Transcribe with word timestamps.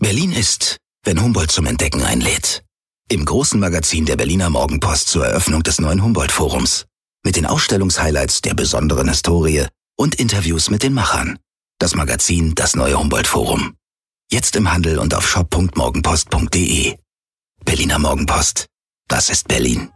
Berlin 0.00 0.30
ist, 0.30 0.76
wenn 1.04 1.20
Humboldt 1.20 1.50
zum 1.50 1.66
Entdecken 1.66 2.02
einlädt. 2.02 2.62
Im 3.10 3.24
großen 3.24 3.58
Magazin 3.58 4.06
der 4.06 4.16
Berliner 4.16 4.48
Morgenpost 4.48 5.08
zur 5.08 5.26
Eröffnung 5.26 5.64
des 5.64 5.80
neuen 5.80 6.02
Humboldt-Forums. 6.04 6.86
Mit 7.24 7.34
den 7.34 7.46
Ausstellungshighlights 7.46 8.42
der 8.42 8.54
besonderen 8.54 9.08
Historie 9.08 9.66
und 9.96 10.14
Interviews 10.14 10.70
mit 10.70 10.84
den 10.84 10.94
Machern. 10.94 11.38
Das 11.80 11.96
Magazin 11.96 12.54
Das 12.54 12.76
neue 12.76 12.96
Humboldt-Forum. 12.96 13.74
Jetzt 14.30 14.54
im 14.54 14.70
Handel 14.70 14.98
und 14.98 15.14
auf 15.14 15.28
shop.morgenpost.de. 15.28 16.96
Berliner 17.64 17.98
Morgenpost. 17.98 18.66
Das 19.08 19.30
ist 19.30 19.48
Berlin. 19.48 19.90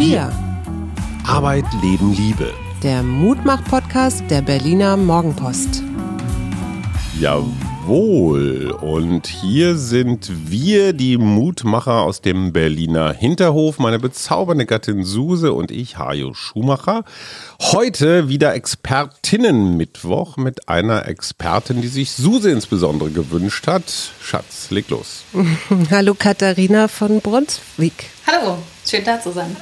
Wir. 0.00 0.32
Arbeit, 1.26 1.66
Leben, 1.82 2.14
Liebe. 2.14 2.54
Der 2.82 3.02
Mutmach-Podcast 3.02 4.24
der 4.30 4.40
Berliner 4.40 4.96
Morgenpost. 4.96 5.82
Jawohl. 7.20 8.70
Und 8.80 9.26
hier 9.26 9.76
sind 9.76 10.32
wir, 10.50 10.94
die 10.94 11.18
Mutmacher 11.18 12.00
aus 12.00 12.22
dem 12.22 12.54
Berliner 12.54 13.12
Hinterhof, 13.12 13.78
meine 13.78 13.98
bezaubernde 13.98 14.64
Gattin 14.64 15.04
Suse 15.04 15.52
und 15.52 15.70
ich, 15.70 15.98
Hajo 15.98 16.32
Schumacher. 16.32 17.04
Heute 17.60 18.30
wieder 18.30 18.54
Expertinnen-Mittwoch 18.54 20.38
mit 20.38 20.66
einer 20.70 21.06
Expertin, 21.08 21.82
die 21.82 21.88
sich 21.88 22.12
Suse 22.12 22.50
insbesondere 22.50 23.10
gewünscht 23.10 23.66
hat. 23.66 23.84
Schatz, 24.22 24.70
leg 24.70 24.88
los. 24.88 25.24
Hallo 25.90 26.14
Katharina 26.14 26.88
von 26.88 27.20
Brunswick. 27.20 28.06
Hallo, 28.26 28.56
schön 28.86 29.04
da 29.04 29.20
zu 29.20 29.30
sein. 29.30 29.54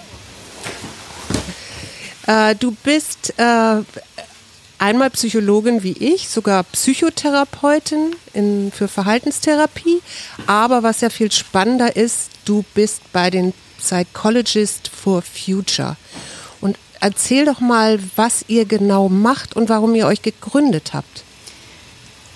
Äh, 2.26 2.54
du 2.56 2.72
bist 2.84 3.34
äh, 3.38 3.82
einmal 4.78 5.10
Psychologin 5.10 5.82
wie 5.82 5.92
ich, 5.92 6.28
sogar 6.28 6.62
Psychotherapeutin 6.64 8.14
in, 8.34 8.70
für 8.72 8.88
Verhaltenstherapie. 8.88 10.00
Aber 10.46 10.82
was 10.82 11.00
ja 11.00 11.10
viel 11.10 11.32
spannender 11.32 11.96
ist, 11.96 12.30
du 12.44 12.64
bist 12.74 13.00
bei 13.12 13.30
den 13.30 13.54
Psychologist 13.78 14.88
for 14.88 15.22
Future. 15.22 15.96
Und 16.60 16.76
erzähl 17.00 17.44
doch 17.44 17.60
mal, 17.60 17.98
was 18.16 18.44
ihr 18.48 18.64
genau 18.64 19.08
macht 19.08 19.56
und 19.56 19.68
warum 19.68 19.94
ihr 19.94 20.06
euch 20.06 20.22
gegründet 20.22 20.90
habt. 20.92 21.24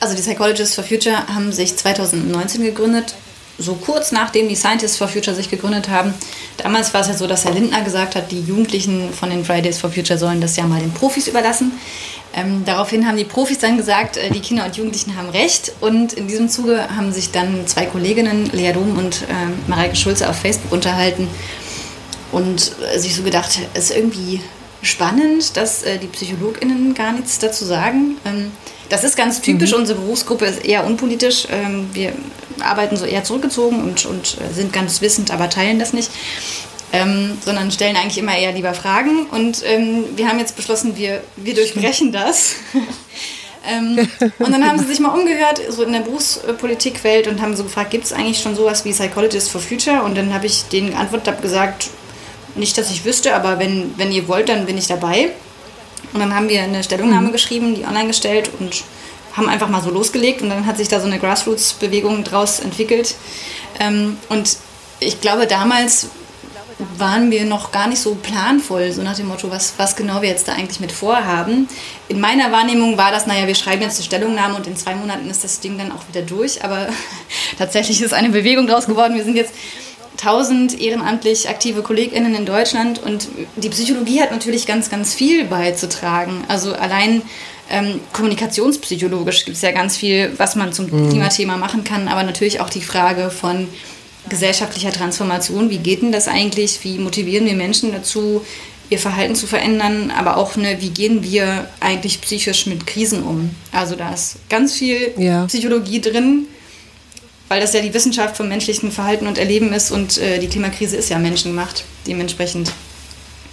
Also 0.00 0.16
die 0.16 0.22
Psychologists 0.22 0.74
for 0.74 0.84
Future 0.84 1.28
haben 1.28 1.52
sich 1.52 1.76
2019 1.76 2.62
gegründet 2.62 3.14
so 3.58 3.74
kurz 3.74 4.12
nachdem 4.12 4.48
die 4.48 4.56
Scientists 4.56 4.96
for 4.96 5.08
Future 5.08 5.36
sich 5.36 5.50
gegründet 5.50 5.88
haben. 5.88 6.14
Damals 6.56 6.92
war 6.94 7.02
es 7.02 7.08
ja 7.08 7.14
so, 7.14 7.26
dass 7.26 7.44
Herr 7.44 7.52
Lindner 7.52 7.82
gesagt 7.82 8.16
hat, 8.16 8.30
die 8.30 8.40
Jugendlichen 8.40 9.12
von 9.12 9.30
den 9.30 9.44
Fridays 9.44 9.78
for 9.78 9.90
Future 9.90 10.18
sollen 10.18 10.40
das 10.40 10.56
ja 10.56 10.64
mal 10.66 10.80
den 10.80 10.92
Profis 10.92 11.28
überlassen. 11.28 11.72
Ähm, 12.34 12.64
daraufhin 12.64 13.06
haben 13.06 13.16
die 13.16 13.24
Profis 13.24 13.58
dann 13.58 13.76
gesagt, 13.76 14.16
äh, 14.16 14.30
die 14.30 14.40
Kinder 14.40 14.64
und 14.64 14.76
Jugendlichen 14.76 15.16
haben 15.16 15.28
recht. 15.28 15.72
Und 15.80 16.14
in 16.14 16.28
diesem 16.28 16.48
Zuge 16.48 16.88
haben 16.96 17.12
sich 17.12 17.30
dann 17.30 17.66
zwei 17.66 17.84
Kolleginnen, 17.84 18.50
Lea 18.52 18.72
Dom 18.72 18.96
und 18.96 19.22
äh, 19.22 19.68
Mareike 19.68 19.96
Schulze, 19.96 20.28
auf 20.28 20.36
Facebook 20.36 20.72
unterhalten 20.72 21.28
und 22.32 22.72
äh, 22.94 22.98
sich 22.98 23.14
so 23.14 23.22
gedacht, 23.22 23.58
es 23.74 23.90
ist 23.90 23.96
irgendwie 23.96 24.40
spannend, 24.80 25.56
dass 25.56 25.82
äh, 25.82 25.98
die 25.98 26.06
PsychologInnen 26.06 26.94
gar 26.94 27.12
nichts 27.12 27.38
dazu 27.38 27.64
sagen. 27.64 28.16
Ähm, 28.24 28.50
das 28.92 29.04
ist 29.04 29.16
ganz 29.16 29.40
typisch. 29.40 29.72
Mhm. 29.72 29.78
Unsere 29.78 30.00
Berufsgruppe 30.00 30.44
ist 30.44 30.66
eher 30.66 30.84
unpolitisch. 30.84 31.48
Ähm, 31.50 31.88
wir 31.94 32.12
arbeiten 32.60 32.98
so 32.98 33.06
eher 33.06 33.24
zurückgezogen 33.24 33.82
und, 33.82 34.04
und 34.04 34.36
sind 34.52 34.70
ganz 34.70 35.00
wissend, 35.00 35.30
aber 35.30 35.48
teilen 35.48 35.78
das 35.78 35.94
nicht. 35.94 36.10
Ähm, 36.92 37.38
sondern 37.42 37.70
stellen 37.70 37.96
eigentlich 37.96 38.18
immer 38.18 38.36
eher 38.36 38.52
lieber 38.52 38.74
Fragen. 38.74 39.24
Und 39.30 39.62
ähm, 39.64 40.04
wir 40.14 40.28
haben 40.28 40.38
jetzt 40.38 40.56
beschlossen, 40.56 40.98
wir, 40.98 41.22
wir 41.36 41.54
durchbrechen 41.54 42.12
das. 42.12 42.56
ähm, 43.66 44.06
und 44.38 44.52
dann 44.52 44.68
haben 44.68 44.78
sie 44.78 44.84
sich 44.84 45.00
mal 45.00 45.18
umgehört, 45.18 45.62
so 45.70 45.84
in 45.84 45.94
der 45.94 46.00
Berufspolitikwelt, 46.00 47.28
und 47.28 47.40
haben 47.40 47.56
so 47.56 47.64
gefragt, 47.64 47.92
gibt 47.92 48.04
es 48.04 48.12
eigentlich 48.12 48.40
schon 48.40 48.54
sowas 48.54 48.84
wie 48.84 48.92
Psychologist 48.92 49.50
for 49.50 49.62
Future? 49.62 50.02
Und 50.02 50.18
dann 50.18 50.34
habe 50.34 50.44
ich 50.44 50.64
denen 50.64 50.90
geantwortet, 50.90 51.28
habe 51.28 51.40
gesagt, 51.40 51.88
nicht, 52.56 52.76
dass 52.76 52.90
ich 52.90 53.06
wüsste, 53.06 53.34
aber 53.34 53.58
wenn, 53.58 53.94
wenn 53.96 54.12
ihr 54.12 54.28
wollt, 54.28 54.50
dann 54.50 54.66
bin 54.66 54.76
ich 54.76 54.86
dabei. 54.86 55.30
Und 56.12 56.20
dann 56.20 56.34
haben 56.34 56.48
wir 56.48 56.62
eine 56.62 56.82
Stellungnahme 56.82 57.28
mhm. 57.28 57.32
geschrieben, 57.32 57.74
die 57.74 57.84
online 57.84 58.08
gestellt 58.08 58.50
und 58.58 58.84
haben 59.36 59.48
einfach 59.48 59.68
mal 59.68 59.82
so 59.82 59.90
losgelegt 59.90 60.42
und 60.42 60.50
dann 60.50 60.66
hat 60.66 60.76
sich 60.76 60.88
da 60.88 61.00
so 61.00 61.06
eine 61.06 61.18
Grassroots-Bewegung 61.18 62.22
draus 62.24 62.60
entwickelt. 62.60 63.14
Ähm, 63.80 64.18
und 64.28 64.56
ich 65.00 65.20
glaube, 65.20 65.46
damals 65.46 66.08
waren 66.98 67.30
wir 67.30 67.44
noch 67.44 67.70
gar 67.70 67.86
nicht 67.86 68.00
so 68.00 68.14
planvoll, 68.14 68.92
so 68.92 69.02
nach 69.02 69.16
dem 69.16 69.28
Motto, 69.28 69.50
was, 69.50 69.74
was 69.76 69.96
genau 69.96 70.22
wir 70.22 70.28
jetzt 70.28 70.48
da 70.48 70.52
eigentlich 70.52 70.80
mit 70.80 70.92
vorhaben. 70.92 71.68
In 72.08 72.20
meiner 72.20 72.52
Wahrnehmung 72.52 72.96
war 72.96 73.10
das, 73.10 73.26
naja, 73.26 73.46
wir 73.46 73.54
schreiben 73.54 73.82
jetzt 73.82 73.96
eine 73.96 74.04
Stellungnahme 74.04 74.56
und 74.56 74.66
in 74.66 74.76
zwei 74.76 74.94
Monaten 74.94 75.28
ist 75.30 75.44
das 75.44 75.60
Ding 75.60 75.78
dann 75.78 75.92
auch 75.92 76.06
wieder 76.08 76.22
durch. 76.22 76.64
Aber 76.64 76.88
tatsächlich 77.58 78.02
ist 78.02 78.12
eine 78.12 78.30
Bewegung 78.30 78.66
draus 78.66 78.86
geworden. 78.86 79.14
Wir 79.14 79.24
sind 79.24 79.36
jetzt 79.36 79.52
1000 80.24 80.80
ehrenamtlich 80.80 81.48
aktive 81.48 81.82
KollegInnen 81.82 82.34
in 82.34 82.46
Deutschland 82.46 83.02
und 83.02 83.28
die 83.56 83.68
Psychologie 83.68 84.20
hat 84.20 84.30
natürlich 84.30 84.66
ganz, 84.66 84.88
ganz 84.88 85.14
viel 85.14 85.44
beizutragen. 85.44 86.44
Also 86.48 86.74
allein 86.74 87.22
ähm, 87.70 88.00
kommunikationspsychologisch 88.12 89.44
gibt 89.44 89.56
es 89.56 89.62
ja 89.62 89.72
ganz 89.72 89.96
viel, 89.96 90.32
was 90.36 90.54
man 90.54 90.72
zum 90.72 90.86
mhm. 90.86 91.10
Klimathema 91.10 91.56
machen 91.56 91.84
kann, 91.84 92.08
aber 92.08 92.22
natürlich 92.22 92.60
auch 92.60 92.70
die 92.70 92.82
Frage 92.82 93.30
von 93.30 93.66
gesellschaftlicher 94.28 94.92
Transformation. 94.92 95.70
Wie 95.70 95.78
geht 95.78 96.02
denn 96.02 96.12
das 96.12 96.28
eigentlich? 96.28 96.84
Wie 96.84 96.98
motivieren 96.98 97.46
wir 97.46 97.54
Menschen 97.54 97.92
dazu, 97.92 98.44
ihr 98.90 98.98
Verhalten 98.98 99.34
zu 99.34 99.46
verändern? 99.46 100.12
Aber 100.16 100.36
auch, 100.36 100.56
ne, 100.56 100.76
wie 100.80 100.90
gehen 100.90 101.24
wir 101.24 101.68
eigentlich 101.80 102.20
psychisch 102.20 102.66
mit 102.66 102.86
Krisen 102.86 103.24
um? 103.24 103.50
Also 103.72 103.96
da 103.96 104.12
ist 104.12 104.36
ganz 104.48 104.74
viel 104.74 105.12
ja. 105.16 105.46
Psychologie 105.46 106.00
drin 106.00 106.46
weil 107.52 107.60
das 107.60 107.74
ja 107.74 107.82
die 107.82 107.92
Wissenschaft 107.92 108.34
vom 108.34 108.48
menschlichen 108.48 108.90
Verhalten 108.90 109.26
und 109.26 109.36
Erleben 109.36 109.74
ist 109.74 109.90
und 109.90 110.16
äh, 110.16 110.38
die 110.38 110.46
Klimakrise 110.46 110.96
ist 110.96 111.10
ja 111.10 111.18
menschengemacht. 111.18 111.84
Dementsprechend 112.06 112.72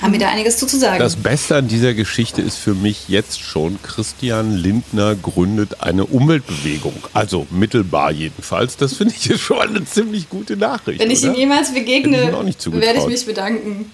haben 0.01 0.13
wir 0.13 0.21
da 0.21 0.29
einiges 0.29 0.57
zu, 0.57 0.67
zu 0.67 0.79
sagen. 0.79 0.99
Das 0.99 1.17
Beste 1.17 1.57
an 1.57 1.67
dieser 1.67 1.93
Geschichte 1.93 2.41
ist 2.41 2.55
für 2.55 2.73
mich 2.73 3.09
jetzt 3.09 3.41
schon, 3.41 3.77
Christian 3.83 4.55
Lindner 4.55 5.15
gründet 5.15 5.81
eine 5.81 6.05
Umweltbewegung. 6.05 6.93
Also 7.11 7.45
mittelbar 7.49 8.11
jedenfalls. 8.11 8.77
Das 8.77 8.93
finde 8.93 9.15
ich 9.17 9.25
jetzt 9.29 9.41
schon 9.41 9.59
eine 9.59 9.83
ziemlich 9.83 10.29
gute 10.29 10.55
Nachricht. 10.55 11.01
Wenn 11.01 11.11
ich 11.11 11.21
ihm 11.21 11.35
jemals 11.35 11.73
begegne, 11.73 12.31
werde 12.31 12.99
ich 12.99 13.05
mich 13.05 13.25
bedanken. 13.25 13.91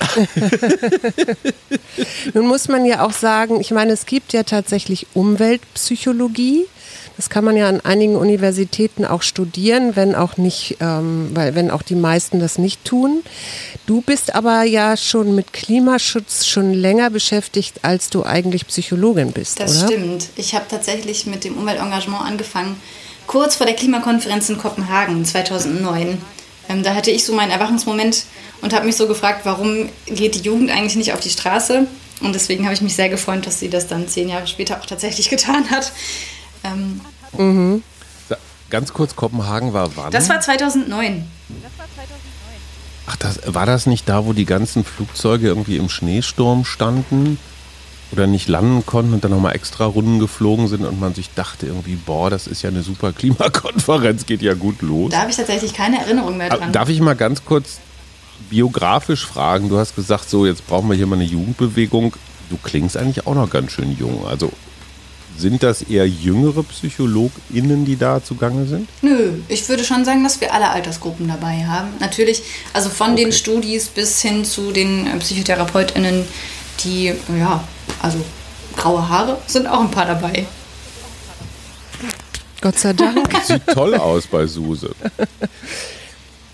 Nun 2.34 2.46
muss 2.46 2.68
man 2.68 2.84
ja 2.84 3.04
auch 3.04 3.12
sagen, 3.12 3.60
ich 3.60 3.72
meine, 3.72 3.90
es 3.90 4.06
gibt 4.06 4.32
ja 4.32 4.44
tatsächlich 4.44 5.08
Umweltpsychologie. 5.12 6.66
Das 7.20 7.28
kann 7.28 7.44
man 7.44 7.54
ja 7.54 7.68
an 7.68 7.82
einigen 7.82 8.16
Universitäten 8.16 9.04
auch 9.04 9.20
studieren, 9.20 9.94
wenn 9.94 10.14
auch 10.14 10.38
nicht, 10.38 10.78
ähm, 10.80 11.28
weil 11.34 11.54
wenn 11.54 11.70
auch 11.70 11.82
die 11.82 11.94
meisten 11.94 12.40
das 12.40 12.56
nicht 12.56 12.82
tun. 12.86 13.22
Du 13.84 14.00
bist 14.00 14.34
aber 14.34 14.62
ja 14.62 14.96
schon 14.96 15.34
mit 15.34 15.52
Klimaschutz 15.52 16.46
schon 16.46 16.72
länger 16.72 17.10
beschäftigt, 17.10 17.80
als 17.82 18.08
du 18.08 18.24
eigentlich 18.24 18.66
Psychologin 18.68 19.32
bist, 19.32 19.60
das 19.60 19.82
oder? 19.82 19.88
Stimmt. 19.88 20.28
Ich 20.36 20.54
habe 20.54 20.64
tatsächlich 20.66 21.26
mit 21.26 21.44
dem 21.44 21.58
Umweltengagement 21.58 22.24
angefangen, 22.24 22.80
kurz 23.26 23.56
vor 23.56 23.66
der 23.66 23.76
Klimakonferenz 23.76 24.48
in 24.48 24.56
Kopenhagen 24.56 25.22
2009. 25.22 26.16
Ähm, 26.70 26.82
da 26.82 26.94
hatte 26.94 27.10
ich 27.10 27.26
so 27.26 27.34
meinen 27.34 27.50
Erwachungsmoment 27.50 28.24
und 28.62 28.72
habe 28.72 28.86
mich 28.86 28.96
so 28.96 29.06
gefragt, 29.06 29.42
warum 29.44 29.90
geht 30.06 30.36
die 30.36 30.40
Jugend 30.40 30.70
eigentlich 30.70 30.96
nicht 30.96 31.12
auf 31.12 31.20
die 31.20 31.28
Straße? 31.28 31.86
Und 32.22 32.34
deswegen 32.34 32.64
habe 32.64 32.72
ich 32.72 32.80
mich 32.80 32.96
sehr 32.96 33.10
gefreut, 33.10 33.46
dass 33.46 33.60
sie 33.60 33.68
das 33.68 33.86
dann 33.88 34.08
zehn 34.08 34.30
Jahre 34.30 34.46
später 34.46 34.80
auch 34.80 34.86
tatsächlich 34.86 35.28
getan 35.28 35.68
hat. 35.70 35.92
Ähm, 36.64 37.00
mhm. 37.36 37.82
Ganz 38.70 38.92
kurz, 38.92 39.16
Kopenhagen 39.16 39.72
war 39.72 39.96
wann? 39.96 40.12
Das 40.12 40.28
war 40.28 40.40
2009. 40.40 41.26
Ach, 43.06 43.16
das, 43.16 43.40
war 43.46 43.66
das 43.66 43.86
nicht 43.86 44.08
da, 44.08 44.24
wo 44.24 44.32
die 44.32 44.44
ganzen 44.44 44.84
Flugzeuge 44.84 45.48
irgendwie 45.48 45.76
im 45.76 45.88
Schneesturm 45.88 46.64
standen? 46.64 47.38
Oder 48.12 48.26
nicht 48.26 48.48
landen 48.48 48.84
konnten 48.86 49.14
und 49.14 49.22
dann 49.22 49.30
nochmal 49.30 49.54
extra 49.54 49.84
Runden 49.84 50.18
geflogen 50.18 50.66
sind 50.66 50.84
und 50.84 50.98
man 50.98 51.14
sich 51.14 51.30
dachte 51.34 51.66
irgendwie, 51.66 51.94
boah, 51.94 52.28
das 52.28 52.48
ist 52.48 52.62
ja 52.62 52.70
eine 52.70 52.82
super 52.82 53.12
Klimakonferenz, 53.12 54.26
geht 54.26 54.42
ja 54.42 54.54
gut 54.54 54.82
los. 54.82 55.12
Da 55.12 55.20
habe 55.20 55.30
ich 55.30 55.36
tatsächlich 55.36 55.74
keine 55.74 56.00
Erinnerung 56.00 56.36
mehr 56.36 56.48
dran. 56.48 56.72
Darf 56.72 56.88
ich 56.88 57.00
mal 57.00 57.14
ganz 57.14 57.44
kurz 57.44 57.78
biografisch 58.48 59.26
fragen? 59.26 59.68
Du 59.68 59.78
hast 59.78 59.94
gesagt, 59.94 60.28
so, 60.28 60.44
jetzt 60.44 60.66
brauchen 60.66 60.88
wir 60.88 60.96
hier 60.96 61.06
mal 61.06 61.16
eine 61.16 61.24
Jugendbewegung. 61.24 62.14
Du 62.48 62.56
klingst 62.56 62.96
eigentlich 62.96 63.28
auch 63.28 63.34
noch 63.34 63.48
ganz 63.48 63.70
schön 63.70 63.96
jung. 63.96 64.26
Also 64.26 64.52
sind 65.40 65.62
das 65.62 65.82
eher 65.82 66.06
jüngere 66.06 66.62
PsychologInnen, 66.62 67.84
die 67.84 67.96
da 67.96 68.22
zugange 68.22 68.66
sind? 68.66 68.88
Nö, 69.02 69.32
ich 69.48 69.68
würde 69.68 69.82
schon 69.82 70.04
sagen, 70.04 70.22
dass 70.22 70.40
wir 70.40 70.52
alle 70.54 70.70
Altersgruppen 70.70 71.26
dabei 71.26 71.64
haben. 71.66 71.88
Natürlich, 71.98 72.42
also 72.72 72.90
von 72.90 73.12
okay. 73.12 73.24
den 73.24 73.32
Studis 73.32 73.88
bis 73.88 74.20
hin 74.20 74.44
zu 74.44 74.70
den 74.70 75.06
äh, 75.06 75.16
PsychotherapeutInnen, 75.16 76.24
die, 76.84 77.12
ja, 77.38 77.64
also 78.00 78.18
graue 78.76 79.08
Haare 79.08 79.38
sind 79.46 79.66
auch 79.66 79.80
ein 79.80 79.90
paar 79.90 80.06
dabei. 80.06 80.46
Gott 82.60 82.78
sei 82.78 82.92
Dank. 82.92 83.28
Sieht 83.42 83.66
toll 83.66 83.94
aus 83.94 84.26
bei 84.26 84.46
Suse. 84.46 84.94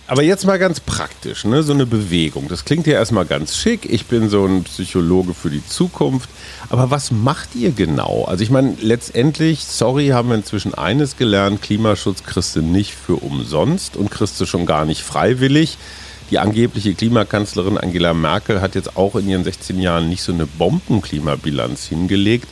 Aber 0.08 0.22
jetzt 0.22 0.46
mal 0.46 0.58
ganz 0.58 0.78
praktisch, 0.78 1.44
ne? 1.44 1.64
so 1.64 1.72
eine 1.72 1.84
Bewegung. 1.84 2.46
Das 2.48 2.64
klingt 2.64 2.86
ja 2.86 2.92
erstmal 2.92 3.26
ganz 3.26 3.56
schick. 3.56 3.86
Ich 3.90 4.06
bin 4.06 4.28
so 4.28 4.46
ein 4.46 4.62
Psychologe 4.62 5.34
für 5.34 5.50
die 5.50 5.66
Zukunft. 5.66 6.30
Aber 6.68 6.92
was 6.92 7.10
macht 7.10 7.56
ihr 7.56 7.72
genau? 7.72 8.24
Also 8.24 8.44
ich 8.44 8.50
meine, 8.50 8.76
letztendlich, 8.80 9.64
sorry, 9.64 10.08
haben 10.08 10.28
wir 10.28 10.36
inzwischen 10.36 10.74
eines 10.74 11.16
gelernt, 11.16 11.60
Klimaschutz 11.60 12.22
kriegst 12.22 12.54
du 12.54 12.62
nicht 12.62 12.94
für 12.94 13.16
umsonst 13.16 13.96
und 13.96 14.12
kriegst 14.12 14.40
du 14.40 14.46
schon 14.46 14.64
gar 14.64 14.84
nicht 14.84 15.02
freiwillig. 15.02 15.76
Die 16.30 16.38
angebliche 16.38 16.94
Klimakanzlerin 16.94 17.76
Angela 17.76 18.14
Merkel 18.14 18.60
hat 18.60 18.76
jetzt 18.76 18.96
auch 18.96 19.16
in 19.16 19.28
ihren 19.28 19.44
16 19.44 19.80
Jahren 19.80 20.08
nicht 20.08 20.22
so 20.22 20.32
eine 20.32 20.46
Bombenklimabilanz 20.46 21.84
hingelegt. 21.86 22.48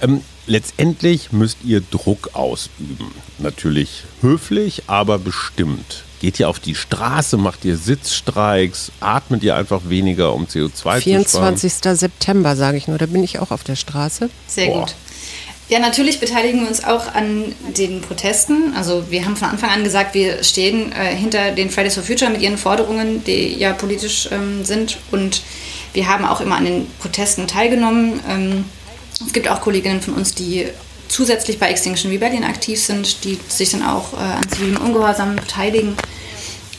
Ähm, 0.00 0.22
letztendlich 0.48 1.30
müsst 1.30 1.58
ihr 1.64 1.82
Druck 1.82 2.30
ausüben. 2.34 3.12
Natürlich 3.38 4.04
höflich, 4.22 4.84
aber 4.88 5.18
bestimmt. 5.18 6.05
Geht 6.20 6.40
ihr 6.40 6.48
auf 6.48 6.58
die 6.58 6.74
Straße, 6.74 7.36
macht 7.36 7.64
ihr 7.64 7.76
Sitzstreiks, 7.76 8.90
atmet 9.00 9.42
ihr 9.42 9.54
einfach 9.54 9.82
weniger, 9.88 10.32
um 10.32 10.46
CO2 10.46 11.00
24. 11.00 11.24
zu 11.24 11.36
sparen? 11.38 11.56
24. 11.58 11.98
September, 11.98 12.56
sage 12.56 12.78
ich 12.78 12.88
nur, 12.88 12.98
da 12.98 13.06
bin 13.06 13.22
ich 13.22 13.38
auch 13.38 13.50
auf 13.50 13.64
der 13.64 13.76
Straße. 13.76 14.30
Sehr 14.46 14.68
Boah. 14.68 14.80
gut. 14.80 14.94
Ja, 15.68 15.80
natürlich 15.80 16.20
beteiligen 16.20 16.60
wir 16.60 16.68
uns 16.68 16.84
auch 16.84 17.12
an 17.12 17.52
den 17.76 18.00
Protesten. 18.00 18.72
Also 18.76 19.10
wir 19.10 19.24
haben 19.24 19.34
von 19.36 19.48
Anfang 19.48 19.70
an 19.70 19.82
gesagt, 19.82 20.14
wir 20.14 20.44
stehen 20.44 20.92
äh, 20.92 21.14
hinter 21.14 21.50
den 21.50 21.70
Fridays 21.70 21.94
for 21.94 22.04
Future 22.04 22.30
mit 22.30 22.40
ihren 22.40 22.56
Forderungen, 22.56 23.24
die 23.24 23.56
ja 23.56 23.72
politisch 23.72 24.28
ähm, 24.30 24.64
sind. 24.64 24.98
Und 25.10 25.42
wir 25.92 26.06
haben 26.08 26.24
auch 26.24 26.40
immer 26.40 26.56
an 26.56 26.66
den 26.66 26.86
Protesten 27.00 27.48
teilgenommen. 27.48 28.20
Ähm, 28.28 28.64
es 29.26 29.32
gibt 29.32 29.48
auch 29.48 29.60
Kolleginnen 29.60 30.00
von 30.00 30.14
uns, 30.14 30.34
die 30.34 30.68
zusätzlich 31.08 31.58
bei 31.58 31.68
Extinction 31.70 32.10
Rebellion 32.10 32.44
aktiv 32.44 32.80
sind, 32.80 33.24
die 33.24 33.38
sich 33.48 33.70
dann 33.70 33.82
auch 33.82 34.12
äh, 34.12 34.16
an 34.16 34.48
zivilem 34.48 34.76
Ungehorsam 34.76 35.36
beteiligen. 35.36 35.96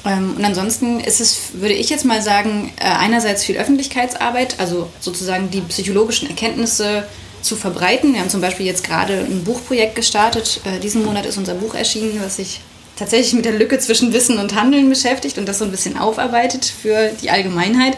Ähm, 0.05 0.35
und 0.37 0.45
ansonsten 0.45 0.99
ist 0.99 1.19
es, 1.21 1.37
würde 1.53 1.73
ich 1.73 1.89
jetzt 1.89 2.05
mal 2.05 2.21
sagen, 2.21 2.71
äh, 2.77 2.85
einerseits 2.85 3.43
viel 3.43 3.57
Öffentlichkeitsarbeit, 3.57 4.59
also 4.59 4.89
sozusagen 4.99 5.49
die 5.51 5.61
psychologischen 5.61 6.29
Erkenntnisse 6.29 7.05
zu 7.41 7.55
verbreiten. 7.55 8.13
Wir 8.13 8.21
haben 8.21 8.29
zum 8.29 8.41
Beispiel 8.41 8.65
jetzt 8.65 8.83
gerade 8.83 9.19
ein 9.19 9.43
Buchprojekt 9.43 9.95
gestartet. 9.95 10.61
Äh, 10.65 10.79
diesen 10.79 11.05
Monat 11.05 11.25
ist 11.25 11.37
unser 11.37 11.55
Buch 11.55 11.75
erschienen, 11.75 12.19
was 12.21 12.37
sich 12.37 12.61
tatsächlich 12.95 13.33
mit 13.33 13.45
der 13.45 13.53
Lücke 13.53 13.77
zwischen 13.79 14.11
Wissen 14.13 14.39
und 14.39 14.55
Handeln 14.55 14.89
beschäftigt 14.89 15.37
und 15.37 15.47
das 15.47 15.59
so 15.59 15.65
ein 15.65 15.71
bisschen 15.71 15.97
aufarbeitet 15.97 16.65
für 16.65 17.11
die 17.21 17.29
Allgemeinheit. 17.29 17.95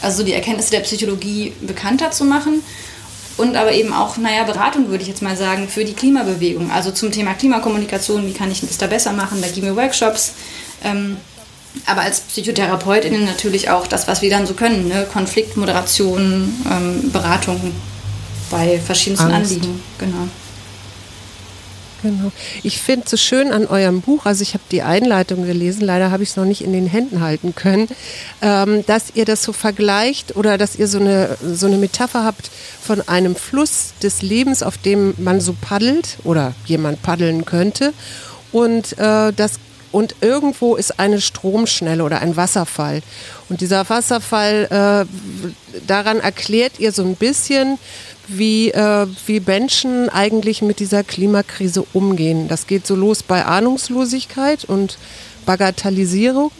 Also 0.00 0.22
die 0.24 0.32
Erkenntnisse 0.32 0.70
der 0.70 0.80
Psychologie 0.80 1.52
bekannter 1.60 2.10
zu 2.10 2.24
machen 2.24 2.62
und 3.42 3.56
aber 3.56 3.72
eben 3.72 3.92
auch, 3.92 4.16
naja, 4.16 4.44
Beratung 4.44 4.88
würde 4.88 5.02
ich 5.02 5.08
jetzt 5.08 5.20
mal 5.20 5.36
sagen, 5.36 5.68
für 5.68 5.84
die 5.84 5.94
Klimabewegung. 5.94 6.70
Also 6.70 6.92
zum 6.92 7.10
Thema 7.10 7.34
Klimakommunikation, 7.34 8.26
wie 8.26 8.32
kann 8.32 8.50
ich 8.50 8.60
das 8.60 8.78
da 8.78 8.86
besser 8.86 9.12
machen? 9.12 9.42
Da 9.42 9.48
geben 9.48 9.66
wir 9.66 9.76
Workshops. 9.76 10.32
Ähm, 10.84 11.16
aber 11.86 12.02
als 12.02 12.20
PsychotherapeutInnen 12.20 13.24
natürlich 13.24 13.70
auch 13.70 13.86
das, 13.86 14.06
was 14.06 14.22
wir 14.22 14.30
dann 14.30 14.46
so 14.46 14.54
können, 14.54 14.88
ne? 14.88 15.06
Konfliktmoderation, 15.12 16.54
ähm, 16.70 17.10
Beratung 17.10 17.72
bei 18.50 18.78
verschiedensten 18.78 19.32
Angst. 19.32 19.54
Anliegen. 19.54 19.80
Genau. 19.98 20.28
Genau. 22.02 22.32
Ich 22.64 22.80
finde 22.80 23.04
es 23.04 23.10
so 23.12 23.16
schön 23.16 23.52
an 23.52 23.66
eurem 23.66 24.00
Buch, 24.00 24.26
also 24.26 24.42
ich 24.42 24.54
habe 24.54 24.64
die 24.72 24.82
Einleitung 24.82 25.46
gelesen, 25.46 25.82
leider 25.82 26.10
habe 26.10 26.24
ich 26.24 26.30
es 26.30 26.36
noch 26.36 26.44
nicht 26.44 26.62
in 26.62 26.72
den 26.72 26.86
Händen 26.86 27.20
halten 27.20 27.54
können, 27.54 27.88
ähm, 28.40 28.84
dass 28.86 29.14
ihr 29.14 29.24
das 29.24 29.42
so 29.42 29.52
vergleicht 29.52 30.34
oder 30.34 30.58
dass 30.58 30.74
ihr 30.76 30.88
so 30.88 30.98
eine, 30.98 31.36
so 31.40 31.66
eine 31.66 31.76
Metapher 31.76 32.24
habt 32.24 32.50
von 32.80 33.06
einem 33.08 33.36
Fluss 33.36 33.92
des 34.02 34.20
Lebens, 34.20 34.62
auf 34.64 34.78
dem 34.78 35.14
man 35.18 35.40
so 35.40 35.54
paddelt 35.60 36.18
oder 36.24 36.54
jemand 36.66 37.02
paddeln 37.02 37.44
könnte 37.44 37.92
und 38.50 38.98
äh, 38.98 39.32
das 39.32 39.60
und 39.92 40.16
irgendwo 40.22 40.74
ist 40.74 40.98
eine 40.98 41.20
Stromschnelle 41.20 42.02
oder 42.02 42.22
ein 42.22 42.34
Wasserfall. 42.34 43.02
Und 43.50 43.60
dieser 43.60 43.88
Wasserfall, 43.90 44.66
äh, 44.70 45.80
daran 45.86 46.18
erklärt 46.18 46.80
ihr 46.80 46.92
so 46.92 47.04
ein 47.04 47.14
bisschen, 47.14 47.78
wie, 48.28 48.70
äh, 48.70 49.06
wie 49.26 49.40
Menschen 49.40 50.08
eigentlich 50.08 50.62
mit 50.62 50.80
dieser 50.80 51.02
Klimakrise 51.02 51.84
umgehen. 51.92 52.48
Das 52.48 52.66
geht 52.66 52.86
so 52.86 52.94
los 52.94 53.22
bei 53.22 53.44
Ahnungslosigkeit 53.44 54.64
und 54.64 54.98
Bagatellisierung 55.46 56.50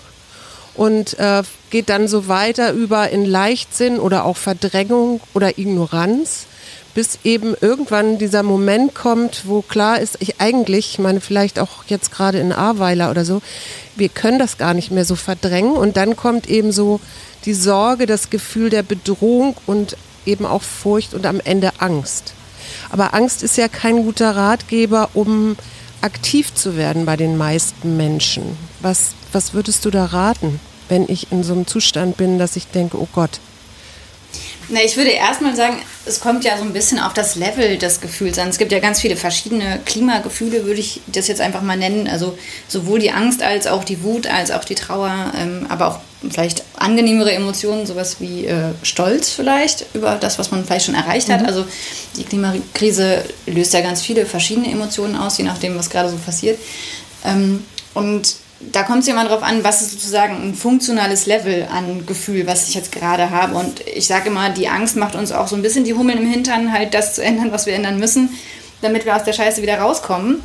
und 0.75 1.19
äh, 1.19 1.43
geht 1.71 1.89
dann 1.89 2.09
so 2.09 2.29
weiter 2.29 2.73
über 2.73 3.11
in 3.11 3.25
Leichtsinn 3.25 3.99
oder 3.99 4.25
auch 4.25 4.37
Verdrängung 4.37 5.21
oder 5.35 5.59
Ignoranz, 5.59 6.47
bis 6.95 7.21
eben 7.25 7.55
irgendwann 7.61 8.19
dieser 8.19 8.43
Moment 8.43 8.95
kommt, 8.95 9.43
wo 9.47 9.63
klar 9.63 10.01
ist, 10.01 10.17
ich 10.21 10.41
eigentlich, 10.41 10.93
ich 10.93 10.99
meine 10.99 11.21
vielleicht 11.21 11.59
auch 11.59 11.85
jetzt 11.87 12.13
gerade 12.13 12.39
in 12.39 12.53
Ahrweiler 12.53 13.11
oder 13.11 13.25
so, 13.25 13.41
wir 13.97 14.09
können 14.09 14.39
das 14.39 14.59
gar 14.59 14.75
nicht 14.75 14.91
mehr 14.91 15.05
so 15.05 15.15
verdrängen 15.15 15.73
und 15.73 15.97
dann 15.97 16.17
kommt 16.17 16.49
eben 16.49 16.73
so 16.73 17.01
die 17.45 17.55
Sorge, 17.55 18.07
das 18.07 18.31
Gefühl 18.31 18.71
der 18.71 18.83
Bedrohung 18.83 19.57
und 19.67 19.97
eben 20.27 20.47
auch 20.47 20.63
Furcht 20.63 21.15
und 21.15 21.27
am 21.27 21.41
Ende 21.41 21.73
Angst. 21.79 22.35
Aber 22.91 23.15
Angst 23.15 23.43
ist 23.43 23.57
ja 23.57 23.69
kein 23.69 24.03
guter 24.05 24.37
Ratgeber, 24.37 25.11
um 25.15 25.57
aktiv 26.01 26.53
zu 26.55 26.77
werden 26.77 27.07
bei 27.07 27.17
den 27.17 27.37
meisten 27.37 27.97
Menschen. 27.97 28.57
Was, 28.81 29.13
was 29.33 29.55
würdest 29.55 29.85
du 29.85 29.91
da 29.91 30.07
raten, 30.07 30.61
wenn 30.89 31.09
ich 31.09 31.33
in 31.33 31.45
so 31.45 31.53
einem 31.53 31.67
Zustand 31.67 32.17
bin, 32.17 32.39
dass 32.39 32.57
ich 32.57 32.67
denke, 32.67 33.01
oh 33.01 33.09
Gott, 33.13 33.41
na, 34.73 34.83
ich 34.83 34.97
würde 34.97 35.11
erstmal 35.11 35.55
sagen, 35.55 35.77
es 36.07 36.19
kommt 36.21 36.45
ja 36.45 36.57
so 36.57 36.65
ein 36.65 36.73
bisschen 36.73 36.99
auf 36.99 37.13
das 37.13 37.37
Level 37.37 37.77
des 37.77 38.01
Gefühls 38.01 38.39
an. 38.39 38.49
Es 38.49 38.57
gibt 38.57 38.73
ja 38.73 38.79
ganz 38.79 39.03
viele 39.03 39.17
verschiedene 39.17 39.79
Klimagefühle, 39.85 40.65
würde 40.65 40.81
ich 40.81 41.03
das 41.09 41.29
jetzt 41.29 41.43
einfach 41.43 41.61
mal 41.61 41.77
nennen. 41.77 42.09
Also 42.09 42.39
sowohl 42.69 42.99
die 42.99 43.11
Angst 43.11 43.43
als 43.43 43.67
auch 43.67 43.85
die 43.85 44.03
Wut, 44.03 44.27
als 44.27 44.51
auch 44.51 44.65
die 44.65 44.75
Trauer, 44.75 45.33
ähm, 45.39 45.67
aber 45.69 45.89
auch 45.89 45.99
vielleicht 46.31 46.65
angenehmere 46.77 47.33
Emotionen, 47.33 47.85
sowas 47.85 48.17
wie 48.21 48.47
äh, 48.47 48.73
Stolz 48.83 49.29
vielleicht 49.29 49.85
über 49.93 50.17
das, 50.17 50.39
was 50.39 50.51
man 50.51 50.65
vielleicht 50.65 50.87
schon 50.87 50.95
erreicht 50.95 51.29
hat. 51.29 51.43
Mhm. 51.43 51.47
Also 51.47 51.67
die 52.17 52.25
Klimakrise 52.25 53.25
löst 53.47 53.75
ja 53.75 53.83
ganz 53.83 54.01
viele 54.01 54.25
verschiedene 54.25 54.71
Emotionen 54.71 55.17
aus, 55.17 55.37
je 55.37 55.45
nachdem, 55.45 55.77
was 55.77 55.91
gerade 55.91 56.09
so 56.09 56.17
passiert. 56.17 56.59
Ähm, 57.27 57.63
und 57.93 58.37
da 58.71 58.83
kommt 58.85 59.03
es 59.03 59.09
immer 59.09 59.25
darauf 59.25 59.43
an, 59.43 59.65
was 59.65 59.83
ist 59.83 59.93
sozusagen 59.93 60.35
ein 60.37 60.55
funktionales 60.55 61.27
Level 61.27 61.67
an 61.71 62.07
Gefühl, 62.07 62.47
was 62.47 62.69
ich 62.69 62.75
jetzt 62.75 62.93
gerade 62.93 63.31
habe. 63.31 63.55
Und 63.55 63.81
ich 63.87 64.07
sage 64.07 64.29
immer, 64.29 64.51
die 64.51 64.69
Angst 64.69 64.97
macht 64.97 65.15
uns 65.15 65.33
auch 65.33 65.49
so 65.49 65.57
ein 65.57 65.63
bisschen 65.63 65.85
die 65.85 65.95
Hummeln 65.95 66.19
im 66.19 66.31
Hintern, 66.31 66.73
halt 66.73 66.95
das 66.95 67.15
zu 67.15 67.23
ändern, 67.23 67.53
was 67.53 67.67
wir 67.67 67.75
ändern 67.75 67.99
müssen, 67.99 68.31
damit 68.81 69.05
wir 69.05 69.17
aus 69.17 69.25
der 69.25 69.33
Scheiße 69.33 69.63
wieder 69.63 69.79
rauskommen. 69.79 70.41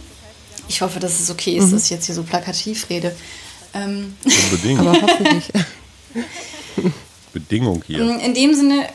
Ich 0.67 0.81
hoffe, 0.81 0.99
dass 0.99 1.19
es 1.19 1.29
okay 1.29 1.57
ist, 1.57 1.67
mhm. 1.67 1.71
dass 1.73 1.85
ich 1.85 1.91
jetzt 1.91 2.05
hier 2.05 2.15
so 2.15 2.23
plakativ 2.23 2.89
rede. 2.89 3.15
Ähm. 3.73 4.15
Unbedingt. 4.23 4.79
Aber 4.79 5.01
hoffentlich. 5.01 5.51
Bedingung 7.33 7.83
hier. 7.85 8.19
In 8.19 8.33
dem 8.33 8.53
Sinne 8.53 8.87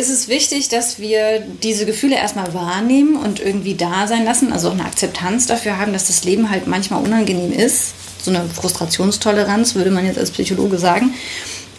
ist 0.00 0.08
es 0.10 0.28
wichtig, 0.28 0.68
dass 0.68 0.98
wir 0.98 1.40
diese 1.62 1.86
Gefühle 1.86 2.16
erstmal 2.16 2.52
wahrnehmen 2.54 3.16
und 3.16 3.38
irgendwie 3.38 3.74
da 3.74 4.06
sein 4.06 4.24
lassen, 4.24 4.52
also 4.52 4.68
auch 4.68 4.74
eine 4.74 4.84
Akzeptanz 4.84 5.46
dafür 5.46 5.78
haben, 5.78 5.92
dass 5.92 6.08
das 6.08 6.24
Leben 6.24 6.50
halt 6.50 6.66
manchmal 6.66 7.02
unangenehm 7.02 7.52
ist 7.52 7.94
so 8.22 8.30
eine 8.30 8.48
Frustrationstoleranz, 8.48 9.74
würde 9.74 9.90
man 9.90 10.06
jetzt 10.06 10.18
als 10.18 10.30
Psychologe 10.30 10.78
sagen. 10.78 11.14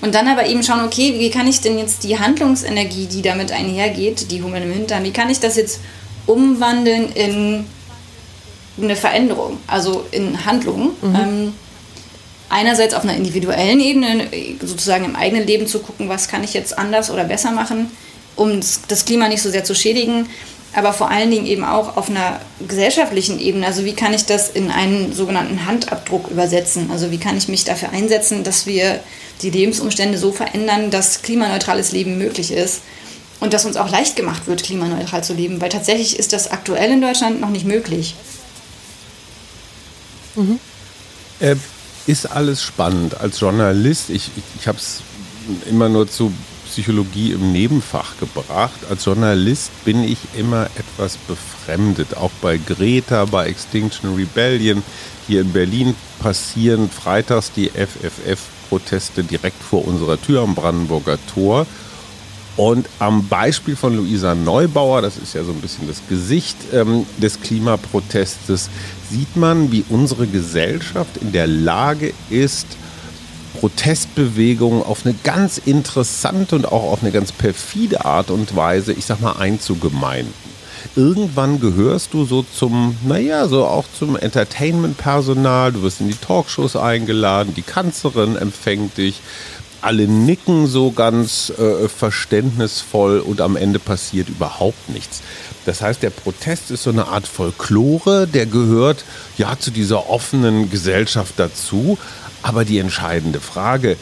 Und 0.01 0.16
dann 0.16 0.28
aber 0.28 0.48
eben 0.48 0.63
schauen, 0.63 0.84
okay, 0.84 1.16
wie 1.20 1.30
kann 1.30 1.48
ich 1.48 1.62
denn 1.62 1.78
jetzt 1.78 2.04
die 2.04 2.18
Handlungsenergie, 2.18 3.06
die 3.06 3.22
damit 3.22 3.51
einhergeht, 3.51 4.32
die 4.32 4.42
Hummeln 4.42 4.63
im 4.63 4.74
Hintern, 4.74 5.04
wie 5.04 5.12
kann 5.12 5.30
ich 5.30 5.40
das 5.40 5.56
jetzt 5.56 5.80
umwandeln 6.25 7.12
in 7.13 7.66
eine 8.82 8.96
Veränderung, 8.96 9.58
also 9.68 10.06
in 10.12 10.44
Handlungen? 10.46 10.92
Mhm. 11.01 11.16
Ähm, 11.16 11.54
einerseits 12.50 12.96
auf 12.96 13.04
einer 13.04 13.16
individuellen 13.16 13.80
Ebene, 13.80 14.28
sozusagen 14.60 15.06
im 15.06 15.16
eigenen 15.16 15.46
Leben 15.46 15.68
zu 15.68 15.80
gucken, 15.80 16.10
was 16.10 16.28
kann 16.28 16.44
ich 16.44 16.54
jetzt 16.54 16.78
anders 16.78 17.12
oder 17.12 17.24
besser 17.24 17.51
machen, 17.51 17.92
um 18.35 18.59
das 18.88 19.05
Klima 19.05 19.27
nicht 19.27 19.41
so 19.41 19.50
sehr 19.50 19.63
zu 19.63 19.75
schädigen 19.75 20.27
aber 20.73 20.93
vor 20.93 21.09
allen 21.09 21.31
Dingen 21.31 21.45
eben 21.45 21.63
auch 21.63 21.97
auf 21.97 22.09
einer 22.09 22.39
gesellschaftlichen 22.65 23.39
Ebene. 23.39 23.65
Also 23.65 23.83
wie 23.83 23.93
kann 23.93 24.13
ich 24.13 24.25
das 24.25 24.50
in 24.50 24.71
einen 24.71 25.13
sogenannten 25.13 25.65
Handabdruck 25.65 26.29
übersetzen? 26.29 26.91
Also 26.91 27.11
wie 27.11 27.17
kann 27.17 27.38
ich 27.38 27.50
mich 27.50 27.65
dafür 27.65 27.89
einsetzen, 27.89 28.43
dass 28.43 28.65
wir 28.65 29.01
die 29.41 29.50
Lebensumstände 29.50 30.17
so 30.17 30.31
verändern, 30.31 30.89
dass 30.89 31.23
klimaneutrales 31.23 31.91
Leben 31.91 32.17
möglich 32.17 32.51
ist 32.51 32.81
und 33.41 33.53
dass 33.53 33.65
uns 33.65 33.75
auch 33.75 33.89
leicht 33.89 34.15
gemacht 34.15 34.47
wird, 34.47 34.63
klimaneutral 34.63 35.23
zu 35.23 35.33
leben, 35.33 35.59
weil 35.59 35.69
tatsächlich 35.69 36.17
ist 36.17 36.31
das 36.31 36.51
aktuell 36.51 36.91
in 36.91 37.01
Deutschland 37.01 37.41
noch 37.41 37.50
nicht 37.50 37.65
möglich. 37.65 38.15
Mhm. 40.35 40.59
Äh, 41.41 41.55
ist 42.07 42.31
alles 42.31 42.63
spannend. 42.63 43.19
Als 43.19 43.41
Journalist, 43.41 44.09
ich, 44.09 44.29
ich, 44.38 44.43
ich 44.61 44.67
habe 44.67 44.77
es 44.77 45.01
immer 45.69 45.89
nur 45.89 46.09
zu 46.09 46.31
Psychologie 46.72 47.34
im 47.34 47.51
Nebenfach 47.51 48.18
gebracht. 48.18 48.80
Als 48.90 49.04
Journalist 49.04 49.72
bin 49.84 50.06
ich 50.06 50.20
immer 50.38 50.68
etwas 50.78 51.18
befremdet. 51.18 52.16
Auch 52.16 52.32
bei 52.42 52.58
Greta, 52.58 53.25
bei 53.25 53.48
Extinction 53.48 54.16
Rebellion. 54.16 54.82
Hier 55.28 55.42
in 55.42 55.51
Berlin 55.51 55.96
passieren 56.20 56.90
freitags 56.90 57.51
die 57.51 57.70
FFF-Proteste 57.70 59.25
direkt 59.25 59.62
vor 59.62 59.86
unserer 59.86 60.20
Tür 60.22 60.44
am 60.44 60.56
Brandenburger 60.56 61.18
Tor. 61.34 61.68
Und 62.56 62.88
am 63.00 63.28
Beispiel 63.28 63.75
von 63.75 63.98
Luisa 63.98 64.34
Neubauer, 64.34 65.01
das 65.01 65.18
ist 65.18 65.36
ja 65.36 65.44
so 65.44 65.51
ein 65.51 65.60
bisschen 65.60 65.88
das 65.88 66.01
Gesicht 66.08 66.56
ähm, 66.74 67.06
des 67.18 67.42
Klimaprotestes, 67.42 68.70
sieht 69.10 69.36
man, 69.36 69.74
wie 69.74 69.84
unsere 69.90 70.25
Gesellschaft 70.25 71.18
in 71.18 71.34
der 71.34 71.48
Lage 71.48 72.13
ist, 72.30 72.68
Protestbewegung 73.62 74.84
auf 74.84 75.06
eine 75.06 75.13
ganz 75.24 75.60
interessante 75.60 76.56
und 76.56 76.65
auch 76.65 76.91
auf 76.91 77.03
eine 77.03 77.12
ganz 77.12 77.32
perfide 77.32 78.06
Art 78.06 78.32
und 78.32 78.56
Weise, 78.56 78.91
ich 78.91 79.06
sag 79.06 79.22
mal, 79.22 79.34
einzugemeinden. 79.34 80.34
Irgendwann 80.96 81.60
gehörst 81.60 82.15
du 82.15 82.25
so 82.25 82.41
zum, 82.41 82.98
naja, 83.06 83.48
so 83.48 83.65
auch 83.65 83.86
zum 84.00 84.18
Entertainment-Personal. 84.18 85.74
Du 85.74 85.84
wirst 85.84 86.01
in 86.01 86.08
die 86.08 86.15
Talkshows 86.15 86.75
eingeladen, 86.75 87.53
die 87.56 87.62
Kanzlerin 87.62 88.36
empfängt 88.36 88.98
dich 88.98 89.22
alle 89.82 90.08
nicken 90.08 90.68
so 90.68 90.91
ganz 90.91 91.51
äh, 91.58 91.89
verständnisvoll 91.89 93.20
und 93.20 93.41
am 93.41 93.56
Ende 93.56 93.80
passiert 93.80 94.30
überhaupt 94.30 94.89
nichts. 94.89 95.22
Das 95.65 95.82
heißt, 95.82 96.01
der 96.03 96.12
Protest 96.12 96.72
ist 96.72 96.84
so 96.84 96.91
eine 96.91 97.08
Art 97.08 97.27
Folklore, 97.27 98.27
der 98.27 98.46
gehört 98.46 99.03
ja 99.38 99.58
zu 99.60 99.72
dieser 99.72 100.10
offenen 100.10 100.70
Gesellschaft 100.70 101.34
dazu. 101.38 101.98
Aber 102.43 102.65
die 102.65 102.79
entscheidende 102.79 103.39
Frage, 103.39 103.98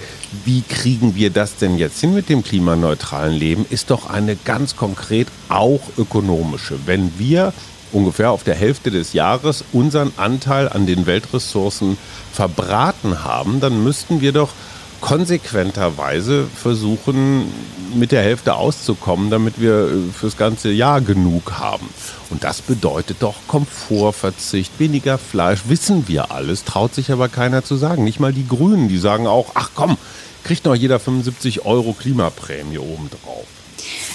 wie 0.46 0.62
kriegen 0.62 1.16
wir 1.16 1.30
das 1.30 1.58
denn 1.58 1.78
jetzt 1.78 2.00
hin 2.00 2.14
mit 2.14 2.30
dem 2.30 2.44
klimaneutralen 2.44 3.34
Leben, 3.34 3.66
ist 3.70 3.90
doch 3.90 4.10
eine 4.10 4.36
ganz 4.36 4.76
konkret 4.76 5.28
auch 5.50 5.82
ökonomische. 5.98 6.80
Wenn 6.86 7.12
wir 7.18 7.54
ungefähr 7.92 8.32
auf 8.32 8.44
der 8.44 8.56
Hälfte 8.56 8.92
des 8.92 9.14
Jahres 9.14 9.64
unseren 9.74 10.14
Anteil 10.18 10.70
an 10.70 10.86
den 10.86 11.06
Weltressourcen 11.06 11.98
verbraten 12.32 13.24
haben, 13.24 13.60
dann 13.60 13.84
müssten 13.84 14.22
wir 14.22 14.32
doch 14.32 14.52
konsequenterweise 15.02 16.48
versuchen, 16.48 17.52
mit 17.96 18.12
der 18.12 18.22
Hälfte 18.22 18.56
auszukommen, 18.56 19.30
damit 19.30 19.60
wir 19.60 19.88
äh, 19.88 20.12
fürs 20.12 20.38
ganze 20.38 20.70
Jahr 20.72 21.02
genug 21.02 21.54
haben. 21.54 21.90
Und 22.30 22.44
das 22.44 22.62
bedeutet 22.62 23.18
doch 23.22 23.36
Komfortverzicht, 23.48 24.72
weniger 24.80 25.18
Fleisch, 25.18 25.62
wissen 25.68 26.08
wir 26.08 26.32
alles, 26.32 26.66
traut 26.66 26.94
sich 26.94 27.12
aber 27.12 27.30
keiner 27.30 27.64
zu 27.64 27.76
sagen. 27.76 28.04
Nicht 28.04 28.20
mal 28.20 28.34
die 28.34 28.48
Grünen, 28.48 28.88
die 28.88 28.98
sagen 28.98 29.28
auch, 29.28 29.52
ach 29.56 29.72
komm, 29.74 29.98
kriegt 30.44 30.66
noch 30.66 30.76
jeder 30.76 31.00
75 31.00 31.66
Euro 31.66 31.94
Klimaprämie 31.94 32.78
obendrauf. 32.78 33.46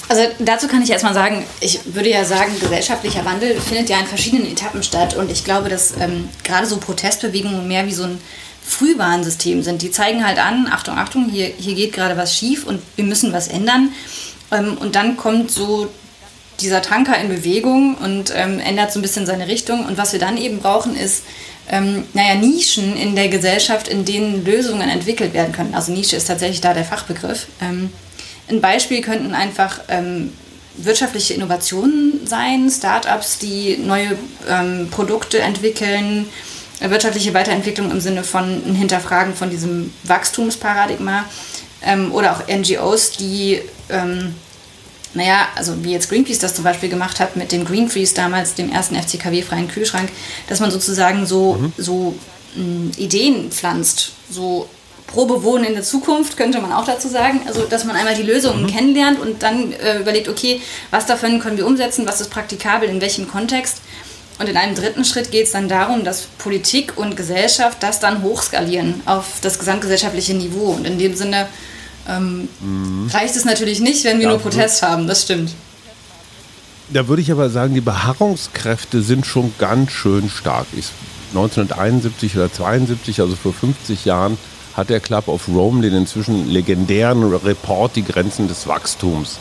Also 0.08 0.22
dazu 0.38 0.68
kann 0.68 0.82
ich 0.82 0.90
erstmal 0.90 1.14
sagen, 1.14 1.44
ich 1.60 1.80
würde 1.94 2.10
ja 2.10 2.24
sagen, 2.24 2.52
gesellschaftlicher 2.60 3.24
Wandel 3.24 3.58
findet 3.58 3.88
ja 3.88 3.98
in 3.98 4.06
verschiedenen 4.06 4.46
Etappen 4.46 4.82
statt. 4.82 5.16
Und 5.16 5.30
ich 5.30 5.44
glaube, 5.44 5.68
dass 5.70 5.94
ähm, 5.98 6.28
gerade 6.42 6.66
so 6.66 6.76
Protestbewegungen 6.76 7.66
mehr 7.66 7.86
wie 7.86 7.94
so 7.94 8.04
ein 8.04 8.20
Frühwarnsystem 8.64 9.62
sind. 9.62 9.82
Die 9.82 9.90
zeigen 9.90 10.26
halt 10.26 10.38
an, 10.38 10.68
Achtung, 10.70 10.96
Achtung, 10.96 11.28
hier, 11.28 11.46
hier 11.58 11.74
geht 11.74 11.92
gerade 11.92 12.16
was 12.16 12.36
schief 12.36 12.66
und 12.66 12.80
wir 12.96 13.04
müssen 13.04 13.32
was 13.32 13.48
ändern. 13.48 13.90
Ähm, 14.50 14.76
und 14.78 14.94
dann 14.94 15.16
kommt 15.16 15.50
so 15.50 15.90
dieser 16.60 16.82
Tanker 16.82 17.18
in 17.18 17.28
Bewegung 17.28 17.96
und 17.96 18.32
ähm, 18.34 18.60
ändert 18.60 18.92
so 18.92 18.98
ein 18.98 19.02
bisschen 19.02 19.26
seine 19.26 19.48
Richtung. 19.48 19.84
Und 19.84 19.98
was 19.98 20.12
wir 20.12 20.20
dann 20.20 20.36
eben 20.36 20.58
brauchen, 20.58 20.96
ist, 20.96 21.24
ähm, 21.68 22.04
naja, 22.12 22.34
Nischen 22.36 22.96
in 22.96 23.16
der 23.16 23.28
Gesellschaft, 23.28 23.88
in 23.88 24.04
denen 24.04 24.44
Lösungen 24.44 24.88
entwickelt 24.88 25.34
werden 25.34 25.52
können. 25.52 25.74
Also 25.74 25.92
Nische 25.92 26.16
ist 26.16 26.26
tatsächlich 26.26 26.60
da 26.60 26.74
der 26.74 26.84
Fachbegriff. 26.84 27.46
Ähm, 27.60 27.90
ein 28.48 28.60
Beispiel 28.60 29.00
könnten 29.00 29.34
einfach 29.34 29.80
ähm, 29.88 30.32
wirtschaftliche 30.76 31.34
Innovationen 31.34 32.26
sein, 32.26 32.70
Startups, 32.70 33.38
die 33.38 33.78
neue 33.78 34.18
ähm, 34.48 34.88
Produkte 34.90 35.40
entwickeln, 35.40 36.26
wirtschaftliche 36.80 37.34
Weiterentwicklung 37.34 37.90
im 37.90 38.00
Sinne 38.00 38.24
von 38.24 38.44
ein 38.44 38.74
Hinterfragen 38.74 39.34
von 39.34 39.50
diesem 39.50 39.92
Wachstumsparadigma 40.04 41.24
ähm, 41.82 42.12
oder 42.12 42.32
auch 42.32 42.48
NGOs, 42.48 43.12
die, 43.12 43.60
ähm, 43.88 44.34
naja, 45.14 45.48
also 45.54 45.84
wie 45.84 45.92
jetzt 45.92 46.08
Greenpeace 46.08 46.40
das 46.40 46.54
zum 46.54 46.64
Beispiel 46.64 46.88
gemacht 46.88 47.20
hat 47.20 47.36
mit 47.36 47.52
dem 47.52 47.64
Green 47.64 47.88
Freeze 47.88 48.14
damals, 48.14 48.54
dem 48.54 48.70
ersten 48.70 48.96
FCKW-freien 48.96 49.68
Kühlschrank, 49.68 50.10
dass 50.48 50.60
man 50.60 50.70
sozusagen 50.70 51.26
so, 51.26 51.54
mhm. 51.54 51.72
so 51.76 52.14
mh, 52.56 52.64
mm, 52.64 52.92
Ideen 52.96 53.50
pflanzt, 53.50 54.12
so 54.30 54.68
pro 55.06 55.26
Bewohnen 55.26 55.64
in 55.64 55.74
der 55.74 55.82
Zukunft, 55.82 56.36
könnte 56.36 56.60
man 56.60 56.72
auch 56.72 56.86
dazu 56.86 57.08
sagen. 57.08 57.42
Also, 57.46 57.66
dass 57.66 57.84
man 57.84 57.94
einmal 57.94 58.14
die 58.14 58.22
Lösungen 58.22 58.62
mhm. 58.62 58.66
kennenlernt 58.66 59.20
und 59.20 59.42
dann 59.42 59.72
äh, 59.72 60.00
überlegt, 60.00 60.28
okay, 60.28 60.60
was 60.90 61.06
davon 61.06 61.38
können 61.40 61.56
wir 61.56 61.66
umsetzen, 61.66 62.06
was 62.06 62.20
ist 62.20 62.30
praktikabel, 62.30 62.88
in 62.88 63.00
welchem 63.00 63.28
Kontext. 63.28 63.78
Und 64.38 64.48
in 64.48 64.56
einem 64.56 64.74
dritten 64.74 65.04
Schritt 65.04 65.30
geht 65.30 65.46
es 65.46 65.52
dann 65.52 65.68
darum, 65.68 66.04
dass 66.04 66.22
Politik 66.38 66.94
und 66.96 67.16
Gesellschaft 67.16 67.82
das 67.82 68.00
dann 68.00 68.22
hochskalieren 68.22 69.00
auf 69.06 69.38
das 69.42 69.58
gesamtgesellschaftliche 69.58 70.34
Niveau. 70.34 70.72
Und 70.72 70.86
in 70.86 70.98
dem 70.98 71.14
Sinne 71.14 71.46
ähm, 72.08 72.48
mhm. 72.60 73.10
reicht 73.12 73.36
es 73.36 73.44
natürlich 73.44 73.80
nicht, 73.80 74.04
wenn 74.04 74.18
wir 74.18 74.24
ja, 74.24 74.30
nur 74.30 74.40
Protest 74.40 74.82
haben, 74.82 75.06
das 75.06 75.22
stimmt. 75.22 75.52
Da 76.90 77.08
würde 77.08 77.22
ich 77.22 77.30
aber 77.30 77.48
sagen, 77.48 77.74
die 77.74 77.80
Beharrungskräfte 77.80 79.02
sind 79.02 79.24
schon 79.24 79.54
ganz 79.58 79.92
schön 79.92 80.28
stark. 80.28 80.66
Ich, 80.76 80.86
1971 81.30 82.36
oder 82.36 82.52
72, 82.52 83.20
also 83.20 83.36
vor 83.36 83.52
50 83.52 84.04
Jahren, 84.04 84.36
hat 84.76 84.90
der 84.90 85.00
Club 85.00 85.28
of 85.28 85.48
Rome 85.48 85.82
den 85.82 85.94
inzwischen 85.94 86.50
legendären 86.50 87.22
Report 87.32 87.94
Die 87.94 88.04
Grenzen 88.04 88.48
des 88.48 88.66
Wachstums 88.66 89.38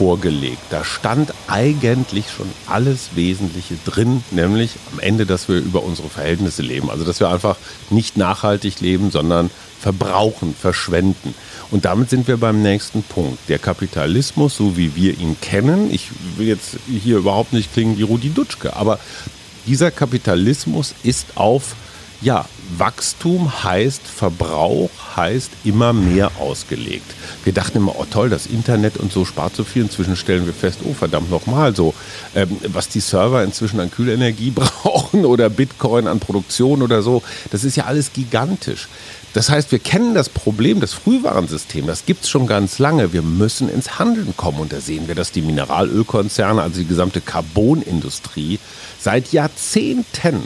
vorgelegt. 0.00 0.62
Da 0.70 0.82
stand 0.82 1.34
eigentlich 1.46 2.30
schon 2.34 2.50
alles 2.66 3.10
Wesentliche 3.16 3.74
drin, 3.84 4.24
nämlich 4.30 4.76
am 4.94 4.98
Ende, 4.98 5.26
dass 5.26 5.46
wir 5.46 5.58
über 5.58 5.82
unsere 5.82 6.08
Verhältnisse 6.08 6.62
leben. 6.62 6.88
Also 6.88 7.04
dass 7.04 7.20
wir 7.20 7.28
einfach 7.28 7.58
nicht 7.90 8.16
nachhaltig 8.16 8.80
leben, 8.80 9.10
sondern 9.10 9.50
verbrauchen, 9.78 10.54
verschwenden. 10.58 11.34
Und 11.70 11.84
damit 11.84 12.08
sind 12.08 12.28
wir 12.28 12.38
beim 12.38 12.62
nächsten 12.62 13.02
Punkt. 13.02 13.46
Der 13.50 13.58
Kapitalismus, 13.58 14.56
so 14.56 14.78
wie 14.78 14.96
wir 14.96 15.18
ihn 15.18 15.36
kennen, 15.42 15.92
ich 15.92 16.08
will 16.38 16.46
jetzt 16.46 16.78
hier 16.88 17.18
überhaupt 17.18 17.52
nicht 17.52 17.74
klingen 17.74 17.98
wie 17.98 18.02
Rudi 18.02 18.30
Dutschke, 18.30 18.74
aber 18.76 18.98
dieser 19.66 19.90
Kapitalismus 19.90 20.94
ist 21.02 21.36
auf 21.36 21.74
ja, 22.22 22.46
Wachstum 22.78 23.64
heißt 23.64 24.02
Verbrauch, 24.06 24.90
heißt 25.16 25.50
immer 25.64 25.92
mehr 25.92 26.30
ausgelegt. 26.38 27.14
Wir 27.44 27.52
dachten 27.52 27.78
immer, 27.78 27.98
oh 27.98 28.06
toll, 28.10 28.30
das 28.30 28.46
Internet 28.46 28.96
und 28.96 29.12
so 29.12 29.24
spart 29.24 29.56
so 29.56 29.64
viel. 29.64 29.82
Inzwischen 29.82 30.16
stellen 30.16 30.46
wir 30.46 30.52
fest, 30.52 30.80
oh 30.84 30.94
verdammt 30.94 31.30
nochmal, 31.30 31.74
so, 31.74 31.94
ähm, 32.34 32.56
was 32.68 32.88
die 32.88 33.00
Server 33.00 33.42
inzwischen 33.42 33.80
an 33.80 33.90
Kühlenergie 33.90 34.50
brauchen 34.54 35.24
oder 35.24 35.48
Bitcoin 35.50 36.06
an 36.06 36.20
Produktion 36.20 36.82
oder 36.82 37.02
so, 37.02 37.22
das 37.50 37.64
ist 37.64 37.76
ja 37.76 37.84
alles 37.84 38.12
gigantisch. 38.12 38.88
Das 39.32 39.48
heißt, 39.48 39.70
wir 39.70 39.78
kennen 39.78 40.14
das 40.14 40.28
Problem, 40.28 40.80
das 40.80 40.92
Frühwarensystem, 40.92 41.86
das 41.86 42.04
gibt 42.04 42.24
es 42.24 42.30
schon 42.30 42.48
ganz 42.48 42.80
lange. 42.80 43.12
Wir 43.12 43.22
müssen 43.22 43.68
ins 43.68 43.98
Handeln 43.98 44.34
kommen. 44.36 44.58
Und 44.58 44.72
da 44.72 44.80
sehen 44.80 45.06
wir, 45.06 45.14
dass 45.14 45.30
die 45.30 45.42
Mineralölkonzerne, 45.42 46.60
also 46.60 46.80
die 46.80 46.86
gesamte 46.86 47.20
Carbonindustrie, 47.20 48.58
seit 48.98 49.32
Jahrzehnten 49.32 50.42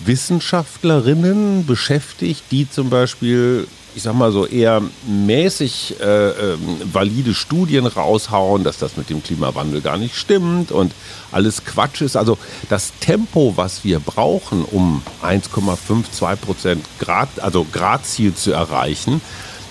Wissenschaftlerinnen 0.00 1.66
beschäftigt, 1.66 2.44
die 2.50 2.70
zum 2.70 2.90
Beispiel, 2.90 3.66
ich 3.94 4.02
sag 4.02 4.14
mal 4.14 4.32
so, 4.32 4.46
eher 4.46 4.82
mäßig 5.06 5.96
äh, 6.00 6.28
äh, 6.28 6.56
valide 6.92 7.34
Studien 7.34 7.86
raushauen, 7.86 8.64
dass 8.64 8.78
das 8.78 8.96
mit 8.96 9.10
dem 9.10 9.22
Klimawandel 9.22 9.80
gar 9.80 9.96
nicht 9.96 10.14
stimmt 10.14 10.72
und 10.72 10.92
alles 11.32 11.64
Quatsch 11.64 12.00
ist. 12.00 12.16
Also 12.16 12.38
das 12.68 12.92
Tempo, 13.00 13.54
was 13.56 13.84
wir 13.84 14.00
brauchen, 14.00 14.64
um 14.64 15.02
1,52 15.22 16.36
Prozent 16.36 16.84
Grad, 16.98 17.40
also 17.40 17.66
Gradziel 17.70 18.34
zu 18.34 18.52
erreichen, 18.52 19.20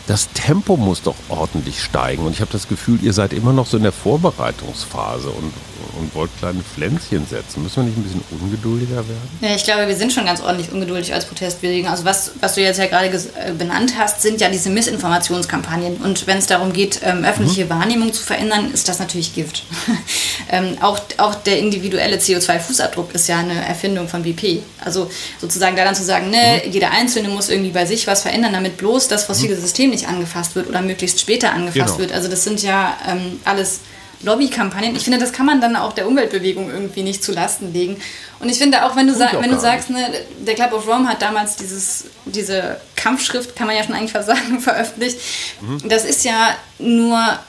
das 0.07 0.29
Tempo 0.34 0.77
muss 0.77 1.01
doch 1.01 1.15
ordentlich 1.29 1.84
steigen. 1.84 2.25
Und 2.25 2.31
ich 2.31 2.41
habe 2.41 2.51
das 2.51 2.67
Gefühl, 2.67 3.00
ihr 3.03 3.13
seid 3.13 3.34
immer 3.34 3.51
noch 3.51 3.67
so 3.67 3.77
in 3.77 3.84
der 3.84 3.91
Vorbereitungsphase 3.91 5.29
und 5.29 5.53
und 6.00 6.13
wollt 6.15 6.29
kleine 6.39 6.62
Pflänzchen 6.62 7.25
setzen. 7.27 7.63
Müssen 7.63 7.77
wir 7.77 7.84
nicht 7.84 7.98
ein 7.98 8.03
bisschen 8.03 8.24
ungeduldiger 8.31 8.96
werden? 8.96 9.29
Ja, 9.41 9.55
ich 9.55 9.63
glaube, 9.63 9.88
wir 9.88 9.96
sind 9.96 10.13
schon 10.13 10.25
ganz 10.25 10.41
ordentlich 10.41 10.72
ungeduldig 10.72 11.13
als 11.13 11.25
Protestbewegung. 11.25 11.89
Also 11.89 12.05
was, 12.05 12.31
was 12.39 12.55
du 12.55 12.62
jetzt 12.62 12.77
ja 12.77 12.88
gerade 12.88 13.07
äh, 13.07 13.51
benannt 13.57 13.93
hast, 13.98 14.22
sind 14.22 14.41
ja 14.41 14.50
diese 14.50 14.69
Missinformationskampagnen. 14.69 15.98
Und 15.98 16.27
wenn 16.27 16.38
es 16.38 16.48
darum 16.48 16.74
geht, 16.74 17.01
ähm, 17.03 17.24
öffentliche 17.24 17.65
mhm. 17.65 17.69
Wahrnehmung 17.69 18.13
zu 18.13 18.24
verändern, 18.24 18.72
ist 18.72 18.88
das 18.88 19.00
natürlich 19.00 19.34
Gift. 19.34 19.63
ähm, 20.50 20.77
auch, 20.81 21.00
auch 21.17 21.36
der 21.36 21.60
individuelle 21.60 22.17
CO2-Fußabdruck 22.17 23.13
ist 23.13 23.27
ja 23.27 23.39
eine 23.39 23.65
Erfindung 23.65 24.07
von 24.07 24.24
BP. 24.24 24.62
Also 24.84 25.10
sozusagen 25.39 25.75
daran 25.75 25.96
zu 25.96 26.03
sagen, 26.03 26.29
ne, 26.29 26.62
mhm. 26.65 26.72
jeder 26.72 26.91
Einzelne 26.91 27.29
muss 27.29 27.50
irgendwie 27.50 27.72
bei 27.72 27.86
sich 27.86 28.07
was 28.07 28.22
verändern, 28.22 28.53
damit 28.53 28.77
bloß 28.77 29.07
das 29.07 29.25
fossile 29.25 29.55
mhm. 29.55 29.62
System 29.62 29.89
nicht 29.89 30.07
angefasst 30.07 30.55
wird 30.55 30.67
oder 30.67 30.81
möglichst 30.81 31.19
später 31.19 31.51
angefasst 31.51 31.98
genau. 31.98 32.00
wird. 32.00 32.12
Also 32.12 32.27
das 32.27 32.43
sind 32.43 32.62
ja 32.63 32.98
ähm, 33.07 33.39
alles 33.46 33.81
Lobbykampagnen. 34.21 34.95
Ich 34.95 35.03
finde, 35.03 35.19
das 35.19 35.31
kann 35.31 35.45
man 35.45 35.62
dann 35.62 35.75
auch 35.75 35.93
der 35.93 36.07
Umweltbewegung 36.07 36.69
irgendwie 36.69 37.03
nicht 37.03 37.24
zu 37.24 37.31
Lasten 37.31 37.71
legen. 37.71 37.97
Und 38.39 38.50
ich 38.50 38.57
finde 38.57 38.86
auch, 38.86 38.95
wenn 38.95 39.07
du, 39.07 39.13
sa 39.13 39.29
wenn 39.39 39.51
du 39.51 39.59
sagst, 39.59 39.89
ne, 39.89 40.09
der 40.39 40.55
Club 40.55 40.74
of 40.74 40.88
Rome 40.88 41.07
hat 41.07 41.21
damals 41.21 41.55
dieses, 41.55 42.05
diese 42.25 42.79
Kampfschrift, 42.95 43.55
kann 43.55 43.67
man 43.67 43.75
ja 43.75 43.83
schon 43.83 43.95
eigentlich 43.95 44.12
fast 44.12 44.27
sagen, 44.27 44.59
veröffentlicht. 44.59 45.19
Mhm. 45.62 45.88
Das 45.89 46.05
ist 46.05 46.25
ja 46.25 46.55
nur 46.79 47.39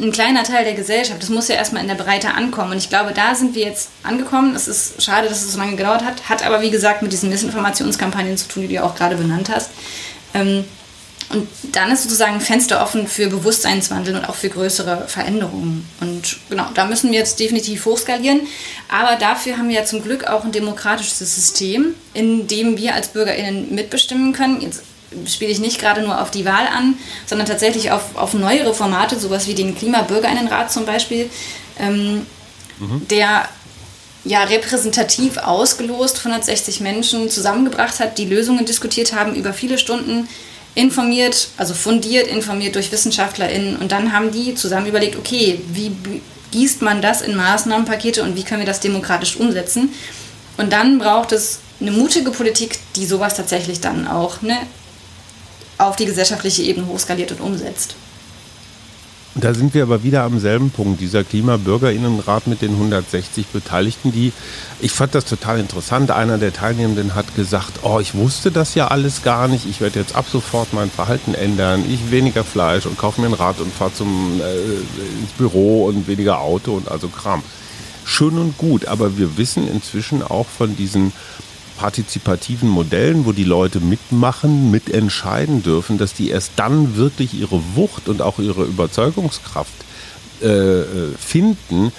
ein 0.00 0.12
kleiner 0.12 0.42
Teil 0.42 0.64
der 0.64 0.74
Gesellschaft. 0.74 1.22
Das 1.22 1.28
muss 1.28 1.48
ja 1.48 1.54
erstmal 1.56 1.82
in 1.82 1.88
der 1.88 1.94
Breite 1.94 2.34
ankommen. 2.34 2.72
Und 2.72 2.78
ich 2.78 2.88
glaube, 2.88 3.12
da 3.12 3.34
sind 3.34 3.54
wir 3.54 3.64
jetzt 3.64 3.90
angekommen. 4.02 4.56
Es 4.56 4.66
ist 4.66 5.02
schade, 5.02 5.28
dass 5.28 5.42
es 5.42 5.52
so 5.52 5.58
lange 5.58 5.76
gedauert 5.76 6.04
hat. 6.04 6.28
Hat 6.28 6.44
aber, 6.44 6.62
wie 6.62 6.70
gesagt, 6.70 7.02
mit 7.02 7.12
diesen 7.12 7.28
Missinformationskampagnen 7.28 8.36
zu 8.36 8.48
tun, 8.48 8.62
die 8.62 8.68
du 8.68 8.74
ja 8.74 8.82
auch 8.82 8.96
gerade 8.96 9.16
benannt 9.16 9.50
hast. 9.54 9.70
Ähm, 10.32 10.64
und 11.34 11.48
dann 11.72 11.90
ist 11.90 12.04
sozusagen 12.04 12.34
ein 12.34 12.40
Fenster 12.40 12.80
offen 12.80 13.08
für 13.08 13.28
Bewusstseinswandel 13.28 14.14
und 14.14 14.24
auch 14.28 14.36
für 14.36 14.48
größere 14.48 15.08
Veränderungen. 15.08 15.88
Und 16.00 16.36
genau, 16.48 16.66
da 16.74 16.86
müssen 16.86 17.10
wir 17.10 17.18
jetzt 17.18 17.40
definitiv 17.40 17.84
hochskalieren. 17.86 18.42
Aber 18.88 19.16
dafür 19.16 19.58
haben 19.58 19.68
wir 19.68 19.74
ja 19.74 19.84
zum 19.84 20.02
Glück 20.02 20.24
auch 20.24 20.44
ein 20.44 20.52
demokratisches 20.52 21.18
System, 21.18 21.94
in 22.12 22.46
dem 22.46 22.76
wir 22.76 22.94
als 22.94 23.08
BürgerInnen 23.08 23.74
mitbestimmen 23.74 24.32
können. 24.32 24.60
Jetzt 24.60 24.82
spiele 25.26 25.50
ich 25.50 25.58
nicht 25.58 25.80
gerade 25.80 26.02
nur 26.02 26.22
auf 26.22 26.30
die 26.30 26.44
Wahl 26.44 26.68
an, 26.68 26.94
sondern 27.26 27.48
tatsächlich 27.48 27.90
auf, 27.90 28.14
auf 28.14 28.34
neuere 28.34 28.72
Formate, 28.72 29.18
sowas 29.18 29.48
wie 29.48 29.54
den 29.54 29.76
Klimabürgerinnenrat 29.76 30.70
zum 30.70 30.86
Beispiel, 30.86 31.28
ähm, 31.80 32.26
mhm. 32.78 33.08
der 33.10 33.48
ja 34.24 34.44
repräsentativ 34.44 35.36
ausgelost 35.38 36.18
160 36.18 36.80
Menschen 36.80 37.28
zusammengebracht 37.28 37.98
hat, 38.00 38.18
die 38.18 38.24
Lösungen 38.24 38.64
diskutiert 38.64 39.12
haben 39.12 39.34
über 39.34 39.52
viele 39.52 39.78
Stunden 39.78 40.28
informiert, 40.74 41.48
also 41.56 41.74
fundiert 41.74 42.26
informiert 42.26 42.74
durch 42.74 42.90
WissenschaftlerInnen 42.90 43.76
und 43.76 43.92
dann 43.92 44.12
haben 44.12 44.32
die 44.32 44.54
zusammen 44.54 44.86
überlegt, 44.86 45.16
okay, 45.16 45.60
wie 45.72 45.92
gießt 46.50 46.82
man 46.82 47.02
das 47.02 47.22
in 47.22 47.36
Maßnahmenpakete 47.36 48.22
und 48.22 48.36
wie 48.36 48.44
können 48.44 48.60
wir 48.60 48.66
das 48.66 48.80
demokratisch 48.80 49.36
umsetzen? 49.36 49.92
Und 50.56 50.72
dann 50.72 50.98
braucht 50.98 51.32
es 51.32 51.60
eine 51.80 51.90
mutige 51.90 52.30
Politik, 52.30 52.78
die 52.96 53.06
sowas 53.06 53.36
tatsächlich 53.36 53.80
dann 53.80 54.06
auch 54.06 54.42
ne, 54.42 54.58
auf 55.78 55.96
die 55.96 56.06
gesellschaftliche 56.06 56.62
Ebene 56.62 56.86
hochskaliert 56.86 57.32
und 57.32 57.40
umsetzt. 57.40 57.96
Da 59.36 59.52
sind 59.52 59.74
wir 59.74 59.82
aber 59.82 60.04
wieder 60.04 60.22
am 60.22 60.38
selben 60.38 60.70
Punkt. 60.70 61.00
Dieser 61.00 61.24
Klimabürgerinnenrat 61.24 62.46
mit 62.46 62.62
den 62.62 62.70
160 62.70 63.48
Beteiligten, 63.48 64.12
die, 64.12 64.32
ich 64.80 64.92
fand 64.92 65.12
das 65.16 65.24
total 65.24 65.58
interessant. 65.58 66.12
Einer 66.12 66.38
der 66.38 66.52
Teilnehmenden 66.52 67.16
hat 67.16 67.34
gesagt, 67.34 67.80
oh, 67.82 67.98
ich 67.98 68.14
wusste 68.14 68.52
das 68.52 68.76
ja 68.76 68.88
alles 68.88 69.24
gar 69.24 69.48
nicht. 69.48 69.66
Ich 69.66 69.80
werde 69.80 69.98
jetzt 69.98 70.14
ab 70.14 70.26
sofort 70.30 70.72
mein 70.72 70.88
Verhalten 70.88 71.34
ändern. 71.34 71.84
Ich 71.90 72.12
weniger 72.12 72.44
Fleisch 72.44 72.86
und 72.86 72.96
kaufe 72.96 73.20
mir 73.20 73.26
ein 73.26 73.34
Rad 73.34 73.58
und 73.58 73.72
fahre 73.72 73.92
zum 73.92 74.40
äh, 74.40 75.20
ins 75.20 75.32
Büro 75.36 75.86
und 75.86 76.06
weniger 76.06 76.38
Auto 76.38 76.72
und 76.74 76.88
also 76.88 77.08
Kram. 77.08 77.42
Schön 78.04 78.38
und 78.38 78.56
gut, 78.56 78.86
aber 78.86 79.18
wir 79.18 79.36
wissen 79.36 79.66
inzwischen 79.66 80.22
auch 80.22 80.46
von 80.46 80.76
diesen 80.76 81.12
partizipativen 81.84 82.70
Modellen, 82.70 83.26
wo 83.26 83.32
die 83.32 83.44
Leute 83.44 83.78
mitmachen, 83.78 84.70
mitentscheiden 84.70 85.62
dürfen, 85.62 85.98
dass 85.98 86.14
die 86.14 86.30
erst 86.30 86.52
dann 86.56 86.96
wirklich 86.96 87.34
ihre 87.34 87.60
Wucht 87.74 88.08
und 88.08 88.22
auch 88.22 88.38
ihre 88.38 88.64
Überzeugungskraft 88.64 89.74
äh, 90.40 90.46
äh, 90.46 90.84
finden, 91.18 91.92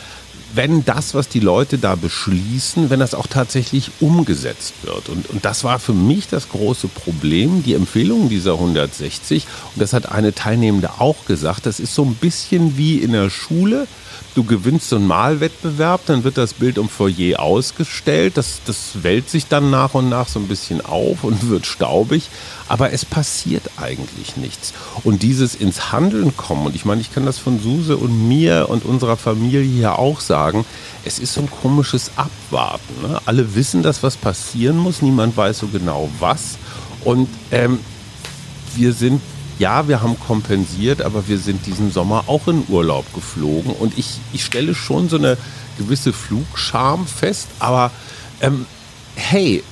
wenn 0.55 0.85
das, 0.85 1.13
was 1.13 1.29
die 1.29 1.39
Leute 1.39 1.77
da 1.77 1.95
beschließen, 1.95 2.89
wenn 2.89 2.99
das 2.99 3.13
auch 3.13 3.27
tatsächlich 3.27 3.91
umgesetzt 3.99 4.73
wird. 4.83 5.09
Und, 5.09 5.29
und 5.29 5.45
das 5.45 5.63
war 5.63 5.79
für 5.79 5.93
mich 5.93 6.27
das 6.27 6.49
große 6.49 6.87
Problem, 6.87 7.63
die 7.63 7.73
Empfehlung 7.73 8.29
dieser 8.29 8.53
160. 8.53 9.45
Und 9.75 9.81
das 9.81 9.93
hat 9.93 10.11
eine 10.11 10.33
Teilnehmende 10.33 10.99
auch 10.99 11.25
gesagt. 11.25 11.65
Das 11.65 11.79
ist 11.79 11.95
so 11.95 12.03
ein 12.03 12.15
bisschen 12.15 12.77
wie 12.77 12.97
in 12.97 13.11
der 13.11 13.29
Schule 13.29 13.87
du 14.35 14.43
gewinnst 14.43 14.89
so 14.89 14.97
einen 14.97 15.07
Malwettbewerb, 15.07 16.01
dann 16.05 16.23
wird 16.23 16.37
das 16.37 16.53
Bild 16.53 16.77
im 16.77 16.89
Foyer 16.89 17.39
ausgestellt. 17.39 18.37
Das, 18.37 18.59
das 18.65 19.03
wellt 19.03 19.29
sich 19.29 19.47
dann 19.47 19.69
nach 19.69 19.93
und 19.93 20.09
nach 20.09 20.27
so 20.27 20.39
ein 20.39 20.47
bisschen 20.47 20.85
auf 20.85 21.23
und 21.23 21.49
wird 21.49 21.65
staubig. 21.65 22.29
Aber 22.67 22.91
es 22.91 23.05
passiert 23.05 23.63
eigentlich 23.77 24.37
nichts. 24.37 24.73
Und 25.03 25.23
dieses 25.23 25.55
ins 25.55 25.91
Handeln 25.91 26.35
kommen, 26.35 26.65
und 26.67 26.75
ich 26.75 26.83
meine, 26.83 27.01
ich 27.01 27.13
kann 27.13 27.25
das 27.25 27.39
von 27.39 27.59
Suse 27.59 27.95
und 27.95 28.27
mir 28.27 28.67
und 28.69 28.85
unserer 28.85 29.17
Familie 29.17 29.61
hier 29.61 29.97
auch 29.97 30.19
sagen, 30.19 30.44
es 31.03 31.19
ist 31.19 31.33
so 31.33 31.41
ein 31.41 31.49
komisches 31.49 32.11
Abwarten. 32.15 33.01
Ne? 33.01 33.19
Alle 33.25 33.55
wissen, 33.55 33.83
dass 33.83 34.03
was 34.03 34.17
passieren 34.17 34.77
muss, 34.77 35.01
niemand 35.01 35.35
weiß 35.37 35.59
so 35.59 35.67
genau 35.67 36.09
was. 36.19 36.57
Und 37.03 37.29
ähm, 37.51 37.79
wir 38.75 38.93
sind 38.93 39.21
ja, 39.57 39.87
wir 39.87 40.01
haben 40.01 40.19
kompensiert, 40.19 41.01
aber 41.01 41.27
wir 41.27 41.37
sind 41.37 41.65
diesen 41.65 41.91
Sommer 41.91 42.25
auch 42.27 42.47
in 42.47 42.65
Urlaub 42.67 43.05
geflogen 43.13 43.71
und 43.71 43.97
ich, 43.97 44.19
ich 44.33 44.43
stelle 44.43 44.75
schon 44.75 45.07
so 45.07 45.17
eine 45.17 45.37
gewisse 45.77 46.11
Flugscham 46.11 47.07
fest, 47.07 47.47
aber 47.59 47.91
ähm, 48.41 48.65
hey, 49.15 49.63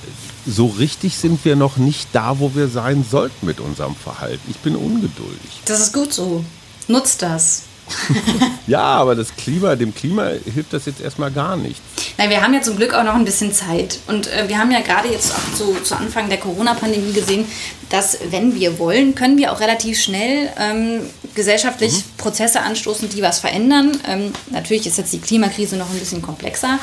so 0.46 0.66
richtig 0.66 1.16
sind 1.16 1.44
wir 1.44 1.56
noch 1.56 1.76
nicht 1.76 2.08
da, 2.12 2.38
wo 2.38 2.54
wir 2.54 2.68
sein 2.68 3.04
sollten 3.08 3.46
mit 3.46 3.60
unserem 3.60 3.94
Verhalten. 3.94 4.42
Ich 4.50 4.58
bin 4.58 4.76
ungeduldig. 4.76 5.62
Das 5.64 5.80
ist 5.80 5.92
gut 5.92 6.12
so. 6.12 6.44
Nutzt 6.88 7.22
das. 7.22 7.62
ja, 8.66 8.82
aber 8.82 9.14
das 9.14 9.34
Klima, 9.36 9.76
dem 9.76 9.94
Klima 9.94 10.30
hilft 10.52 10.72
das 10.72 10.86
jetzt 10.86 11.00
erstmal 11.00 11.30
gar 11.30 11.56
nichts. 11.56 11.80
Nein, 12.16 12.30
wir 12.30 12.40
haben 12.42 12.54
ja 12.54 12.62
zum 12.62 12.76
Glück 12.76 12.94
auch 12.94 13.04
noch 13.04 13.14
ein 13.14 13.24
bisschen 13.24 13.52
Zeit. 13.52 13.98
Und 14.06 14.26
äh, 14.28 14.48
wir 14.48 14.58
haben 14.58 14.70
ja 14.70 14.80
gerade 14.80 15.08
jetzt 15.08 15.32
auch 15.32 15.56
zu, 15.56 15.74
zu 15.82 15.96
Anfang 15.96 16.28
der 16.28 16.38
Corona-Pandemie 16.38 17.12
gesehen, 17.12 17.46
dass, 17.90 18.18
wenn 18.30 18.54
wir 18.54 18.78
wollen, 18.78 19.14
können 19.14 19.36
wir 19.36 19.52
auch 19.52 19.60
relativ 19.60 20.00
schnell 20.00 20.50
ähm, 20.58 21.00
gesellschaftlich 21.34 21.92
mhm. 21.92 22.02
Prozesse 22.16 22.60
anstoßen, 22.62 23.08
die 23.08 23.22
was 23.22 23.40
verändern. 23.40 23.98
Ähm, 24.08 24.32
natürlich 24.50 24.86
ist 24.86 24.98
jetzt 24.98 25.12
die 25.12 25.20
Klimakrise 25.20 25.76
noch 25.76 25.90
ein 25.90 25.98
bisschen 25.98 26.22
komplexer. 26.22 26.78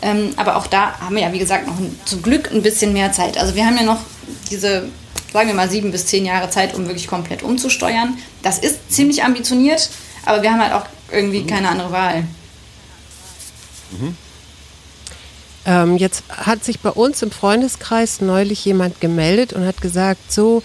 Ähm, 0.00 0.30
aber 0.36 0.56
auch 0.56 0.66
da 0.66 0.98
haben 1.00 1.16
wir 1.16 1.22
ja, 1.22 1.32
wie 1.32 1.38
gesagt, 1.38 1.66
noch 1.66 1.78
ein, 1.78 1.98
zum 2.04 2.22
Glück 2.22 2.50
ein 2.52 2.62
bisschen 2.62 2.92
mehr 2.92 3.12
Zeit. 3.12 3.36
Also 3.36 3.54
wir 3.54 3.66
haben 3.66 3.76
ja 3.76 3.82
noch 3.82 3.98
diese, 4.50 4.88
sagen 5.32 5.48
wir 5.48 5.54
mal, 5.54 5.68
sieben 5.68 5.90
bis 5.90 6.06
zehn 6.06 6.24
Jahre 6.24 6.50
Zeit, 6.50 6.74
um 6.74 6.86
wirklich 6.86 7.08
komplett 7.08 7.42
umzusteuern. 7.42 8.16
Das 8.42 8.58
ist 8.58 8.92
ziemlich 8.92 9.24
ambitioniert. 9.24 9.90
Aber 10.28 10.42
wir 10.42 10.52
haben 10.52 10.60
halt 10.60 10.74
auch 10.74 10.84
irgendwie 11.10 11.46
keine 11.46 11.70
andere 11.70 11.90
Wahl. 11.90 12.24
Mhm. 13.92 14.14
Ähm, 15.68 15.98
jetzt 15.98 16.24
hat 16.30 16.64
sich 16.64 16.80
bei 16.80 16.88
uns 16.88 17.20
im 17.20 17.30
Freundeskreis 17.30 18.22
neulich 18.22 18.64
jemand 18.64 19.02
gemeldet 19.02 19.52
und 19.52 19.66
hat 19.66 19.82
gesagt, 19.82 20.32
so, 20.32 20.62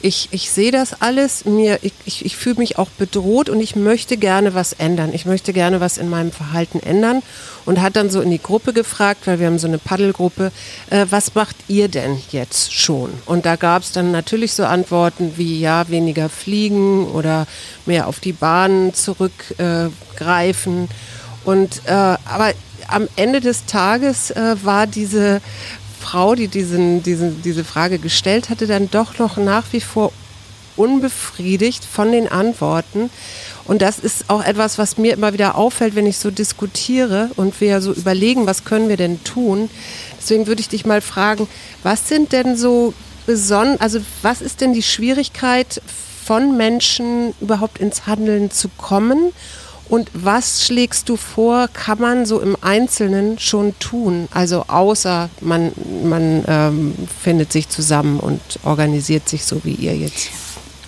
ich, 0.00 0.28
ich 0.30 0.48
sehe 0.48 0.70
das 0.70 1.02
alles, 1.02 1.44
mir, 1.44 1.80
ich, 1.82 2.24
ich, 2.24 2.36
fühle 2.36 2.58
mich 2.58 2.78
auch 2.78 2.88
bedroht 2.90 3.48
und 3.48 3.58
ich 3.58 3.74
möchte 3.74 4.16
gerne 4.16 4.54
was 4.54 4.72
ändern. 4.72 5.10
Ich 5.12 5.26
möchte 5.26 5.52
gerne 5.52 5.80
was 5.80 5.98
in 5.98 6.08
meinem 6.08 6.30
Verhalten 6.30 6.78
ändern 6.78 7.24
und 7.64 7.82
hat 7.82 7.96
dann 7.96 8.10
so 8.10 8.20
in 8.20 8.30
die 8.30 8.40
Gruppe 8.40 8.72
gefragt, 8.72 9.26
weil 9.26 9.40
wir 9.40 9.48
haben 9.48 9.58
so 9.58 9.66
eine 9.66 9.78
Paddelgruppe, 9.78 10.52
äh, 10.90 11.06
was 11.10 11.34
macht 11.34 11.56
ihr 11.66 11.88
denn 11.88 12.16
jetzt 12.30 12.72
schon? 12.72 13.10
Und 13.26 13.46
da 13.46 13.56
gab 13.56 13.82
es 13.82 13.90
dann 13.90 14.12
natürlich 14.12 14.52
so 14.52 14.64
Antworten 14.66 15.32
wie, 15.36 15.58
ja, 15.58 15.88
weniger 15.88 16.28
fliegen 16.28 17.08
oder 17.08 17.48
mehr 17.86 18.06
auf 18.06 18.20
die 18.20 18.32
Bahn 18.32 18.94
zurückgreifen. 18.94 20.84
Äh, 20.84 20.88
und 21.44 21.82
äh, 21.86 21.90
aber 21.90 22.52
am 22.88 23.08
Ende 23.16 23.40
des 23.40 23.66
Tages 23.66 24.30
äh, 24.30 24.56
war 24.62 24.86
diese 24.86 25.40
Frau, 26.00 26.34
die 26.34 26.48
diesen, 26.48 27.02
diesen, 27.02 27.42
diese 27.42 27.64
Frage 27.64 27.98
gestellt 27.98 28.50
hatte, 28.50 28.66
dann 28.66 28.90
doch 28.90 29.18
noch 29.18 29.36
nach 29.36 29.64
wie 29.72 29.80
vor 29.80 30.12
unbefriedigt 30.76 31.84
von 31.84 32.12
den 32.12 32.28
Antworten. 32.28 33.10
Und 33.64 33.80
das 33.80 33.98
ist 33.98 34.28
auch 34.28 34.44
etwas, 34.44 34.76
was 34.76 34.98
mir 34.98 35.14
immer 35.14 35.32
wieder 35.32 35.56
auffällt, 35.56 35.94
wenn 35.94 36.06
ich 36.06 36.18
so 36.18 36.30
diskutiere 36.30 37.30
und 37.36 37.60
wir 37.60 37.80
so 37.80 37.92
überlegen, 37.92 38.46
was 38.46 38.64
können 38.64 38.88
wir 38.88 38.96
denn 38.96 39.22
tun. 39.24 39.70
Deswegen 40.20 40.46
würde 40.46 40.60
ich 40.60 40.68
dich 40.68 40.84
mal 40.84 41.00
fragen, 41.00 41.48
was 41.82 42.08
sind 42.08 42.32
denn 42.32 42.56
so 42.56 42.92
besonders, 43.26 43.80
also 43.80 44.00
was 44.22 44.42
ist 44.42 44.60
denn 44.60 44.74
die 44.74 44.82
Schwierigkeit 44.82 45.80
von 46.24 46.56
Menschen 46.56 47.34
überhaupt 47.40 47.78
ins 47.78 48.06
Handeln 48.06 48.50
zu 48.50 48.68
kommen? 48.76 49.32
Und 49.94 50.10
was 50.12 50.66
schlägst 50.66 51.08
du 51.08 51.16
vor, 51.16 51.68
kann 51.68 52.00
man 52.00 52.26
so 52.26 52.40
im 52.40 52.56
Einzelnen 52.60 53.38
schon 53.38 53.78
tun? 53.78 54.26
Also 54.32 54.64
außer 54.66 55.30
man, 55.40 55.70
man 56.02 56.44
ähm, 56.48 56.94
findet 57.22 57.52
sich 57.52 57.68
zusammen 57.68 58.18
und 58.18 58.40
organisiert 58.64 59.28
sich 59.28 59.44
so 59.44 59.60
wie 59.62 59.74
ihr 59.74 59.96
jetzt. 59.96 60.30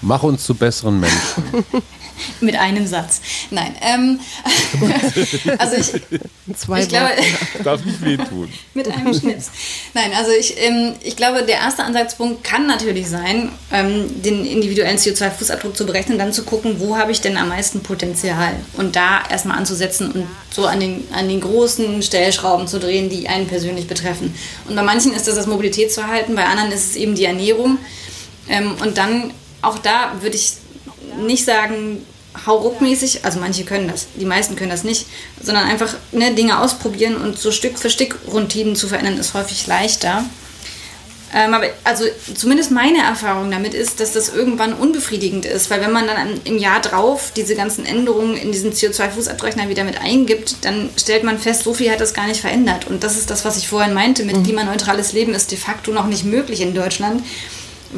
Mach 0.02 0.24
uns 0.24 0.42
zu 0.42 0.56
besseren 0.56 0.98
Menschen. 0.98 1.44
Mit 2.40 2.56
einem 2.56 2.86
Satz. 2.86 3.20
Nein. 3.50 3.74
Ähm, 3.80 4.20
also 5.58 5.76
ich, 5.76 6.02
Zwei 6.56 6.82
ich 6.82 6.88
glaube, 6.88 7.10
darf 7.64 7.84
nicht 7.84 8.04
wehtun. 8.04 8.48
Mit 8.74 8.88
einem 8.88 9.12
Schnips. 9.12 9.50
Nein, 9.94 10.12
also 10.16 10.30
ich, 10.30 10.54
ähm, 10.58 10.94
ich 11.02 11.16
glaube, 11.16 11.42
der 11.42 11.56
erste 11.56 11.82
Ansatzpunkt 11.82 12.44
kann 12.44 12.66
natürlich 12.66 13.08
sein, 13.08 13.50
ähm, 13.72 14.22
den 14.22 14.46
individuellen 14.46 14.96
CO2-Fußabdruck 14.96 15.74
zu 15.74 15.86
berechnen, 15.86 16.18
dann 16.18 16.32
zu 16.32 16.44
gucken, 16.44 16.78
wo 16.78 16.96
habe 16.96 17.10
ich 17.10 17.20
denn 17.20 17.36
am 17.36 17.48
meisten 17.48 17.80
Potenzial 17.80 18.54
und 18.74 18.94
da 18.94 19.22
erstmal 19.28 19.58
anzusetzen 19.58 20.12
und 20.12 20.26
so 20.50 20.66
an 20.66 20.78
den, 20.78 21.04
an 21.12 21.28
den 21.28 21.40
großen 21.40 22.02
Stellschrauben 22.02 22.68
zu 22.68 22.78
drehen, 22.78 23.10
die 23.10 23.28
einen 23.28 23.48
persönlich 23.48 23.88
betreffen. 23.88 24.34
Und 24.68 24.76
bei 24.76 24.82
manchen 24.82 25.12
ist 25.12 25.26
das 25.26 25.34
das 25.34 25.46
Mobilitätsverhalten, 25.48 26.36
bei 26.36 26.44
anderen 26.44 26.70
ist 26.70 26.90
es 26.90 26.96
eben 26.96 27.16
die 27.16 27.24
Ernährung. 27.24 27.78
Ähm, 28.48 28.76
und 28.80 28.98
dann 28.98 29.32
auch 29.62 29.78
da 29.78 30.12
würde 30.20 30.36
ich 30.36 30.52
nicht 31.18 31.44
sagen, 31.44 32.04
hauruckmäßig, 32.44 33.24
also 33.24 33.40
manche 33.40 33.64
können 33.64 33.88
das, 33.88 34.08
die 34.14 34.26
meisten 34.26 34.56
können 34.56 34.70
das 34.70 34.84
nicht, 34.84 35.06
sondern 35.42 35.64
einfach 35.64 35.94
ne, 36.12 36.34
Dinge 36.34 36.60
ausprobieren 36.60 37.16
und 37.16 37.38
so 37.38 37.50
Stück 37.50 37.78
für 37.78 37.90
Stück 37.90 38.18
Routinen 38.30 38.76
zu 38.76 38.88
verändern, 38.88 39.18
ist 39.18 39.34
häufig 39.34 39.66
leichter. 39.66 40.24
Ähm, 41.34 41.54
aber 41.54 41.66
also 41.82 42.04
zumindest 42.34 42.70
meine 42.70 43.02
Erfahrung 43.02 43.50
damit 43.50 43.74
ist, 43.74 43.98
dass 43.98 44.12
das 44.12 44.28
irgendwann 44.28 44.72
unbefriedigend 44.72 45.44
ist, 45.44 45.70
weil 45.70 45.80
wenn 45.80 45.90
man 45.90 46.06
dann 46.06 46.40
im 46.44 46.56
Jahr 46.56 46.80
drauf 46.80 47.32
diese 47.34 47.56
ganzen 47.56 47.84
Änderungen 47.84 48.36
in 48.36 48.52
diesen 48.52 48.72
CO2-Fußabdrechner 48.72 49.68
wieder 49.68 49.82
mit 49.82 50.00
eingibt, 50.00 50.64
dann 50.64 50.90
stellt 50.96 51.24
man 51.24 51.38
fest, 51.38 51.64
so 51.64 51.74
viel 51.74 51.90
hat 51.90 52.00
das 52.00 52.14
gar 52.14 52.28
nicht 52.28 52.40
verändert. 52.40 52.86
Und 52.86 53.02
das 53.02 53.16
ist 53.16 53.28
das, 53.28 53.44
was 53.44 53.56
ich 53.56 53.68
vorhin 53.68 53.92
meinte, 53.92 54.24
mit 54.24 54.36
mhm. 54.36 54.44
klimaneutrales 54.44 55.12
Leben 55.12 55.34
ist 55.34 55.50
de 55.50 55.58
facto 55.58 55.90
noch 55.90 56.06
nicht 56.06 56.24
möglich 56.24 56.60
in 56.60 56.74
Deutschland 56.74 57.24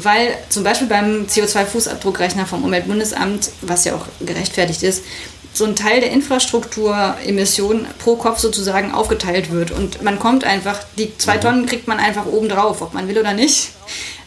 weil 0.04 0.36
zum 0.48 0.64
Beispiel 0.64 0.88
beim 0.88 1.26
CO2-Fußabdruckrechner 1.26 2.46
vom 2.46 2.64
Umweltbundesamt, 2.64 3.50
was 3.62 3.84
ja 3.84 3.94
auch 3.94 4.06
gerechtfertigt 4.20 4.82
ist, 4.82 5.02
so 5.52 5.64
ein 5.64 5.76
Teil 5.76 6.00
der 6.00 6.12
Infrastrukturemissionen 6.12 7.86
pro 7.98 8.16
Kopf 8.16 8.38
sozusagen 8.38 8.92
aufgeteilt 8.92 9.50
wird. 9.50 9.70
Und 9.70 10.02
man 10.02 10.18
kommt 10.18 10.44
einfach, 10.44 10.80
die 10.96 11.16
zwei 11.18 11.36
mhm. 11.36 11.40
Tonnen 11.40 11.66
kriegt 11.66 11.88
man 11.88 11.98
einfach 11.98 12.26
oben 12.26 12.48
drauf, 12.48 12.80
ob 12.80 12.94
man 12.94 13.08
will 13.08 13.18
oder 13.18 13.32
nicht. 13.32 13.70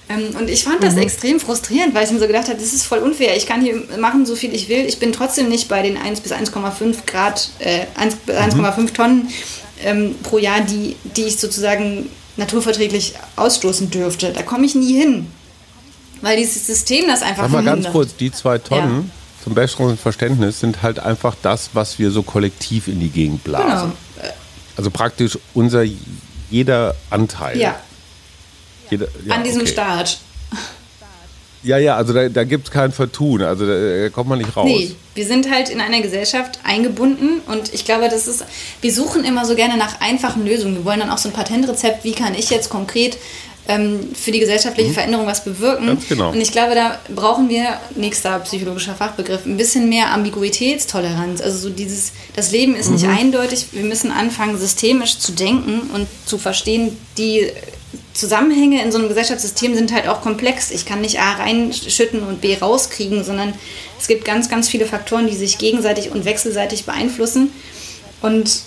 Ähm, 0.10 0.36
und 0.38 0.50
ich 0.50 0.64
fand 0.64 0.84
das 0.84 0.96
mhm. 0.96 1.02
extrem 1.04 1.40
frustrierend, 1.40 1.94
weil 1.94 2.06
ich 2.06 2.12
mir 2.12 2.20
so 2.20 2.28
gedacht 2.28 2.50
habe, 2.50 2.60
das 2.60 2.74
ist 2.74 2.84
voll 2.84 3.00
unfair. 3.00 3.38
Ich 3.38 3.46
kann 3.46 3.62
hier 3.62 3.82
machen, 3.98 4.26
so 4.26 4.36
viel 4.36 4.54
ich 4.54 4.68
will. 4.68 4.86
Ich 4.86 5.00
bin 5.00 5.14
trotzdem 5.14 5.48
nicht 5.48 5.70
bei 5.70 5.82
den 5.82 5.98
1 5.98 6.22
bis 6.22 6.34
1,5 6.34 7.06
Grad, 7.06 7.50
äh, 7.60 7.86
1 7.96 8.16
bis 8.16 8.36
1,5 8.36 8.80
mhm. 8.80 8.94
Tonnen 8.94 9.30
ähm, 9.84 10.16
pro 10.24 10.38
Jahr, 10.38 10.62
die, 10.62 10.96
die 11.16 11.24
ich 11.24 11.38
sozusagen 11.38 12.10
naturverträglich 12.38 13.14
ausstoßen 13.36 13.90
dürfte. 13.90 14.34
Da 14.34 14.42
komme 14.44 14.66
ich 14.66 14.76
nie 14.76 14.98
hin. 14.98 15.28
Weil 16.22 16.38
dieses 16.38 16.66
System 16.66 17.08
das 17.08 17.22
einfach 17.22 17.44
Sag 17.44 17.52
mal 17.52 17.64
ganz 17.64 17.88
kurz, 17.90 18.16
die 18.16 18.32
zwei 18.32 18.58
Tonnen 18.58 19.10
ja. 19.10 19.44
zum 19.44 19.54
besseren 19.54 19.98
Verständnis 19.98 20.60
sind 20.60 20.82
halt 20.82 21.00
einfach 21.00 21.36
das, 21.42 21.72
was 21.74 22.00
wir 22.00 22.12
so 22.12 22.24
kollektiv 22.24 22.88
in 22.88 23.00
die 23.00 23.10
Gegend 23.10 23.44
blasen. 23.44 23.92
Genau. 24.16 24.34
Also 24.78 24.92
praktisch 24.92 25.38
unser 25.54 25.84
jeder 26.50 26.96
Anteil. 27.10 27.60
Ja. 27.60 27.80
Jeder, 28.90 29.08
ja 29.26 29.36
An 29.36 29.44
diesem 29.44 29.62
okay. 29.62 29.72
Start. 29.72 30.20
Ja, 31.64 31.78
ja, 31.78 31.96
also 31.96 32.12
da, 32.14 32.28
da 32.28 32.44
gibt 32.44 32.68
es 32.68 32.72
kein 32.72 32.92
Vertun, 32.92 33.44
also 33.44 33.68
da, 33.68 33.74
da, 33.74 34.10
kommt 34.10 34.30
man 34.30 34.40
nicht 34.40 34.58
raus. 34.58 34.66
Nee, 34.66 34.96
wir 35.14 35.26
sind 35.26 35.52
halt 35.52 35.70
in 35.70 35.80
einer 35.80 36.02
Gesellschaft 36.02 36.60
eingebunden 36.64 37.40
und 37.46 37.72
ich 37.72 37.86
glaube, 37.86 38.10
das 38.10 38.28
ist, 38.28 38.44
wir 38.82 38.92
suchen 38.92 39.24
immer 39.24 39.46
so 39.46 39.54
gerne 39.54 39.78
nach 39.78 40.02
einfachen 40.02 40.44
Lösungen. 40.44 40.78
Wir 40.78 40.86
wollen 40.86 41.02
dann 41.02 41.12
auch 41.12 41.20
so 41.20 41.30
ein 41.30 41.34
Patentrezept, 41.34 42.04
wie 42.04 42.14
kann 42.14 42.34
ich 42.34 42.50
jetzt 42.50 42.72
konkret 42.72 43.18
für 43.65 44.32
die 44.32 44.39
gesellschaftliche 44.39 44.89
mhm. 44.89 44.93
Veränderung 44.93 45.28
was 45.28 45.43
bewirken. 45.43 45.88
Ganz 45.88 46.08
genau. 46.08 46.32
Und 46.32 46.41
ich 46.41 46.52
glaube, 46.52 46.76
da 46.76 47.00
brauchen 47.13 47.47
wir, 47.47 47.80
nächster 47.95 48.39
psychologischer 48.39 48.95
Fachbegriff, 48.95 49.45
ein 49.45 49.56
bisschen 49.56 49.88
mehr 49.88 50.12
Ambiguitätstoleranz. 50.12 51.41
Also 51.41 51.58
so 51.58 51.69
dieses, 51.69 52.12
das 52.36 52.52
Leben 52.52 52.76
ist 52.76 52.88
mhm. 52.88 52.95
nicht 52.95 53.08
eindeutig, 53.08 53.67
wir 53.71 53.84
müssen 53.84 54.12
anfangen, 54.12 54.58
systemisch 54.58 55.19
zu 55.19 55.32
denken 55.32 55.89
und 55.93 56.08
zu 56.26 56.38
verstehen, 56.38 56.97
die 57.17 57.52
Zusammenhänge 58.13 58.84
in 58.84 58.91
so 58.91 58.97
einem 58.97 59.08
Gesellschaftssystem 59.08 59.76
sind 59.76 59.93
halt 59.93 60.08
auch 60.08 60.21
komplex. 60.21 60.71
Ich 60.71 60.86
kann 60.86 61.02
nicht 61.02 61.19
A 61.19 61.34
reinschütten 61.34 62.24
und 62.24 62.41
B 62.41 62.58
rauskriegen, 62.58 63.24
sondern 63.24 63.54
es 64.00 64.08
gibt 64.08 64.26
ganz, 64.26 64.50
ganz 64.50 64.67
viele 64.67 64.86
Faktoren, 64.86 65.28
die 65.28 65.36
sich 65.36 65.58
gegenseitig 65.58 66.12
und 66.12 66.26
wechselseitig 66.26 66.86
beeinflussen. 66.86 67.52
Und 68.21 68.63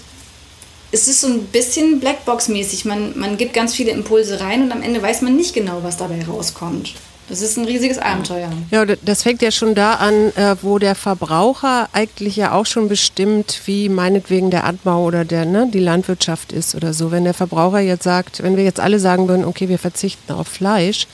es 0.94 1.08
ist 1.08 1.20
so 1.20 1.26
ein 1.26 1.44
bisschen 1.46 1.98
Blackbox-mäßig. 1.98 2.84
Man, 2.84 3.18
man 3.18 3.36
gibt 3.36 3.52
ganz 3.52 3.74
viele 3.74 3.90
Impulse 3.90 4.40
rein 4.40 4.62
und 4.62 4.72
am 4.72 4.80
Ende 4.80 5.02
weiß 5.02 5.22
man 5.22 5.36
nicht 5.36 5.52
genau, 5.52 5.80
was 5.82 5.96
dabei 5.96 6.24
rauskommt. 6.24 6.94
Das 7.28 7.42
ist 7.42 7.56
ein 7.56 7.64
riesiges 7.64 7.98
Abenteuer. 7.98 8.50
Ja, 8.70 8.84
das 8.84 9.22
fängt 9.22 9.42
ja 9.42 9.50
schon 9.50 9.74
da 9.74 9.94
an, 9.94 10.30
äh, 10.36 10.56
wo 10.62 10.78
der 10.78 10.94
Verbraucher 10.94 11.88
eigentlich 11.92 12.36
ja 12.36 12.52
auch 12.52 12.66
schon 12.66 12.88
bestimmt, 12.88 13.62
wie 13.64 13.88
meinetwegen 13.88 14.50
der 14.50 14.64
Anbau 14.64 15.04
oder 15.04 15.24
der, 15.24 15.46
ne, 15.46 15.68
die 15.72 15.80
Landwirtschaft 15.80 16.52
ist 16.52 16.74
oder 16.76 16.92
so. 16.92 17.10
Wenn 17.10 17.24
der 17.24 17.34
Verbraucher 17.34 17.80
jetzt 17.80 18.04
sagt, 18.04 18.42
wenn 18.42 18.56
wir 18.56 18.64
jetzt 18.64 18.78
alle 18.78 19.00
sagen 19.00 19.26
würden, 19.26 19.46
okay, 19.46 19.68
wir 19.68 19.78
verzichten 19.78 20.32
auf 20.32 20.46
Fleisch, 20.46 21.08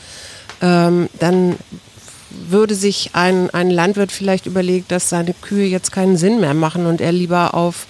ähm, 0.60 1.08
dann 1.20 1.56
würde 2.30 2.74
sich 2.74 3.10
ein, 3.12 3.50
ein 3.50 3.70
Landwirt 3.70 4.12
vielleicht 4.12 4.46
überlegen, 4.46 4.86
dass 4.88 5.08
seine 5.08 5.32
Kühe 5.34 5.66
jetzt 5.66 5.92
keinen 5.92 6.16
Sinn 6.16 6.40
mehr 6.40 6.54
machen 6.54 6.86
und 6.86 7.00
er 7.00 7.12
lieber 7.12 7.54
auf, 7.54 7.86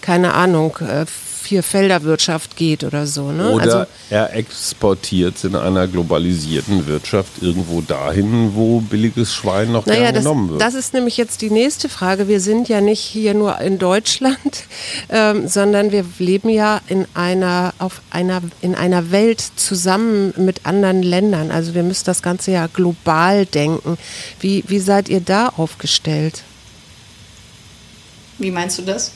keine 0.00 0.34
Ahnung, 0.34 0.78
äh, 0.78 1.06
Vierfelderwirtschaft 1.40 2.56
geht 2.56 2.84
oder 2.84 3.06
so. 3.06 3.32
Ne? 3.32 3.50
Oder 3.50 3.62
also, 3.62 3.84
er 4.10 4.36
exportiert 4.36 5.42
in 5.42 5.56
einer 5.56 5.88
globalisierten 5.88 6.86
Wirtschaft 6.86 7.42
irgendwo 7.42 7.80
dahin, 7.80 8.54
wo 8.54 8.80
billiges 8.80 9.34
Schwein 9.34 9.72
noch 9.72 9.86
naja, 9.86 10.12
das, 10.12 10.22
genommen 10.22 10.50
wird. 10.50 10.60
Das 10.60 10.74
ist 10.74 10.94
nämlich 10.94 11.16
jetzt 11.16 11.42
die 11.42 11.50
nächste 11.50 11.88
Frage. 11.88 12.28
Wir 12.28 12.40
sind 12.40 12.68
ja 12.68 12.80
nicht 12.80 13.00
hier 13.00 13.34
nur 13.34 13.58
in 13.60 13.78
Deutschland, 13.78 14.38
ähm, 15.08 15.48
sondern 15.48 15.90
wir 15.90 16.04
leben 16.18 16.50
ja 16.50 16.80
in 16.86 17.06
einer, 17.14 17.74
auf 17.78 18.00
einer, 18.10 18.42
in 18.60 18.74
einer 18.74 19.10
Welt 19.10 19.40
zusammen 19.56 20.32
mit 20.36 20.66
anderen 20.66 21.02
Ländern. 21.02 21.50
Also 21.50 21.74
wir 21.74 21.82
müssen 21.82 22.04
das 22.04 22.22
Ganze 22.22 22.52
ja 22.52 22.68
global 22.68 23.46
denken. 23.46 23.98
Wie, 24.38 24.62
wie 24.68 24.78
seid 24.78 25.08
ihr 25.08 25.20
da 25.20 25.48
aufgestellt? 25.48 26.42
Wie 28.38 28.50
meinst 28.50 28.78
du 28.78 28.82
das? 28.82 29.12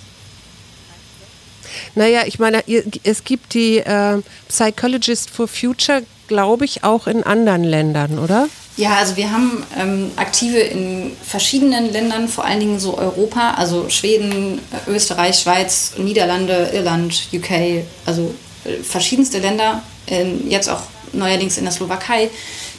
Naja, 1.94 2.22
ich 2.26 2.38
meine, 2.38 2.62
es 3.02 3.24
gibt 3.24 3.54
die 3.54 3.78
äh, 3.78 4.20
Psychologist 4.48 5.30
for 5.30 5.48
Future, 5.48 6.02
glaube 6.28 6.64
ich, 6.64 6.84
auch 6.84 7.06
in 7.06 7.22
anderen 7.22 7.64
Ländern, 7.64 8.18
oder? 8.18 8.48
Ja, 8.76 8.96
also 8.96 9.16
wir 9.16 9.30
haben 9.30 9.64
ähm, 9.78 10.10
Aktive 10.16 10.58
in 10.58 11.12
verschiedenen 11.22 11.92
Ländern, 11.92 12.26
vor 12.26 12.44
allen 12.44 12.58
Dingen 12.58 12.80
so 12.80 12.98
Europa, 12.98 13.54
also 13.56 13.88
Schweden, 13.88 14.60
Österreich, 14.88 15.38
Schweiz, 15.38 15.92
Niederlande, 15.96 16.70
Irland, 16.72 17.28
UK, 17.32 17.84
also 18.04 18.34
äh, 18.64 18.82
verschiedenste 18.82 19.38
Länder, 19.38 19.82
äh, 20.06 20.24
jetzt 20.48 20.68
auch 20.68 20.82
neuerdings 21.12 21.56
in 21.56 21.64
der 21.64 21.72
Slowakei. 21.72 22.30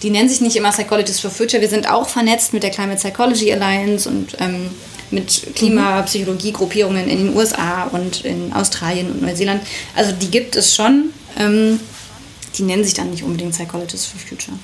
Die 0.04 0.10
nennen 0.10 0.28
sich 0.28 0.42
nicht 0.42 0.58
immer 0.58 0.72
Psychologists 0.72 1.22
for 1.22 1.32
Future. 1.32 1.62
Wir 1.62 1.70
sind 1.70 1.90
auch 1.90 2.10
vernetzt 2.10 2.52
mit 2.52 2.64
der 2.64 2.72
Climate 2.72 2.98
Psychology 2.98 3.54
Alliance 3.54 4.10
und 4.10 4.36
ähm, 4.40 4.70
mit 5.12 5.56
Klimapsychologie-Gruppierungen 5.56 7.08
in 7.10 7.18
den 7.18 7.36
USA 7.36 7.84
und 7.86 8.26
in 8.26 8.54
Australien 8.54 9.12
und 9.12 9.22
Neuseeland. 9.22 9.62
Also 9.96 10.12
die 10.12 10.30
gibt 10.30 10.56
es 10.56 10.76
schon. 10.76 11.12
Ähm, 11.38 11.80
die 12.58 12.64
nennen 12.64 12.84
sich 12.84 12.94
dann 12.94 13.12
nicht 13.12 13.24
unbedingt 13.24 13.52
Psychologists 13.52 14.06
for 14.06 14.20
Future. 14.20 14.58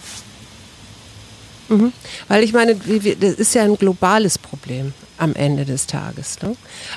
Mhm. 1.69 1.93
Weil 2.27 2.43
ich 2.43 2.53
meine, 2.53 2.75
das 2.75 3.33
ist 3.35 3.55
ja 3.55 3.63
ein 3.63 3.77
globales 3.77 4.37
Problem 4.37 4.93
am 5.17 5.35
Ende 5.35 5.65
des 5.65 5.87
Tages. 5.87 6.41
Ne? 6.41 6.55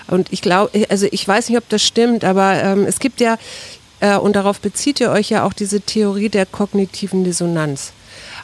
Und 0.09 0.33
ich 0.33 0.43
glaube, 0.43 0.87
also 0.89 1.07
ich 1.11 1.27
weiß 1.27 1.49
nicht, 1.49 1.59
ob 1.59 1.69
das 1.69 1.83
stimmt, 1.83 2.25
aber 2.25 2.63
ähm, 2.63 2.85
es 2.87 2.99
gibt 2.99 3.21
ja, 3.21 3.39
äh, 4.01 4.17
und 4.17 4.35
darauf 4.35 4.61
bezieht 4.61 5.01
ihr 5.01 5.11
euch 5.11 5.31
ja 5.31 5.45
auch 5.45 5.53
diese 5.53 5.81
Theorie 5.81 6.29
der 6.29 6.47
kognitiven 6.47 7.25
Dissonanz. 7.25 7.93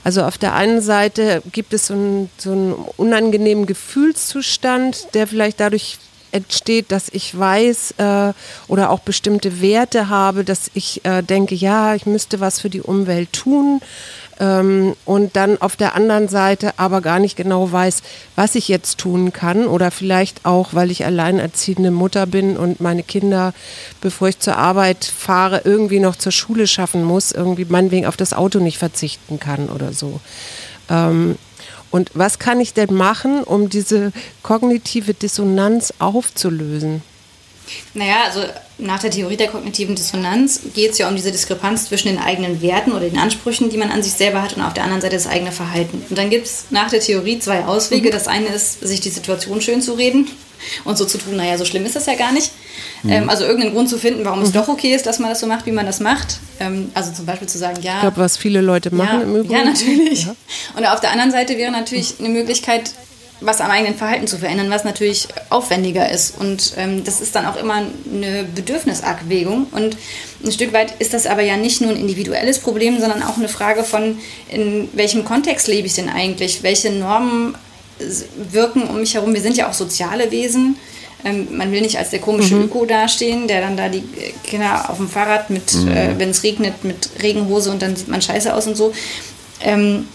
Also 0.02 0.22
auf 0.22 0.38
der 0.38 0.54
einen 0.54 0.80
Seite 0.80 1.42
gibt 1.52 1.74
es 1.74 1.88
so 1.88 1.94
einen, 1.94 2.30
so 2.38 2.52
einen 2.52 2.72
unangenehmen 2.96 3.66
Gefühlszustand, 3.66 5.14
der 5.14 5.26
vielleicht 5.26 5.60
dadurch 5.60 5.98
entsteht, 6.32 6.92
dass 6.92 7.08
ich 7.08 7.36
weiß 7.36 7.94
äh, 7.98 8.32
oder 8.68 8.90
auch 8.90 9.00
bestimmte 9.00 9.60
Werte 9.60 10.08
habe, 10.08 10.44
dass 10.44 10.70
ich 10.74 11.04
äh, 11.04 11.22
denke, 11.22 11.54
ja, 11.54 11.94
ich 11.94 12.06
müsste 12.06 12.40
was 12.40 12.60
für 12.60 12.70
die 12.70 12.80
Umwelt 12.80 13.32
tun, 13.32 13.80
ähm, 14.40 14.96
und 15.04 15.36
dann 15.36 15.60
auf 15.60 15.76
der 15.76 15.94
anderen 15.94 16.26
Seite 16.26 16.72
aber 16.78 17.02
gar 17.02 17.20
nicht 17.20 17.36
genau 17.36 17.70
weiß, 17.70 18.02
was 18.34 18.54
ich 18.54 18.68
jetzt 18.68 18.98
tun 18.98 19.32
kann 19.32 19.66
oder 19.66 19.90
vielleicht 19.90 20.46
auch, 20.46 20.72
weil 20.72 20.90
ich 20.90 21.04
alleinerziehende 21.04 21.90
Mutter 21.90 22.26
bin 22.26 22.56
und 22.56 22.80
meine 22.80 23.02
Kinder, 23.02 23.52
bevor 24.00 24.28
ich 24.28 24.38
zur 24.38 24.56
Arbeit 24.56 25.04
fahre, 25.04 25.60
irgendwie 25.64 26.00
noch 26.00 26.16
zur 26.16 26.32
Schule 26.32 26.66
schaffen 26.66 27.04
muss, 27.04 27.32
irgendwie 27.32 27.66
meinetwegen 27.66 28.06
auf 28.06 28.16
das 28.16 28.32
Auto 28.32 28.58
nicht 28.58 28.78
verzichten 28.78 29.38
kann 29.38 29.68
oder 29.68 29.92
so. 29.92 30.20
Ähm, 30.88 31.36
und 31.90 32.10
was 32.14 32.38
kann 32.38 32.60
ich 32.60 32.72
denn 32.72 32.94
machen, 32.94 33.42
um 33.42 33.68
diese 33.68 34.12
kognitive 34.42 35.12
Dissonanz 35.12 35.92
aufzulösen? 35.98 37.02
Naja, 37.94 38.24
also 38.26 38.44
nach 38.78 39.00
der 39.00 39.10
Theorie 39.10 39.36
der 39.36 39.48
kognitiven 39.48 39.94
Dissonanz 39.94 40.60
geht 40.74 40.92
es 40.92 40.98
ja 40.98 41.08
um 41.08 41.16
diese 41.16 41.32
Diskrepanz 41.32 41.86
zwischen 41.86 42.08
den 42.08 42.18
eigenen 42.18 42.62
Werten 42.62 42.92
oder 42.92 43.08
den 43.08 43.18
Ansprüchen, 43.18 43.70
die 43.70 43.76
man 43.76 43.90
an 43.90 44.02
sich 44.02 44.12
selber 44.12 44.42
hat 44.42 44.56
und 44.56 44.62
auf 44.62 44.74
der 44.74 44.84
anderen 44.84 45.02
Seite 45.02 45.16
das 45.16 45.26
eigene 45.26 45.52
Verhalten. 45.52 46.04
Und 46.08 46.16
dann 46.16 46.30
gibt 46.30 46.46
es 46.46 46.66
nach 46.70 46.90
der 46.90 47.00
Theorie 47.00 47.38
zwei 47.38 47.64
Auswege. 47.64 48.08
Mhm. 48.08 48.12
Das 48.12 48.28
eine 48.28 48.46
ist, 48.46 48.80
sich 48.80 49.00
die 49.00 49.10
Situation 49.10 49.60
schön 49.60 49.82
zu 49.82 49.94
reden 49.94 50.28
und 50.84 50.98
so 50.98 51.04
zu 51.04 51.18
tun, 51.18 51.36
naja, 51.36 51.56
so 51.56 51.64
schlimm 51.64 51.86
ist 51.86 51.96
das 51.96 52.06
ja 52.06 52.14
gar 52.14 52.32
nicht. 52.32 52.52
Mhm. 53.02 53.10
Ähm, 53.10 53.30
also 53.30 53.44
irgendeinen 53.44 53.74
Grund 53.74 53.88
zu 53.88 53.98
finden, 53.98 54.24
warum 54.24 54.40
mhm. 54.40 54.46
es 54.46 54.52
doch 54.52 54.68
okay 54.68 54.94
ist, 54.94 55.06
dass 55.06 55.18
man 55.18 55.30
das 55.30 55.40
so 55.40 55.46
macht, 55.46 55.66
wie 55.66 55.72
man 55.72 55.86
das 55.86 56.00
macht. 56.00 56.38
Ähm, 56.58 56.90
also 56.94 57.12
zum 57.12 57.26
Beispiel 57.26 57.48
zu 57.48 57.58
sagen, 57.58 57.80
ja. 57.82 57.94
Ich 57.94 58.00
glaube, 58.00 58.18
was 58.18 58.36
viele 58.36 58.60
Leute 58.60 58.94
machen 58.94 59.20
ja, 59.20 59.22
im 59.22 59.36
Übrigen. 59.36 59.54
Ja, 59.54 59.64
natürlich. 59.64 60.24
Ja. 60.24 60.34
Und 60.76 60.86
auf 60.86 61.00
der 61.00 61.12
anderen 61.12 61.30
Seite 61.30 61.56
wäre 61.56 61.70
natürlich 61.70 62.14
eine 62.18 62.28
Möglichkeit, 62.28 62.92
was 63.40 63.60
am 63.60 63.70
eigenen 63.70 63.96
Verhalten 63.96 64.26
zu 64.26 64.38
verändern, 64.38 64.70
was 64.70 64.84
natürlich 64.84 65.28
aufwendiger 65.48 66.10
ist. 66.10 66.38
Und 66.38 66.74
ähm, 66.76 67.04
das 67.04 67.20
ist 67.20 67.34
dann 67.34 67.46
auch 67.46 67.56
immer 67.56 67.82
eine 68.12 68.44
Bedürfnisabwägung. 68.44 69.66
Und 69.72 69.96
ein 70.44 70.52
Stück 70.52 70.72
weit 70.72 70.94
ist 70.98 71.14
das 71.14 71.26
aber 71.26 71.42
ja 71.42 71.56
nicht 71.56 71.80
nur 71.80 71.90
ein 71.90 71.96
individuelles 71.96 72.58
Problem, 72.58 73.00
sondern 73.00 73.22
auch 73.22 73.38
eine 73.38 73.48
Frage 73.48 73.84
von, 73.84 74.18
in 74.50 74.88
welchem 74.92 75.24
Kontext 75.24 75.68
lebe 75.68 75.86
ich 75.86 75.94
denn 75.94 76.08
eigentlich? 76.08 76.62
Welche 76.62 76.90
Normen 76.90 77.56
wirken 78.50 78.82
um 78.84 79.00
mich 79.00 79.14
herum? 79.14 79.34
Wir 79.34 79.42
sind 79.42 79.56
ja 79.56 79.68
auch 79.68 79.74
soziale 79.74 80.30
Wesen. 80.30 80.76
Ähm, 81.24 81.48
man 81.56 81.72
will 81.72 81.82
nicht 81.82 81.98
als 81.98 82.10
der 82.10 82.20
komische 82.20 82.54
mhm. 82.54 82.64
Öko 82.64 82.86
dastehen, 82.86 83.46
der 83.46 83.60
dann 83.60 83.76
da 83.76 83.88
die 83.88 84.04
Kinder 84.44 84.88
auf 84.88 84.96
dem 84.96 85.08
Fahrrad 85.08 85.50
mit, 85.50 85.74
mhm. 85.74 85.88
äh, 85.88 86.18
wenn 86.18 86.30
es 86.30 86.42
regnet, 86.42 86.84
mit 86.84 87.10
Regenhose 87.22 87.70
und 87.70 87.82
dann 87.82 87.96
sieht 87.96 88.08
man 88.08 88.22
scheiße 88.22 88.54
aus 88.54 88.66
und 88.66 88.76
so. 88.76 88.92
Ähm, 89.62 90.08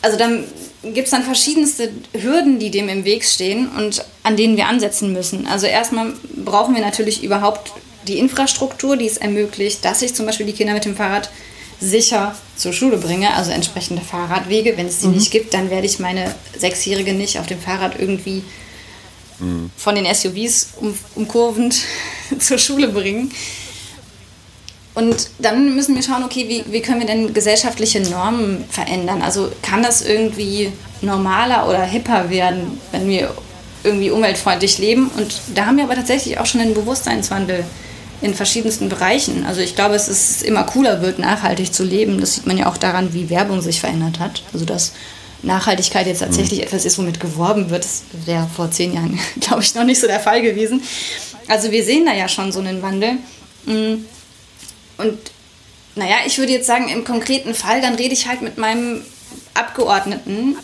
also 0.00 0.16
dann 0.16 0.44
gibt 0.82 1.04
es 1.04 1.10
dann 1.10 1.22
verschiedenste 1.22 1.90
Hürden, 2.12 2.58
die 2.58 2.70
dem 2.70 2.88
im 2.88 3.04
Weg 3.04 3.24
stehen 3.24 3.68
und 3.68 4.04
an 4.22 4.36
denen 4.36 4.56
wir 4.56 4.66
ansetzen 4.66 5.12
müssen. 5.12 5.46
Also 5.46 5.66
erstmal 5.66 6.12
brauchen 6.36 6.74
wir 6.74 6.82
natürlich 6.82 7.22
überhaupt 7.22 7.72
die 8.08 8.18
Infrastruktur, 8.18 8.96
die 8.96 9.06
es 9.06 9.16
ermöglicht, 9.16 9.84
dass 9.84 10.02
ich 10.02 10.14
zum 10.14 10.26
Beispiel 10.26 10.46
die 10.46 10.52
Kinder 10.52 10.74
mit 10.74 10.84
dem 10.84 10.96
Fahrrad 10.96 11.30
sicher 11.80 12.36
zur 12.56 12.72
Schule 12.72 12.96
bringe, 12.96 13.34
also 13.34 13.50
entsprechende 13.50 14.02
Fahrradwege. 14.02 14.76
Wenn 14.76 14.86
es 14.86 14.98
die 14.98 15.08
mhm. 15.08 15.14
nicht 15.14 15.30
gibt, 15.30 15.54
dann 15.54 15.70
werde 15.70 15.86
ich 15.86 15.98
meine 15.98 16.34
Sechsjährige 16.56 17.12
nicht 17.12 17.38
auf 17.38 17.46
dem 17.46 17.60
Fahrrad 17.60 17.98
irgendwie 17.98 18.42
mhm. 19.38 19.70
von 19.76 19.94
den 19.94 20.12
SUVs 20.12 20.70
um, 20.76 20.96
umkurvend 21.14 21.76
zur 22.38 22.58
Schule 22.58 22.88
bringen. 22.88 23.32
Und 24.94 25.30
dann 25.38 25.74
müssen 25.74 25.94
wir 25.94 26.02
schauen, 26.02 26.22
okay, 26.22 26.48
wie, 26.48 26.70
wie 26.70 26.82
können 26.82 27.00
wir 27.00 27.06
denn 27.06 27.32
gesellschaftliche 27.32 28.00
Normen 28.00 28.64
verändern? 28.68 29.22
Also 29.22 29.50
kann 29.62 29.82
das 29.82 30.02
irgendwie 30.02 30.72
normaler 31.00 31.68
oder 31.68 31.82
hipper 31.82 32.28
werden, 32.28 32.78
wenn 32.90 33.08
wir 33.08 33.34
irgendwie 33.84 34.10
umweltfreundlich 34.10 34.78
leben? 34.78 35.10
Und 35.16 35.40
da 35.54 35.66
haben 35.66 35.78
wir 35.78 35.84
aber 35.84 35.94
tatsächlich 35.94 36.38
auch 36.38 36.46
schon 36.46 36.60
einen 36.60 36.74
Bewusstseinswandel 36.74 37.64
in 38.20 38.34
verschiedensten 38.34 38.90
Bereichen. 38.90 39.46
Also 39.46 39.62
ich 39.62 39.74
glaube, 39.74 39.94
es 39.94 40.08
ist 40.08 40.42
immer 40.42 40.64
cooler 40.64 41.00
wird, 41.00 41.18
nachhaltig 41.18 41.72
zu 41.72 41.84
leben. 41.84 42.20
Das 42.20 42.34
sieht 42.34 42.46
man 42.46 42.58
ja 42.58 42.68
auch 42.68 42.76
daran, 42.76 43.14
wie 43.14 43.30
Werbung 43.30 43.62
sich 43.62 43.80
verändert 43.80 44.20
hat. 44.20 44.42
Also 44.52 44.66
dass 44.66 44.92
Nachhaltigkeit 45.42 46.06
jetzt 46.06 46.20
tatsächlich 46.20 46.60
mhm. 46.60 46.66
etwas 46.66 46.84
ist, 46.84 46.98
womit 46.98 47.18
geworben 47.18 47.70
wird, 47.70 47.84
das 47.84 48.02
wäre 48.26 48.48
vor 48.54 48.70
zehn 48.70 48.92
Jahren, 48.92 49.18
glaube 49.40 49.62
ich, 49.62 49.74
noch 49.74 49.84
nicht 49.84 50.00
so 50.00 50.06
der 50.06 50.20
Fall 50.20 50.42
gewesen. 50.42 50.82
Also 51.48 51.72
wir 51.72 51.82
sehen 51.82 52.06
da 52.06 52.12
ja 52.12 52.28
schon 52.28 52.52
so 52.52 52.60
einen 52.60 52.82
Wandel. 52.82 53.14
Und 55.02 55.18
naja, 55.94 56.16
ich 56.26 56.38
würde 56.38 56.52
jetzt 56.52 56.66
sagen, 56.66 56.88
im 56.88 57.04
konkreten 57.04 57.54
Fall, 57.54 57.80
dann 57.80 57.94
rede 57.94 58.14
ich 58.14 58.28
halt 58.28 58.42
mit 58.42 58.58
meinem 58.58 59.02
Abgeordneten 59.54 60.56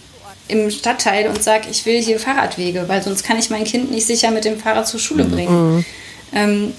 im 0.49 0.71
Stadtteil 0.71 1.29
und 1.29 1.43
sage, 1.43 1.69
ich 1.71 1.85
will 1.85 2.01
hier 2.03 2.19
Fahrradwege, 2.19 2.85
weil 2.89 3.03
sonst 3.03 3.23
kann 3.23 3.39
ich 3.39 3.51
mein 3.51 3.65
Kind 3.65 3.91
nicht 3.91 4.07
sicher 4.07 4.31
mit 4.31 4.45
dem 4.45 4.59
Fahrrad 4.59 4.89
zur 4.89 4.99
Schule 4.99 5.25
mhm. 5.25 5.31
bringen. 5.31 5.77
Mhm. 5.77 5.85
Ähm, 6.33 6.73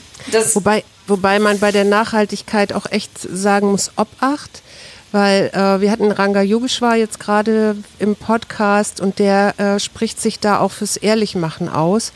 wobei, 0.54 0.84
wobei 1.08 1.40
man 1.40 1.60
bei 1.60 1.72
der 1.72 1.86
Nachhaltigkeit 1.86 2.74
auch 2.74 2.88
echt 2.90 3.12
sagen 3.20 3.72
muss, 3.72 3.92
Obacht 3.96 4.64
weil 5.12 5.50
äh, 5.54 5.82
wir 5.82 5.92
hatten 5.92 6.12
Ranga 6.12 6.42
Yogeshwar 6.42 6.96
jetzt 6.96 7.20
gerade 7.20 7.76
im 8.00 8.16
Podcast 8.16 9.02
und 9.02 9.20
der 9.20 9.60
äh, 9.60 9.80
spricht 9.80 10.22
sich 10.22 10.40
da 10.40 10.60
auch 10.60 10.72
fürs 10.72 10.98
Ehrlichmachen 10.98 11.70
aus, 11.70 12.12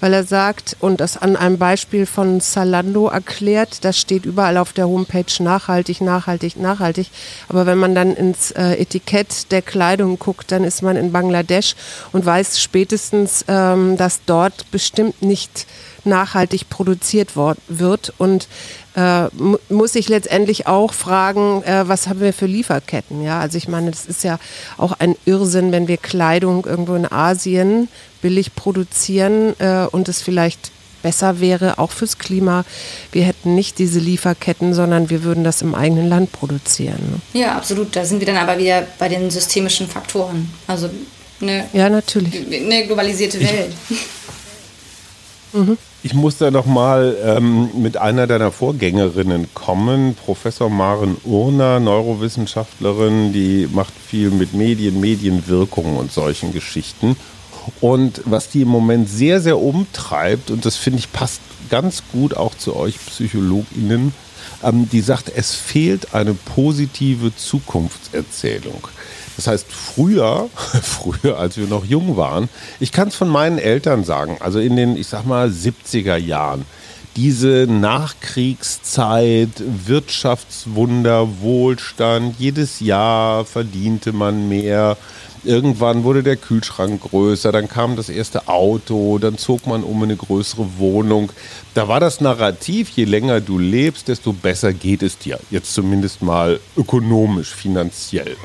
weil 0.00 0.12
er 0.12 0.24
sagt 0.24 0.76
und 0.80 1.00
das 1.00 1.16
an 1.16 1.36
einem 1.36 1.58
Beispiel 1.58 2.06
von 2.06 2.40
Salando 2.40 3.08
erklärt, 3.08 3.84
das 3.84 3.98
steht 3.98 4.24
überall 4.24 4.58
auf 4.58 4.72
der 4.72 4.88
Homepage 4.88 5.42
nachhaltig, 5.42 6.00
nachhaltig, 6.00 6.56
nachhaltig, 6.56 7.08
aber 7.48 7.66
wenn 7.66 7.78
man 7.78 7.94
dann 7.94 8.14
ins 8.14 8.50
äh, 8.52 8.74
Etikett 8.74 9.50
der 9.50 9.62
Kleidung 9.62 10.18
guckt, 10.18 10.52
dann 10.52 10.64
ist 10.64 10.82
man 10.82 10.96
in 10.96 11.12
Bangladesch 11.12 11.74
und 12.12 12.24
weiß 12.24 12.60
spätestens, 12.60 13.44
ähm, 13.48 13.96
dass 13.96 14.20
dort 14.24 14.70
bestimmt 14.70 15.22
nicht 15.22 15.66
nachhaltig 16.06 16.68
produziert 16.68 17.32
wird 17.36 18.12
und 18.18 18.48
äh, 18.96 19.28
muss 19.68 19.94
ich 19.94 20.08
letztendlich 20.08 20.66
auch 20.66 20.92
fragen, 20.94 21.62
äh, 21.64 21.86
was 21.86 22.08
haben 22.08 22.20
wir 22.20 22.32
für 22.32 22.46
Lieferketten? 22.46 23.22
Ja, 23.22 23.40
also 23.40 23.58
ich 23.58 23.68
meine, 23.68 23.90
das 23.90 24.06
ist 24.06 24.24
ja 24.24 24.38
auch 24.78 24.92
ein 24.98 25.16
Irrsinn, 25.26 25.70
wenn 25.70 25.86
wir 25.86 25.98
Kleidung 25.98 26.64
irgendwo 26.64 26.94
in 26.94 27.10
Asien 27.10 27.88
billig 28.22 28.54
produzieren 28.54 29.54
äh, 29.58 29.86
und 29.90 30.08
es 30.08 30.22
vielleicht 30.22 30.70
besser 31.02 31.40
wäre, 31.40 31.78
auch 31.78 31.92
fürs 31.92 32.18
Klima. 32.18 32.64
Wir 33.12 33.22
hätten 33.22 33.54
nicht 33.54 33.78
diese 33.78 34.00
Lieferketten, 34.00 34.74
sondern 34.74 35.10
wir 35.10 35.22
würden 35.22 35.44
das 35.44 35.62
im 35.62 35.74
eigenen 35.74 36.08
Land 36.08 36.32
produzieren. 36.32 37.20
Ne? 37.32 37.40
Ja, 37.40 37.54
absolut. 37.56 37.94
Da 37.94 38.04
sind 38.04 38.18
wir 38.18 38.26
dann 38.26 38.38
aber 38.38 38.58
wieder 38.58 38.86
bei 38.98 39.08
den 39.08 39.30
systemischen 39.30 39.86
Faktoren. 39.88 40.50
Also 40.66 40.90
eine, 41.40 41.68
ja, 41.72 41.88
natürlich. 41.88 42.34
eine 42.50 42.86
globalisierte 42.86 43.38
Welt. 43.40 43.74
mhm. 45.52 45.78
Ich 46.06 46.14
muss 46.14 46.38
da 46.38 46.52
noch 46.52 46.66
mal 46.66 47.16
ähm, 47.20 47.82
mit 47.82 47.96
einer 47.96 48.28
deiner 48.28 48.52
Vorgängerinnen 48.52 49.48
kommen, 49.54 50.14
Professor 50.14 50.70
Maren 50.70 51.16
Urner, 51.24 51.80
Neurowissenschaftlerin, 51.80 53.32
die 53.32 53.68
macht 53.72 53.92
viel 53.92 54.30
mit 54.30 54.54
Medien, 54.54 55.00
Medienwirkungen 55.00 55.96
und 55.96 56.12
solchen 56.12 56.52
Geschichten. 56.52 57.16
Und 57.80 58.22
was 58.24 58.48
die 58.48 58.62
im 58.62 58.68
Moment 58.68 59.08
sehr, 59.08 59.40
sehr 59.40 59.58
umtreibt, 59.58 60.52
und 60.52 60.64
das 60.64 60.76
finde 60.76 61.00
ich 61.00 61.10
passt 61.12 61.40
ganz 61.70 62.04
gut 62.12 62.36
auch 62.36 62.54
zu 62.54 62.76
euch 62.76 63.04
PsychologInnen, 63.04 64.14
ähm, 64.62 64.88
die 64.88 65.00
sagt, 65.00 65.32
es 65.34 65.56
fehlt 65.56 66.14
eine 66.14 66.34
positive 66.34 67.34
Zukunftserzählung. 67.34 68.86
Das 69.36 69.46
heißt, 69.46 69.66
früher, 69.68 70.48
früher, 70.82 71.38
als 71.38 71.56
wir 71.56 71.66
noch 71.66 71.84
jung 71.84 72.16
waren, 72.16 72.48
ich 72.80 72.92
kann 72.92 73.08
es 73.08 73.14
von 73.14 73.28
meinen 73.28 73.58
Eltern 73.58 74.04
sagen, 74.04 74.38
also 74.40 74.58
in 74.58 74.76
den, 74.76 74.96
ich 74.96 75.06
sag 75.06 75.24
mal, 75.26 75.48
70er 75.48 76.16
Jahren, 76.16 76.64
diese 77.16 77.66
Nachkriegszeit, 77.66 79.62
Wirtschaftswunder, 79.86 81.40
Wohlstand, 81.40 82.38
jedes 82.38 82.80
Jahr 82.80 83.46
verdiente 83.46 84.12
man 84.12 84.50
mehr. 84.50 84.98
Irgendwann 85.42 86.04
wurde 86.04 86.22
der 86.22 86.36
Kühlschrank 86.36 87.00
größer, 87.00 87.52
dann 87.52 87.68
kam 87.68 87.96
das 87.96 88.10
erste 88.10 88.48
Auto, 88.48 89.16
dann 89.18 89.38
zog 89.38 89.66
man 89.66 89.82
um 89.82 90.02
eine 90.02 90.16
größere 90.16 90.66
Wohnung. 90.76 91.32
Da 91.72 91.88
war 91.88 92.00
das 92.00 92.20
Narrativ, 92.20 92.90
je 92.90 93.04
länger 93.04 93.40
du 93.40 93.58
lebst, 93.58 94.08
desto 94.08 94.34
besser 94.34 94.74
geht 94.74 95.02
es 95.02 95.16
dir. 95.16 95.38
Jetzt 95.50 95.72
zumindest 95.72 96.20
mal 96.20 96.60
ökonomisch, 96.76 97.54
finanziell. 97.54 98.36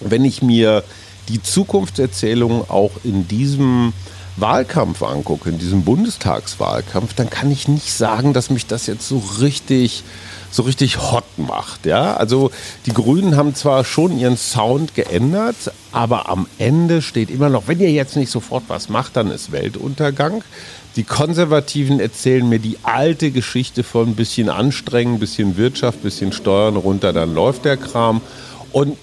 Wenn 0.00 0.24
ich 0.24 0.42
mir 0.42 0.84
die 1.28 1.42
Zukunftserzählung 1.42 2.68
auch 2.70 2.92
in 3.04 3.28
diesem 3.28 3.92
Wahlkampf 4.36 5.02
angucke, 5.02 5.50
in 5.50 5.58
diesem 5.58 5.82
Bundestagswahlkampf, 5.82 7.14
dann 7.14 7.28
kann 7.28 7.50
ich 7.50 7.68
nicht 7.68 7.92
sagen, 7.92 8.32
dass 8.32 8.50
mich 8.50 8.66
das 8.66 8.86
jetzt 8.86 9.08
so 9.08 9.22
richtig 9.40 10.04
so 10.50 10.62
richtig 10.62 10.98
hot 11.12 11.24
macht. 11.36 11.86
Ja? 11.86 12.16
Also 12.16 12.50
die 12.86 12.92
Grünen 12.92 13.36
haben 13.36 13.54
zwar 13.54 13.84
schon 13.84 14.18
ihren 14.18 14.36
Sound 14.36 14.94
geändert, 14.94 15.56
aber 15.92 16.28
am 16.28 16.46
Ende 16.58 17.02
steht 17.02 17.30
immer 17.30 17.48
noch, 17.48 17.68
wenn 17.68 17.80
ihr 17.80 17.90
jetzt 17.90 18.16
nicht 18.16 18.30
sofort 18.30 18.64
was 18.68 18.88
macht, 18.88 19.16
dann 19.16 19.30
ist 19.30 19.52
Weltuntergang. 19.52 20.42
Die 20.96 21.04
Konservativen 21.04 22.00
erzählen 22.00 22.48
mir 22.48 22.58
die 22.58 22.78
alte 22.82 23.30
Geschichte 23.30 23.84
von 23.84 24.08
ein 24.08 24.16
bisschen 24.16 24.48
anstrengen, 24.48 25.14
ein 25.14 25.20
bisschen 25.20 25.56
Wirtschaft, 25.56 25.98
ein 25.98 26.02
bisschen 26.02 26.32
Steuern 26.32 26.76
runter, 26.76 27.12
dann 27.12 27.34
läuft 27.34 27.64
der 27.64 27.76
Kram. 27.76 28.20
Und 28.72 28.96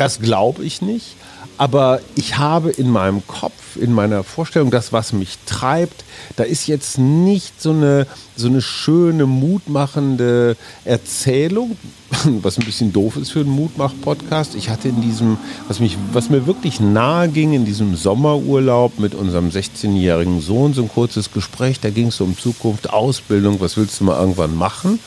das 0.00 0.20
glaube 0.20 0.64
ich 0.64 0.82
nicht. 0.82 1.16
Aber 1.58 2.00
ich 2.16 2.38
habe 2.38 2.70
in 2.70 2.88
meinem 2.88 3.26
Kopf, 3.26 3.76
in 3.78 3.92
meiner 3.92 4.24
Vorstellung, 4.24 4.70
das, 4.70 4.94
was 4.94 5.12
mich 5.12 5.36
treibt, 5.44 6.04
da 6.36 6.44
ist 6.44 6.66
jetzt 6.68 6.96
nicht 6.96 7.60
so 7.60 7.72
eine, 7.72 8.06
so 8.34 8.46
eine 8.46 8.62
schöne, 8.62 9.26
mutmachende 9.26 10.56
Erzählung, 10.86 11.76
was 12.40 12.58
ein 12.58 12.64
bisschen 12.64 12.94
doof 12.94 13.16
ist 13.16 13.32
für 13.32 13.40
einen 13.40 13.50
Mutmach-Podcast. 13.50 14.54
Ich 14.54 14.70
hatte 14.70 14.88
in 14.88 15.02
diesem, 15.02 15.36
was, 15.68 15.80
mich, 15.80 15.98
was 16.14 16.30
mir 16.30 16.46
wirklich 16.46 16.80
nahe 16.80 17.28
ging, 17.28 17.52
in 17.52 17.66
diesem 17.66 17.94
Sommerurlaub 17.94 18.98
mit 18.98 19.14
unserem 19.14 19.50
16-jährigen 19.50 20.40
Sohn, 20.40 20.72
so 20.72 20.80
ein 20.80 20.88
kurzes 20.88 21.30
Gespräch, 21.30 21.78
da 21.78 21.90
ging 21.90 22.06
es 22.06 22.22
um 22.22 22.38
Zukunft, 22.38 22.88
Ausbildung, 22.88 23.60
was 23.60 23.76
willst 23.76 24.00
du 24.00 24.04
mal 24.04 24.18
irgendwann 24.18 24.56
machen? 24.56 24.98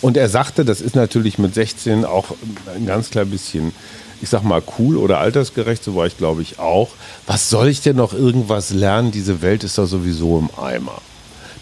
Und 0.00 0.16
er 0.16 0.28
sagte, 0.28 0.64
das 0.64 0.80
ist 0.80 0.96
natürlich 0.96 1.38
mit 1.38 1.54
16 1.54 2.04
auch 2.04 2.26
ein 2.74 2.86
ganz 2.86 3.10
klein 3.10 3.30
bisschen 3.30 3.72
ich 4.22 4.28
sag 4.28 4.42
mal, 4.42 4.62
cool 4.78 4.96
oder 4.96 5.18
altersgerecht, 5.18 5.82
so 5.84 5.96
war 5.96 6.06
ich 6.06 6.16
glaube 6.16 6.42
ich 6.42 6.58
auch. 6.58 6.90
Was 7.26 7.50
soll 7.50 7.68
ich 7.68 7.80
denn 7.80 7.96
noch 7.96 8.12
irgendwas 8.12 8.70
lernen? 8.70 9.10
Diese 9.10 9.42
Welt 9.42 9.64
ist 9.64 9.78
doch 9.78 9.86
sowieso 9.86 10.38
im 10.38 10.50
Eimer. 10.62 11.00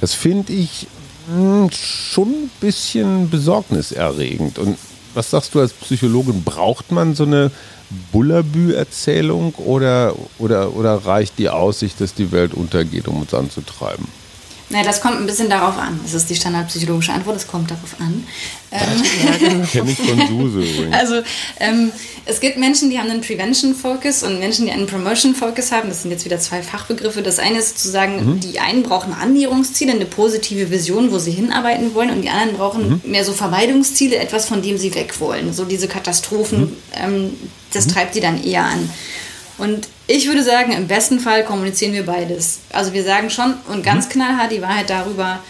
Das 0.01 0.14
finde 0.14 0.53
ich 0.53 0.87
mh, 1.29 1.62
hm, 1.62 1.71
schon 1.71 2.29
ein 2.29 2.51
bisschen 2.61 3.31
besorgniserregend. 3.31 4.59
Und 4.59 4.79
was 5.14 5.31
sagst 5.31 5.55
du 5.55 5.61
als 5.61 5.73
Psychologin? 5.73 6.42
Braucht 6.44 6.92
man 6.92 7.14
so 7.14 7.25
eine 7.25 7.51
Bullabü-Erzählung 8.12 9.55
oder, 9.55 10.14
oder, 10.38 10.75
oder 10.75 10.94
reicht 10.94 11.38
die 11.38 11.49
Aussicht, 11.49 12.01
dass 12.01 12.14
die 12.14 12.33
Welt 12.33 12.55
untergeht, 12.55 13.09
um 13.09 13.21
uns 13.21 13.35
anzutreiben? 13.35 14.07
Naja, 14.70 14.85
das 14.85 15.00
kommt 15.00 15.16
ein 15.16 15.26
bisschen 15.26 15.48
darauf 15.48 15.78
an. 15.78 15.98
Das 16.02 16.12
ist 16.12 16.28
die 16.28 16.35
standardpsychologische 16.35 17.12
Antwort, 17.12 17.37
es 17.37 17.46
kommt 17.46 17.70
darauf 17.70 17.96
an. 18.00 18.26
Ähm, 18.70 18.81
ja, 19.61 19.66
Kenne 19.72 19.90
ich 19.90 19.98
von 19.98 20.26
Suse 20.26 20.61
übrigens. 20.61 20.94
Also 20.94 21.22
ähm, 21.59 21.90
es 22.26 22.40
gibt 22.40 22.59
Menschen, 22.59 22.90
die 22.90 22.98
haben 22.98 23.11
einen 23.11 23.22
Prevention-Focus 23.22 24.24
und 24.24 24.38
Menschen, 24.38 24.66
die 24.66 24.72
einen 24.72 24.87
Promotion-Focus 24.87 25.72
haben. 25.72 25.88
Das 25.88 26.02
sind 26.02 26.11
jetzt 26.11 26.26
wieder 26.26 26.38
zwei 26.38 26.62
Fachbegriffe. 26.62 27.22
Das 27.22 27.38
eine 27.38 27.59
ist 27.59 27.78
zu 27.78 27.88
sagen, 27.88 28.35
mhm. 28.35 28.40
die 28.40 28.61
einen 28.61 28.83
brauchen 28.83 29.14
Annäherungsziele, 29.14 29.92
eine 29.92 30.04
positive 30.04 30.70
Vision, 30.70 31.12
wo 31.12 31.18
sie 31.18 31.33
hinarbeiten 31.33 31.94
wollen 31.94 32.11
und 32.11 32.20
die 32.20 32.28
anderen 32.28 32.57
brauchen 32.57 32.88
mhm. 32.88 33.11
mehr 33.11 33.24
so 33.24 33.33
Vermeidungsziele, 33.33 34.16
etwas, 34.16 34.44
von 34.44 34.61
dem 34.61 34.76
sie 34.76 34.94
weg 34.94 35.18
wollen. 35.20 35.54
So 35.54 35.64
diese 35.64 35.88
Katastrophen, 35.88 36.61
mhm. 36.61 36.76
ähm, 36.92 37.31
das 37.72 37.87
mhm. 37.87 37.90
treibt 37.92 38.14
sie 38.14 38.20
dann 38.20 38.42
eher 38.44 38.64
an. 38.64 38.90
Und 39.59 39.88
ich 40.07 40.27
würde 40.27 40.42
sagen, 40.42 40.73
im 40.73 40.88
besten 40.88 41.21
Fall 41.21 41.44
kommunizieren 41.44 41.92
wir 41.92 42.07
beides. 42.07 42.61
Also 42.73 42.92
wir 42.92 43.05
sagen 43.05 43.29
schon 43.29 43.55
und 43.68 43.83
ganz 43.83 44.07
mhm. 44.07 44.11
knallhart 44.12 44.53
die 44.53 44.62
Wahrheit 44.62 44.88
darüber, 44.88 45.40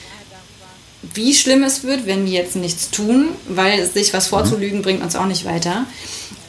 wie 1.15 1.35
schlimm 1.35 1.63
es 1.63 1.85
wird, 1.85 2.07
wenn 2.07 2.25
wir 2.25 2.33
jetzt 2.33 2.57
nichts 2.57 2.91
tun, 2.91 3.29
weil 3.49 3.87
sich 3.87 4.13
was 4.13 4.27
vorzulügen 4.27 4.83
bringt 4.83 5.03
uns 5.03 5.15
auch 5.15 5.27
nicht 5.27 5.45
weiter. 5.45 5.87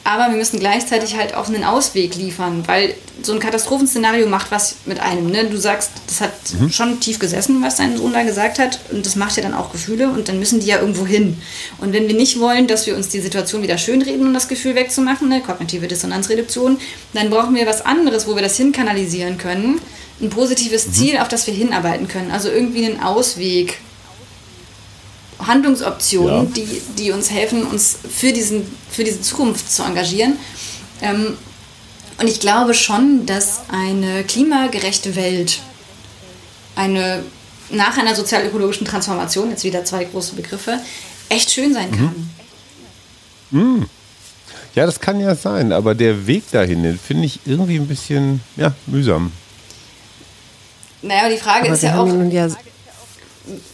Aber 0.02 0.30
wir 0.30 0.36
müssen 0.36 0.58
gleichzeitig 0.58 1.16
halt 1.16 1.34
auch 1.34 1.48
einen 1.48 1.64
Ausweg 1.64 2.14
liefern, 2.14 2.62
weil 2.66 2.94
so 3.22 3.32
ein 3.32 3.38
Katastrophenszenario 3.38 4.26
macht 4.26 4.50
was 4.50 4.76
mit 4.86 4.98
einem. 5.00 5.30
Ne? 5.30 5.44
Du 5.44 5.58
sagst, 5.58 5.90
das 6.06 6.22
hat 6.22 6.32
mhm. 6.58 6.70
schon 6.70 7.00
tief 7.00 7.18
gesessen, 7.18 7.62
was 7.62 7.76
dein 7.76 7.96
Sohn 7.96 8.12
da 8.12 8.22
gesagt 8.22 8.58
hat. 8.58 8.80
Und 8.90 9.04
das 9.04 9.16
macht 9.16 9.36
ja 9.36 9.42
dann 9.42 9.54
auch 9.54 9.72
Gefühle 9.72 10.08
und 10.08 10.28
dann 10.28 10.38
müssen 10.38 10.60
die 10.60 10.66
ja 10.66 10.80
irgendwo 10.80 11.06
hin. 11.06 11.36
Und 11.78 11.92
wenn 11.92 12.08
wir 12.08 12.14
nicht 12.14 12.40
wollen, 12.40 12.66
dass 12.66 12.86
wir 12.86 12.96
uns 12.96 13.08
die 13.08 13.20
Situation 13.20 13.62
wieder 13.62 13.76
schönreden, 13.76 14.26
um 14.26 14.34
das 14.34 14.48
Gefühl 14.48 14.74
wegzumachen, 14.74 15.28
ne? 15.28 15.42
kognitive 15.42 15.86
Dissonanzreduktion, 15.86 16.78
dann 17.12 17.30
brauchen 17.30 17.54
wir 17.54 17.66
was 17.66 17.84
anderes, 17.84 18.26
wo 18.26 18.34
wir 18.34 18.42
das 18.42 18.56
hinkanalisieren 18.56 19.36
können. 19.36 19.80
Ein 20.20 20.30
positives 20.30 20.86
mhm. 20.86 20.92
Ziel, 20.92 21.18
auf 21.18 21.28
das 21.28 21.46
wir 21.46 21.54
hinarbeiten 21.54 22.08
können. 22.08 22.30
Also 22.30 22.50
irgendwie 22.50 22.86
einen 22.86 23.02
Ausweg 23.02 23.78
Handlungsoptionen, 25.46 26.46
Ja. 26.46 26.50
die, 26.54 26.82
die 26.98 27.10
uns 27.12 27.30
helfen, 27.30 27.64
uns 27.64 27.98
für, 28.08 28.32
diesen, 28.32 28.62
für 28.90 29.04
diese 29.04 29.20
Zukunft 29.20 29.70
zu 29.70 29.82
engagieren. 29.82 30.36
Ähm, 31.02 31.36
und 32.18 32.28
ich 32.28 32.40
glaube 32.40 32.74
schon, 32.74 33.24
dass 33.26 33.60
eine 33.70 34.24
klimagerechte 34.24 35.16
Welt, 35.16 35.60
eine 36.76 37.22
nach 37.70 37.96
einer 37.98 38.14
sozial-ökologischen 38.14 38.86
Transformation, 38.86 39.50
jetzt 39.50 39.64
wieder 39.64 39.84
zwei 39.84 40.04
große 40.04 40.34
Begriffe, 40.34 40.78
echt 41.28 41.50
schön 41.50 41.72
sein 41.72 41.90
kann. 41.92 42.30
Ja, 44.74 44.86
das 44.86 45.00
kann 45.00 45.20
ja 45.20 45.34
sein, 45.34 45.72
aber 45.72 45.94
der 45.94 46.26
Weg 46.26 46.50
dahin, 46.50 46.82
den 46.82 46.98
finde 46.98 47.26
ich 47.26 47.40
irgendwie 47.44 47.76
ein 47.76 47.86
bisschen 47.86 48.40
ja, 48.56 48.72
mühsam. 48.86 49.32
Naja, 51.02 51.20
aber 51.22 51.30
die 51.30 51.38
Frage 51.40 51.64
Aber 51.66 51.74
ist 51.74 51.82
ja 51.82 51.98
auch, 51.98 52.06
ja 52.30 52.48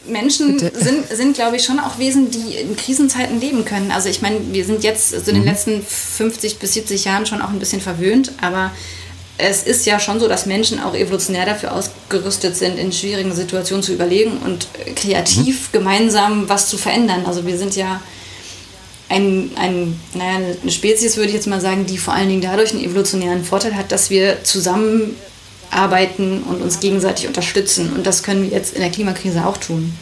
Menschen 0.06 0.58
Bitte. 0.58 0.78
sind, 0.78 1.08
sind 1.08 1.34
glaube 1.34 1.56
ich, 1.56 1.64
schon 1.64 1.80
auch 1.80 1.98
Wesen, 1.98 2.30
die 2.30 2.56
in 2.56 2.76
Krisenzeiten 2.76 3.40
leben 3.40 3.64
können. 3.64 3.90
Also 3.90 4.08
ich 4.08 4.22
meine, 4.22 4.38
wir 4.52 4.64
sind 4.64 4.84
jetzt 4.84 5.10
so 5.10 5.30
in 5.30 5.36
den 5.36 5.44
letzten 5.44 5.82
50 5.82 6.58
bis 6.58 6.74
70 6.74 7.04
Jahren 7.04 7.26
schon 7.26 7.42
auch 7.42 7.50
ein 7.50 7.58
bisschen 7.58 7.80
verwöhnt, 7.80 8.32
aber 8.40 8.70
es 9.38 9.64
ist 9.64 9.84
ja 9.84 10.00
schon 10.00 10.18
so, 10.18 10.28
dass 10.28 10.46
Menschen 10.46 10.80
auch 10.80 10.94
evolutionär 10.94 11.44
dafür 11.44 11.72
ausgerüstet 11.72 12.56
sind, 12.56 12.78
in 12.78 12.92
schwierigen 12.92 13.34
Situationen 13.34 13.82
zu 13.82 13.92
überlegen 13.92 14.38
und 14.38 14.68
kreativ 14.94 15.72
gemeinsam 15.72 16.48
was 16.48 16.68
zu 16.68 16.78
verändern. 16.78 17.26
Also 17.26 17.44
wir 17.44 17.58
sind 17.58 17.76
ja 17.76 18.00
ein, 19.08 19.50
ein, 19.56 20.00
naja, 20.14 20.36
eine 20.62 20.72
Spezies, 20.72 21.16
würde 21.16 21.28
ich 21.28 21.34
jetzt 21.34 21.46
mal 21.46 21.60
sagen, 21.60 21.86
die 21.86 21.98
vor 21.98 22.14
allen 22.14 22.28
Dingen 22.28 22.40
dadurch 22.40 22.72
einen 22.72 22.82
evolutionären 22.82 23.44
Vorteil 23.44 23.76
hat, 23.76 23.92
dass 23.92 24.10
wir 24.10 24.42
zusammenarbeiten 25.70 26.42
und 26.42 26.62
uns 26.62 26.80
gegenseitig 26.80 27.26
unterstützen. 27.26 27.92
Und 27.92 28.06
das 28.06 28.22
können 28.22 28.42
wir 28.42 28.50
jetzt 28.50 28.74
in 28.74 28.80
der 28.80 28.90
Klimakrise 28.90 29.46
auch 29.46 29.56
tun. 29.56 29.96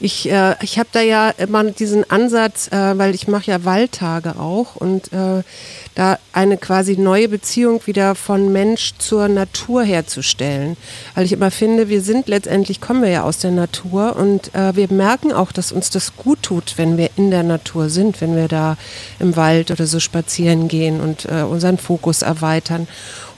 Ich, 0.00 0.28
äh, 0.28 0.56
ich 0.62 0.80
habe 0.80 0.88
da 0.90 1.00
ja 1.00 1.30
immer 1.30 1.62
diesen 1.62 2.10
Ansatz, 2.10 2.66
äh, 2.72 2.98
weil 2.98 3.14
ich 3.14 3.28
mache 3.28 3.52
ja 3.52 3.64
Waldtage 3.64 4.34
auch 4.36 4.74
und 4.74 5.12
äh, 5.12 5.44
da 5.94 6.18
eine 6.32 6.56
quasi 6.56 6.96
neue 6.96 7.28
Beziehung 7.28 7.80
wieder 7.86 8.14
von 8.14 8.52
Mensch 8.52 8.92
zur 8.98 9.28
Natur 9.28 9.82
herzustellen. 9.82 10.76
Weil 11.14 11.26
ich 11.26 11.32
immer 11.32 11.50
finde, 11.50 11.88
wir 11.88 12.00
sind 12.00 12.28
letztendlich, 12.28 12.80
kommen 12.80 13.02
wir 13.02 13.10
ja 13.10 13.22
aus 13.22 13.38
der 13.38 13.50
Natur 13.50 14.16
und 14.16 14.54
äh, 14.54 14.74
wir 14.74 14.90
merken 14.90 15.32
auch, 15.32 15.52
dass 15.52 15.72
uns 15.72 15.90
das 15.90 16.16
gut 16.16 16.42
tut, 16.42 16.74
wenn 16.76 16.96
wir 16.96 17.10
in 17.16 17.30
der 17.30 17.42
Natur 17.42 17.90
sind, 17.90 18.20
wenn 18.20 18.36
wir 18.36 18.48
da 18.48 18.76
im 19.18 19.36
Wald 19.36 19.70
oder 19.70 19.86
so 19.86 20.00
spazieren 20.00 20.68
gehen 20.68 21.00
und 21.00 21.26
äh, 21.26 21.42
unseren 21.42 21.78
Fokus 21.78 22.22
erweitern. 22.22 22.88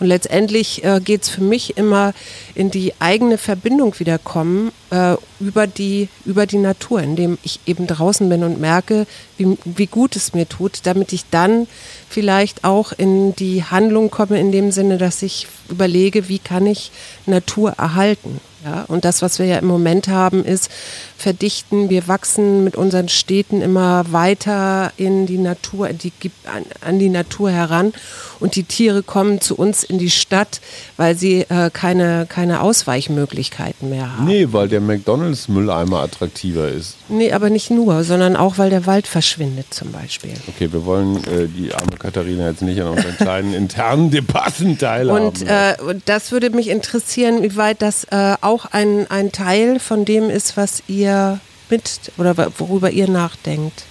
Und 0.00 0.06
letztendlich 0.06 0.84
äh, 0.84 1.00
geht 1.00 1.22
es 1.22 1.28
für 1.28 1.42
mich 1.42 1.76
immer 1.76 2.12
in 2.54 2.70
die 2.70 2.92
eigene 2.98 3.38
Verbindung 3.38 3.98
wiederkommen 3.98 4.72
äh, 4.90 5.14
über, 5.40 5.66
die, 5.66 6.08
über 6.24 6.46
die 6.46 6.58
Natur, 6.58 7.00
indem 7.00 7.38
ich 7.42 7.60
eben 7.66 7.86
draußen 7.86 8.28
bin 8.28 8.44
und 8.44 8.60
merke, 8.60 9.06
wie, 9.36 9.56
wie 9.64 9.86
gut 9.86 10.16
es 10.16 10.34
mir 10.34 10.48
tut, 10.48 10.80
damit 10.84 11.12
ich 11.12 11.24
dann 11.30 11.66
vielleicht 12.08 12.64
auch 12.64 12.92
in 12.92 13.34
die 13.36 13.64
Handlung 13.64 14.10
komme, 14.10 14.38
in 14.38 14.52
dem 14.52 14.72
Sinne, 14.72 14.98
dass 14.98 15.22
ich 15.22 15.46
überlege, 15.68 16.28
wie 16.28 16.38
kann 16.38 16.66
ich 16.66 16.90
Natur 17.26 17.72
erhalten. 17.72 18.40
Ja, 18.64 18.84
und 18.88 19.04
das, 19.04 19.20
was 19.20 19.38
wir 19.38 19.46
ja 19.46 19.58
im 19.58 19.66
Moment 19.66 20.08
haben, 20.08 20.44
ist 20.44 20.70
verdichten. 21.16 21.90
Wir 21.90 22.08
wachsen 22.08 22.64
mit 22.64 22.76
unseren 22.76 23.08
Städten 23.08 23.60
immer 23.60 24.04
weiter 24.10 24.92
in 24.96 25.26
die 25.26 25.38
Natur, 25.38 25.88
die, 25.88 26.12
an, 26.44 26.64
an 26.80 26.98
die 26.98 27.08
Natur 27.08 27.50
heran. 27.50 27.92
Und 28.40 28.56
die 28.56 28.64
Tiere 28.64 29.02
kommen 29.02 29.40
zu 29.40 29.56
uns 29.56 29.84
in 29.84 29.98
die 29.98 30.10
Stadt, 30.10 30.60
weil 30.96 31.16
sie 31.16 31.42
äh, 31.42 31.70
keine, 31.72 32.26
keine 32.28 32.60
Ausweichmöglichkeiten 32.60 33.90
mehr 33.90 34.16
haben. 34.16 34.26
Nee, 34.26 34.48
weil 34.50 34.68
der 34.68 34.80
McDonalds-Mülleimer 34.80 36.00
attraktiver 36.00 36.68
ist. 36.68 36.96
Nee, 37.08 37.32
aber 37.32 37.50
nicht 37.50 37.70
nur, 37.70 38.02
sondern 38.04 38.36
auch, 38.36 38.58
weil 38.58 38.70
der 38.70 38.86
Wald 38.86 39.06
verschwindet 39.06 39.72
zum 39.72 39.92
Beispiel. 39.92 40.32
Okay, 40.48 40.72
wir 40.72 40.84
wollen 40.84 41.16
äh, 41.24 41.48
die 41.48 41.74
arme 41.74 41.96
Katharina 41.98 42.48
jetzt 42.48 42.62
nicht 42.62 42.80
an 42.80 42.88
unseren 42.88 43.16
kleinen 43.16 43.54
internen 43.64 44.10
Debatten 44.10 44.78
teilhaben. 44.78 45.26
Und, 45.26 45.42
äh, 45.42 45.74
das 46.06 46.32
würde 46.32 46.50
mich 46.50 46.68
interessieren, 46.68 47.42
wie 47.42 47.56
weit 47.56 47.82
das 47.82 48.04
äh, 48.04 48.34
auch 48.54 48.66
ein, 48.66 49.10
ein 49.10 49.32
Teil 49.32 49.78
von 49.80 50.04
dem 50.04 50.30
ist, 50.30 50.56
was 50.56 50.82
ihr 50.86 51.40
mit 51.70 51.82
oder 52.18 52.36
worüber 52.58 52.90
ihr 52.90 53.08
nachdenkt. 53.08 53.82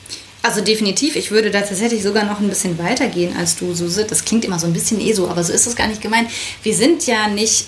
Also 0.41 0.61
definitiv, 0.61 1.15
ich 1.15 1.31
würde 1.31 1.51
da 1.51 1.61
tatsächlich 1.61 2.03
sogar 2.03 2.25
noch 2.25 2.39
ein 2.39 2.49
bisschen 2.49 2.77
weiter 2.77 3.07
gehen 3.07 3.35
als 3.37 3.55
du, 3.55 3.73
Suse. 3.73 4.05
Das 4.05 4.25
klingt 4.25 4.43
immer 4.45 4.59
so 4.59 4.67
ein 4.67 4.73
bisschen 4.73 4.99
eh 4.99 5.13
so, 5.13 5.29
aber 5.29 5.43
so 5.43 5.53
ist 5.53 5.65
es 5.67 5.75
gar 5.75 5.87
nicht 5.87 6.01
gemeint. 6.01 6.29
Wir 6.63 6.75
sind 6.75 7.05
ja 7.07 7.27
nicht, 7.27 7.65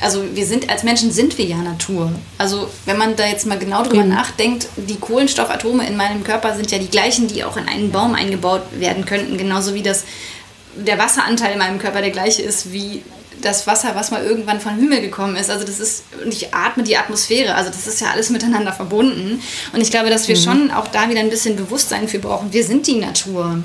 also 0.00 0.24
wir 0.34 0.46
sind, 0.46 0.70
als 0.70 0.84
Menschen 0.84 1.10
sind 1.12 1.36
wir 1.38 1.44
ja 1.44 1.56
Natur. 1.58 2.12
Also 2.38 2.70
wenn 2.86 2.96
man 2.96 3.16
da 3.16 3.26
jetzt 3.26 3.46
mal 3.46 3.58
genau 3.58 3.82
drüber 3.82 4.04
Mhm. 4.04 4.10
nachdenkt, 4.10 4.68
die 4.76 4.96
Kohlenstoffatome 4.96 5.86
in 5.86 5.96
meinem 5.96 6.24
Körper 6.24 6.54
sind 6.56 6.70
ja 6.70 6.78
die 6.78 6.88
gleichen, 6.88 7.28
die 7.28 7.44
auch 7.44 7.56
in 7.56 7.68
einen 7.68 7.90
Baum 7.90 8.14
eingebaut 8.14 8.62
werden 8.78 9.04
könnten, 9.04 9.36
genauso 9.36 9.74
wie 9.74 9.82
das, 9.82 10.04
der 10.76 10.98
Wasseranteil 10.98 11.52
in 11.52 11.58
meinem 11.58 11.78
Körper 11.78 12.00
der 12.00 12.10
gleiche 12.10 12.42
ist 12.42 12.72
wie 12.72 13.02
das 13.40 13.66
Wasser, 13.66 13.94
was 13.94 14.10
mal 14.10 14.24
irgendwann 14.24 14.60
vom 14.60 14.76
Himmel 14.76 15.00
gekommen 15.00 15.36
ist. 15.36 15.50
Also 15.50 15.64
das 15.64 15.80
ist, 15.80 16.04
und 16.24 16.32
ich 16.32 16.54
atme 16.54 16.82
die 16.82 16.96
Atmosphäre, 16.96 17.54
also 17.54 17.70
das 17.70 17.86
ist 17.86 18.00
ja 18.00 18.10
alles 18.10 18.30
miteinander 18.30 18.72
verbunden. 18.72 19.42
Und 19.72 19.80
ich 19.80 19.90
glaube, 19.90 20.10
dass 20.10 20.28
wir 20.28 20.36
schon 20.36 20.70
auch 20.70 20.88
da 20.88 21.08
wieder 21.08 21.20
ein 21.20 21.30
bisschen 21.30 21.56
Bewusstsein 21.56 22.08
für 22.08 22.18
brauchen. 22.18 22.52
Wir 22.52 22.64
sind 22.64 22.86
die 22.86 22.96
Natur. 22.96 23.62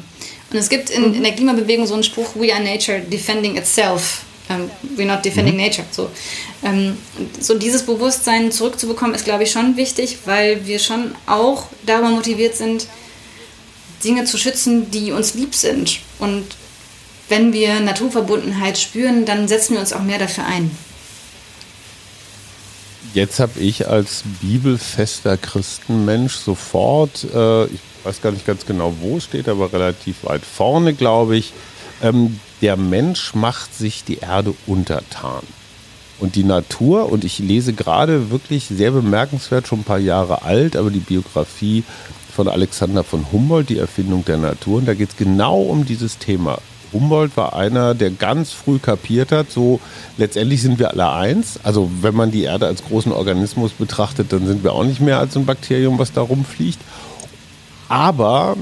Und 0.51 0.57
es 0.57 0.69
gibt 0.69 0.89
in, 0.89 1.13
in 1.15 1.23
der 1.23 1.33
Klimabewegung 1.33 1.88
so 1.88 1.95
einen 1.95 2.03
Spruch, 2.03 2.36
we 2.36 2.53
are 2.53 2.63
nature 2.63 2.99
defending 2.99 3.57
itself. 3.57 4.21
Um, 4.49 4.69
we're 4.97 5.05
not 5.05 5.23
defending 5.23 5.55
nature. 5.55 5.86
So, 5.91 6.09
ähm, 6.63 6.97
und 7.17 7.43
so 7.43 7.57
dieses 7.57 7.83
Bewusstsein 7.83 8.51
zurückzubekommen, 8.51 9.15
ist, 9.15 9.23
glaube 9.23 9.43
ich, 9.43 9.51
schon 9.51 9.77
wichtig, 9.77 10.17
weil 10.25 10.67
wir 10.67 10.79
schon 10.79 11.15
auch 11.27 11.67
darüber 11.86 12.09
motiviert 12.09 12.55
sind, 12.55 12.88
Dinge 14.03 14.25
zu 14.25 14.38
schützen, 14.38 14.91
die 14.91 15.13
uns 15.13 15.33
lieb 15.33 15.55
sind. 15.55 15.99
Und 16.19 16.45
wenn 17.29 17.53
wir 17.53 17.79
Naturverbundenheit 17.79 18.77
spüren, 18.77 19.25
dann 19.25 19.47
setzen 19.47 19.73
wir 19.73 19.79
uns 19.79 19.93
auch 19.93 20.03
mehr 20.03 20.19
dafür 20.19 20.45
ein. 20.45 20.71
Jetzt 23.13 23.39
habe 23.39 23.59
ich 23.59 23.88
als 23.88 24.23
bibelfester 24.41 25.38
Christenmensch 25.38 26.36
sofort, 26.36 27.25
äh, 27.33 27.65
ich 27.65 27.79
weiß 28.03 28.21
gar 28.21 28.31
nicht 28.31 28.45
ganz 28.45 28.65
genau, 28.65 28.95
wo 29.01 29.17
es 29.17 29.25
steht, 29.25 29.47
aber 29.47 29.71
relativ 29.71 30.23
weit 30.23 30.43
vorne, 30.43 30.93
glaube 30.93 31.38
ich, 31.38 31.53
ähm, 32.01 32.39
der 32.62 32.75
Mensch 32.75 33.36
macht 33.36 33.75
sich 33.75 34.03
die 34.03 34.17
Erde 34.17 34.55
untertan. 34.65 35.43
Und 36.19 36.36
die 36.36 36.43
Natur, 36.43 37.12
und 37.12 37.23
ich 37.23 37.39
lese 37.39 37.73
gerade 37.73 38.31
wirklich 38.31 38.65
sehr 38.65 38.91
bemerkenswert, 38.91 39.67
schon 39.67 39.81
ein 39.81 39.83
paar 39.83 39.99
Jahre 39.99 40.41
alt, 40.43 40.75
aber 40.75 40.89
die 40.89 40.99
Biografie 40.99 41.83
von 42.36 42.47
Alexander 42.47 43.03
von 43.03 43.31
Humboldt, 43.31 43.69
die 43.69 43.77
Erfindung 43.77 44.25
der 44.25 44.38
Natur, 44.38 44.77
und 44.77 44.86
da 44.88 44.93
geht 44.95 45.09
es 45.09 45.17
genau 45.17 45.62
um 45.62 45.86
dieses 45.86 46.17
Thema. 46.17 46.59
Humboldt 46.93 47.36
war 47.36 47.56
einer, 47.56 47.95
der 47.95 48.12
ganz 48.12 48.51
früh 48.51 48.79
kapiert 48.79 49.32
hat, 49.32 49.51
so 49.51 49.79
letztendlich 50.17 50.62
sind 50.62 50.79
wir 50.79 50.91
alle 50.91 51.12
eins. 51.12 51.60
Also 51.63 51.89
wenn 52.01 52.15
man 52.15 52.32
die 52.32 52.43
Erde 52.43 52.67
als 52.67 52.84
großen 52.84 53.12
Organismus 53.12 53.71
betrachtet, 53.71 54.32
dann 54.32 54.45
sind 54.45 54.63
wir 54.63 54.73
auch 54.73 54.84
nicht 54.84 55.01
mehr 55.01 55.19
als 55.19 55.36
ein 55.36 55.45
Bakterium, 55.45 55.99
was 55.99 56.13
da 56.13 56.21
rumfliegt. 56.21 56.79
Aber 57.89 58.56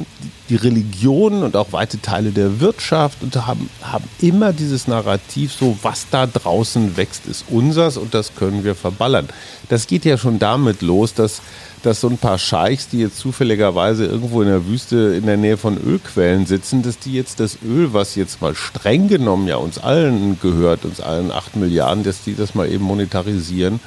die 0.49 0.55
Religionen 0.55 1.43
und 1.43 1.55
auch 1.55 1.71
weite 1.71 2.01
Teile 2.01 2.31
der 2.31 2.59
Wirtschaft 2.59 3.17
haben, 3.35 3.69
haben 3.81 4.03
immer 4.19 4.51
dieses 4.51 4.87
Narrativ, 4.87 5.53
so 5.53 5.77
was 5.83 6.07
da 6.09 6.27
draußen 6.27 6.97
wächst, 6.97 7.27
ist 7.27 7.45
unsers 7.49 7.95
und 7.95 8.13
das 8.13 8.35
können 8.35 8.65
wir 8.65 8.75
verballern. 8.75 9.29
Das 9.69 9.87
geht 9.87 10.03
ja 10.03 10.17
schon 10.17 10.39
damit 10.39 10.81
los, 10.81 11.13
dass, 11.13 11.41
dass 11.83 12.01
so 12.01 12.07
ein 12.07 12.17
paar 12.17 12.37
Scheichs, 12.37 12.87
die 12.87 12.99
jetzt 12.99 13.17
zufälligerweise 13.17 14.05
irgendwo 14.05 14.41
in 14.41 14.47
der 14.47 14.67
Wüste 14.67 15.15
in 15.17 15.25
der 15.25 15.37
Nähe 15.37 15.57
von 15.57 15.77
Ölquellen 15.77 16.45
sitzen, 16.45 16.83
dass 16.83 16.99
die 16.99 17.13
jetzt 17.13 17.39
das 17.39 17.57
Öl, 17.63 17.93
was 17.93 18.15
jetzt 18.15 18.41
mal 18.41 18.55
streng 18.55 19.07
genommen 19.07 19.47
ja 19.47 19.55
uns 19.55 19.77
allen 19.79 20.39
gehört, 20.39 20.85
uns 20.85 21.01
allen 21.01 21.31
acht 21.31 21.55
Milliarden, 21.55 22.03
dass 22.03 22.23
die 22.23 22.35
das 22.35 22.55
mal 22.55 22.69
eben 22.71 22.83
monetarisieren, 22.83 23.79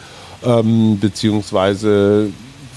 ähm, 0.44 0.98
beziehungsweise 1.00 2.30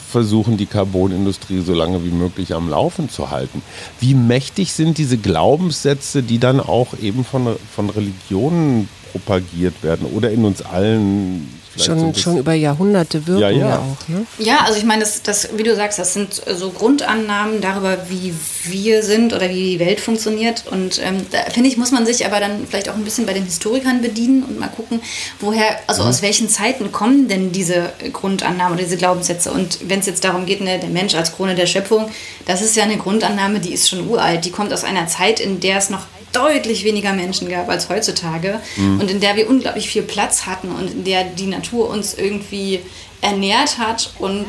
versuchen, 0.10 0.58
die 0.58 0.68
Carbonindustrie 0.68 1.62
so 1.62 1.74
lange 1.74 2.04
wie 2.06 2.12
möglich 2.12 2.54
am 2.54 2.70
Laufen 2.70 3.10
zu 3.10 3.30
halten. 3.30 3.62
Wie 4.00 4.14
mächtig 4.14 4.72
sind 4.72 4.98
diese 4.98 5.18
Glaubenssätze, 5.18 6.24
die 6.24 6.40
dann 6.40 6.60
auch 6.60 6.94
eben 7.02 7.26
von, 7.26 7.56
von 7.76 7.90
Religionen 7.90 8.88
propagiert 9.12 9.84
werden 9.84 10.08
oder 10.08 10.32
in 10.32 10.46
uns 10.46 10.62
allen 10.62 11.48
Schon, 11.78 12.16
schon 12.16 12.38
über 12.38 12.54
Jahrhunderte 12.54 13.26
wirken 13.28 13.42
Ja, 13.42 13.50
ja. 13.50 13.70
ja 13.70 13.78
auch. 13.80 14.08
Ne? 14.08 14.26
Ja, 14.40 14.60
also 14.66 14.78
ich 14.78 14.86
meine, 14.86 15.02
das, 15.02 15.22
das, 15.22 15.50
wie 15.56 15.64
du 15.64 15.76
sagst, 15.76 16.00
das 16.00 16.14
sind 16.14 16.42
so 16.56 16.72
Grundannahmen 16.72 17.62
darüber, 17.62 17.98
wie 18.10 18.34
wir 18.64 19.04
sind 19.04 19.34
oder 19.34 19.50
wie 19.50 19.72
die 19.72 19.80
Welt 19.80 20.00
funktioniert. 20.00 20.64
Und 20.70 21.00
ähm, 21.04 21.26
da 21.32 21.50
finde 21.52 21.70
ich, 21.70 21.78
muss 21.78 21.92
man 21.92 22.06
sich 22.06 22.26
aber 22.26 22.40
dann 22.40 22.68
vielleicht 22.68 22.90
auch 22.90 22.96
ein 22.96 23.04
bisschen 23.04 23.26
bei 23.26 23.34
den 23.34 23.46
Historikern 23.46 24.02
bedienen 24.02 24.44
und 24.44 24.60
mal 24.60 24.68
gucken, 24.70 25.02
woher, 25.40 25.80
also 25.88 26.04
aus 26.04 26.22
welchen 26.22 26.50
Zeiten 26.50 26.92
kommen 26.92 27.28
denn 27.28 27.52
diese 27.52 27.92
Grundannahmen 28.12 28.74
oder 28.74 28.84
diese 28.84 28.98
Glaubenssätze. 28.98 29.52
Und 29.52 29.80
wenn 29.88 30.00
es 30.00 30.06
jetzt 30.06 30.24
darum 30.24 30.46
geht, 30.46 30.62
ne, 30.62 30.80
der 30.80 30.90
Mensch 30.90 31.16
als 31.16 31.36
Krone 31.36 31.56
der 31.56 31.68
Schöpfung, 31.68 32.10
das 32.46 32.62
ist 32.62 32.76
ja 32.76 32.84
eine 32.84 32.98
Grundannahme, 32.98 33.60
die 33.60 33.74
ist 33.74 33.90
schon 33.90 34.08
uralt. 34.08 34.46
Die 34.46 34.52
kommt 34.52 34.74
aus 34.74 34.84
einer 34.84 35.08
Zeit, 35.08 35.40
in 35.40 35.60
der 35.60 35.78
es 35.78 35.90
noch 35.90 36.06
deutlich 36.38 36.84
weniger 36.84 37.14
Menschen 37.14 37.50
gab 37.50 37.70
als 37.70 37.90
heutzutage 37.90 38.60
mhm. 38.76 39.00
und 39.00 39.12
in 39.12 39.20
der 39.20 39.36
wir 39.36 39.50
unglaublich 39.50 39.90
viel 39.90 40.04
Platz 40.04 40.46
hatten 40.46 40.72
und 40.72 40.92
in 40.92 41.04
der 41.04 41.24
die 41.24 41.48
Natur 41.48 41.90
uns 41.90 42.14
irgendwie 42.14 42.82
ernährt 43.22 43.78
hat 43.80 44.12
und 44.20 44.46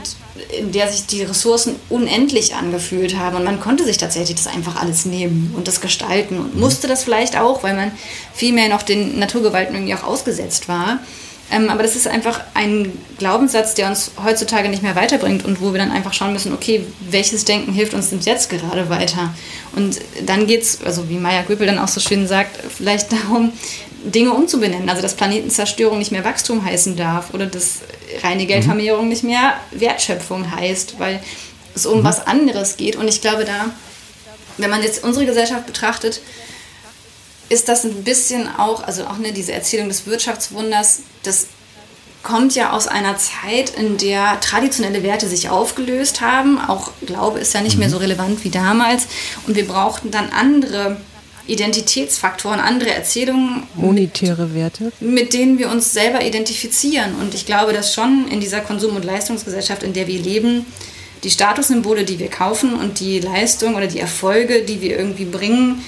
in 0.57 0.73
der 0.73 0.89
sich 0.89 1.07
die 1.07 1.23
Ressourcen 1.23 1.77
unendlich 1.89 2.55
angefühlt 2.55 3.17
haben 3.17 3.37
und 3.37 3.45
man 3.45 3.61
konnte 3.61 3.85
sich 3.85 3.97
tatsächlich 3.97 4.37
das 4.37 4.47
einfach 4.47 4.81
alles 4.81 5.05
nehmen 5.05 5.53
und 5.57 5.67
das 5.67 5.81
gestalten 5.81 6.39
und 6.39 6.57
musste 6.57 6.87
das 6.87 7.03
vielleicht 7.03 7.37
auch, 7.37 7.63
weil 7.63 7.75
man 7.75 7.93
viel 8.35 8.53
mehr 8.53 8.69
noch 8.69 8.83
den 8.83 9.19
Naturgewalten 9.19 9.75
irgendwie 9.75 9.95
auch 9.95 10.05
ausgesetzt 10.05 10.69
war. 10.69 11.01
Ähm, 11.51 11.71
aber 11.71 11.83
das 11.83 11.97
ist 11.97 12.07
einfach 12.07 12.43
ein 12.55 12.93
Glaubenssatz, 13.19 13.75
der 13.75 13.89
uns 13.89 14.11
heutzutage 14.23 14.69
nicht 14.69 14.83
mehr 14.83 14.97
weiterbringt 14.97 15.45
und 15.45 15.63
wo 15.63 15.73
wir 15.73 15.79
dann 15.79 15.91
einfach 15.91 16.13
schauen 16.13 16.33
müssen, 16.33 16.53
okay, 16.53 16.85
welches 17.01 17.45
Denken 17.45 17.73
hilft 17.73 17.95
uns 17.95 18.11
denn 18.11 18.21
jetzt 18.21 18.51
gerade 18.51 18.91
weiter? 18.91 19.35
Und 19.75 19.99
dann 20.27 20.47
geht 20.47 20.63
es, 20.63 20.83
also 20.85 21.09
wie 21.09 21.17
Maya 21.17 21.43
Göpel 21.43 21.67
dann 21.67 21.79
auch 21.79 21.89
so 21.89 22.01
schön 22.01 22.27
sagt, 22.27 22.59
vielleicht 22.77 23.13
darum, 23.13 23.53
Dinge 24.05 24.33
umzubenennen. 24.33 24.89
Also 24.89 25.03
dass 25.03 25.15
Planetenzerstörung 25.15 25.99
nicht 25.99 26.13
mehr 26.13 26.25
Wachstum 26.25 26.65
heißen 26.65 26.97
darf 26.97 27.35
oder 27.35 27.47
dass 27.47 27.81
reine 28.23 28.47
Geldvermehrung 28.47 29.05
mhm. 29.05 29.09
nicht 29.09 29.25
mehr 29.25 29.55
Wertschöpfung 29.73 30.51
heißt, 30.55 30.99
weil 30.99 31.21
es 31.75 31.87
um 31.87 32.01
mhm. 32.01 32.05
was 32.05 32.27
anderes 32.27 32.77
geht. 32.77 32.97
Und 32.97 33.09
ich 33.09 33.21
glaube 33.21 33.45
da, 33.45 33.71
wenn 34.59 34.71
man 34.71 34.83
jetzt 34.83 35.03
unsere 35.03 35.27
Gesellschaft 35.27 35.67
betrachtet, 35.67 36.21
ist 37.49 37.69
das 37.69 37.85
ein 37.85 38.05
bisschen 38.05 38.49
auch, 38.59 38.83
also 38.83 39.07
auch 39.07 39.19
ne, 39.19 39.33
diese 39.33 39.53
Erzählung 39.53 39.89
des 39.89 40.07
Wirtschaftswunders, 40.07 41.01
das 41.23 41.47
kommt 42.23 42.55
ja 42.55 42.73
aus 42.73 42.89
einer 42.89 43.17
Zeit, 43.17 43.71
in 43.71 43.97
der 43.97 44.41
traditionelle 44.41 45.03
Werte 45.03 45.29
sich 45.29 45.49
aufgelöst 45.49 46.21
haben. 46.21 46.59
Auch 46.61 46.91
Glaube 47.07 47.39
ist 47.39 47.55
ja 47.55 47.61
nicht 47.61 47.75
mhm. 47.75 47.81
mehr 47.81 47.91
so 47.91 47.97
relevant 47.99 48.45
wie 48.45 48.51
damals. 48.51 49.07
Und 49.47 49.57
wir 49.57 49.67
brauchten 49.67 50.11
dann 50.11 50.31
andere 50.31 51.01
Identitätsfaktoren, 51.47 52.61
andere 52.61 52.91
Erzählungen. 52.91 53.63
Monetäre 53.75 54.55
Werte. 54.55 54.93
Mit 55.01 55.33
denen 55.33 55.59
wir 55.59 55.71
uns 55.71 55.93
selber 55.93 56.23
identifizieren. 56.23 57.15
Und 57.15 57.35
ich 57.35 57.47
glaube, 57.47 57.73
dass 57.73 57.95
schon 57.95 58.29
in 58.31 58.41
dieser 58.41 58.61
Konsum- 58.61 58.97
und 58.97 59.05
Leistungsgesellschaft, 59.05 59.83
in 59.83 59.95
der 59.95 60.07
wir 60.07 60.21
leben, 60.21 60.67
die 61.25 61.31
Statussymbole, 61.31 62.05
die 62.05 62.19
wir 62.19 62.29
kaufen 62.29 62.75
und 62.75 63.01
die 63.01 63.21
Leistung 63.21 63.75
oder 63.75 63.87
die 63.87 63.99
Erfolge, 63.99 64.63
die 64.63 64.83
wir 64.83 64.97
irgendwie 64.99 65.25
bringen, 65.25 65.83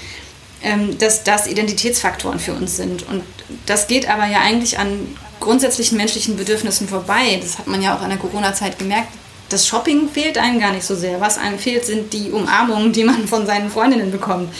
dass 0.99 1.25
das 1.25 1.47
Identitätsfaktoren 1.47 2.39
für 2.39 2.53
uns 2.53 2.77
sind. 2.77 3.09
Und 3.09 3.23
das 3.67 3.87
geht 3.87 4.09
aber 4.09 4.27
ja 4.27 4.41
eigentlich 4.41 4.79
an 4.79 5.17
grundsätzlichen 5.41 5.97
menschlichen 5.97 6.37
Bedürfnissen 6.37 6.87
vorbei. 6.87 7.39
Das 7.41 7.59
hat 7.59 7.67
man 7.67 7.83
ja 7.83 7.97
auch 7.97 8.03
in 8.03 8.11
der 8.11 8.19
Corona-Zeit 8.19 8.79
gemerkt. 8.79 9.09
Das 9.49 9.67
Shopping 9.67 10.09
fehlt 10.09 10.39
einem 10.39 10.61
gar 10.61 10.73
nicht 10.73 10.85
so 10.85 10.95
sehr. 10.95 11.21
Was 11.21 11.39
einem 11.39 11.59
fehlt, 11.59 11.85
sind 11.85 12.13
die 12.13 12.31
Umarmungen, 12.31 12.93
die 12.93 13.05
man 13.05 13.27
von 13.27 13.47
seinen 13.47 13.71
Freundinnen 13.71 14.13
bekommt. 14.13 14.53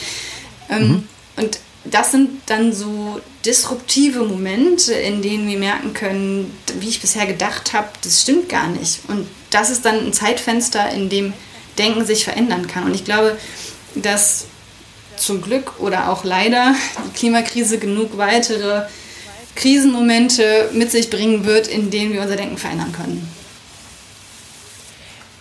Ähm, 0.69 0.87
mhm. 0.87 1.07
Und 1.37 1.59
das 1.85 2.11
sind 2.11 2.41
dann 2.47 2.73
so 2.73 3.21
disruptive 3.45 4.23
Momente, 4.23 4.93
in 4.93 5.21
denen 5.21 5.47
wir 5.47 5.57
merken 5.57 5.93
können, 5.93 6.55
wie 6.79 6.89
ich 6.89 7.01
bisher 7.01 7.25
gedacht 7.25 7.73
habe, 7.73 7.87
das 8.03 8.21
stimmt 8.21 8.49
gar 8.49 8.67
nicht. 8.67 8.99
Und 9.07 9.27
das 9.49 9.69
ist 9.69 9.85
dann 9.85 10.07
ein 10.07 10.13
Zeitfenster, 10.13 10.89
in 10.91 11.09
dem 11.09 11.33
Denken 11.77 12.05
sich 12.05 12.23
verändern 12.23 12.67
kann. 12.67 12.83
Und 12.83 12.93
ich 12.93 13.05
glaube, 13.05 13.37
dass 13.95 14.45
zum 15.21 15.41
Glück 15.41 15.79
oder 15.79 16.09
auch 16.09 16.23
leider 16.23 16.75
die 17.05 17.17
Klimakrise 17.17 17.77
genug 17.77 18.17
weitere 18.17 18.83
Krisenmomente 19.55 20.69
mit 20.73 20.91
sich 20.91 21.09
bringen 21.09 21.45
wird, 21.45 21.67
in 21.67 21.91
denen 21.91 22.13
wir 22.13 22.21
unser 22.21 22.35
Denken 22.35 22.57
verändern 22.57 22.93
können. 22.93 23.27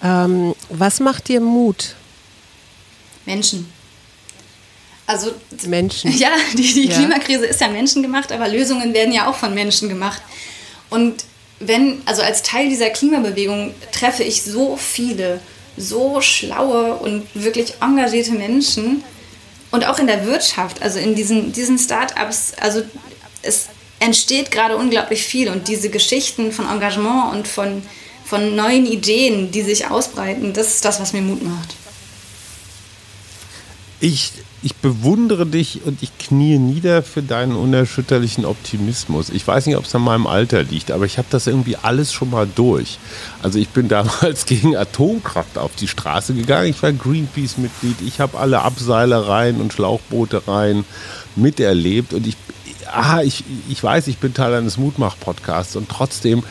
Ähm, 0.03 0.55
was 0.68 1.01
macht 1.01 1.28
dir 1.28 1.41
Mut? 1.41 1.95
Menschen. 3.26 3.70
Also 5.07 5.33
Menschen. 5.66 6.12
Ja, 6.16 6.31
die, 6.55 6.72
die 6.72 6.89
ja. 6.89 6.97
Klimakrise 6.97 7.47
ist 7.47 7.61
ja 7.61 7.68
menschengemacht, 7.68 8.33
aber 8.33 8.49
Lösungen 8.49 8.95
werden 8.95 9.12
ja 9.12 9.28
auch 9.28 9.35
von 9.35 9.55
Menschen 9.55 9.89
gemacht. 9.89 10.22
Und 10.89 11.24
wenn, 11.59 12.01
also 12.07 12.22
als 12.22 12.43
Teil 12.43 12.68
dieser 12.68 12.91
Klimabewegung 12.91 13.74
treffe 13.93 14.22
ich 14.22 14.43
so 14.43 14.76
viele, 14.76 15.41
so 15.76 16.20
schlaue 16.20 16.95
und 16.95 17.26
wirklich 17.35 17.74
engagierte 17.81 18.33
Menschen, 18.33 19.05
und 19.71 19.87
auch 19.87 19.99
in 19.99 20.07
der 20.07 20.27
Wirtschaft, 20.27 20.83
also 20.83 20.99
in 20.99 21.14
diesen, 21.14 21.53
diesen 21.53 21.79
Start-ups, 21.79 22.53
also 22.61 22.83
es 23.43 23.68
entsteht 24.01 24.51
gerade 24.51 24.77
unglaublich 24.77 25.23
viel 25.23 25.49
und 25.49 25.68
diese 25.68 25.91
Geschichten 25.91 26.53
von 26.53 26.68
Engagement 26.68 27.33
und 27.35 27.49
von, 27.49 27.83
von 28.25 28.57
neuen 28.57 28.87
Ideen, 28.87 29.51
die 29.51 29.62
sich 29.62 29.89
ausbreiten, 29.89 30.53
das 30.53 30.68
ist 30.68 30.85
das, 30.85 31.01
was 31.01 31.12
mir 31.12 31.23
Mut 31.23 31.43
macht. 31.43 31.75
Ich 34.01 34.32
ich 34.62 34.74
bewundere 34.76 35.46
dich 35.46 35.80
und 35.86 36.03
ich 36.03 36.16
knie 36.18 36.59
nieder 36.59 37.03
für 37.03 37.22
deinen 37.22 37.57
unerschütterlichen 37.57 38.44
Optimismus. 38.44 39.30
Ich 39.30 39.46
weiß 39.46 39.66
nicht, 39.66 39.76
ob 39.76 39.86
es 39.86 39.94
an 39.94 40.03
meinem 40.03 40.26
Alter 40.26 40.62
liegt, 40.62 40.90
aber 40.90 41.07
ich 41.07 41.16
habe 41.16 41.28
das 41.30 41.46
irgendwie 41.46 41.76
alles 41.76 42.12
schon 42.12 42.30
mal 42.30 42.46
durch. 42.46 42.98
Also 43.42 43.59
ich 43.59 43.70
bin 43.70 43.88
damals 43.88 44.44
gegen 44.44 44.76
Atomkraft 44.76 45.57
auf 45.57 45.74
die 45.76 45.88
Straße 45.88 46.34
gegangen. 46.34 46.68
Ich 46.68 46.82
war 46.82 46.92
Greenpeace-Mitglied. 46.92 48.03
Ich 48.07 48.20
habe 48.20 48.38
alle 48.38 48.61
Abseilereien 48.61 49.61
und 49.61 49.72
Schlauchbootereien 49.72 50.84
miterlebt 51.36 52.12
und 52.12 52.26
ich 52.26 52.36
aha, 52.93 53.22
ich, 53.22 53.45
ich 53.68 53.82
weiß, 53.82 54.07
ich 54.09 54.18
bin 54.18 54.34
Teil 54.34 54.55
eines 54.55 54.78
Mutmach-Podcasts 54.78 55.76
und 55.76 55.88
trotzdem, 55.88 56.43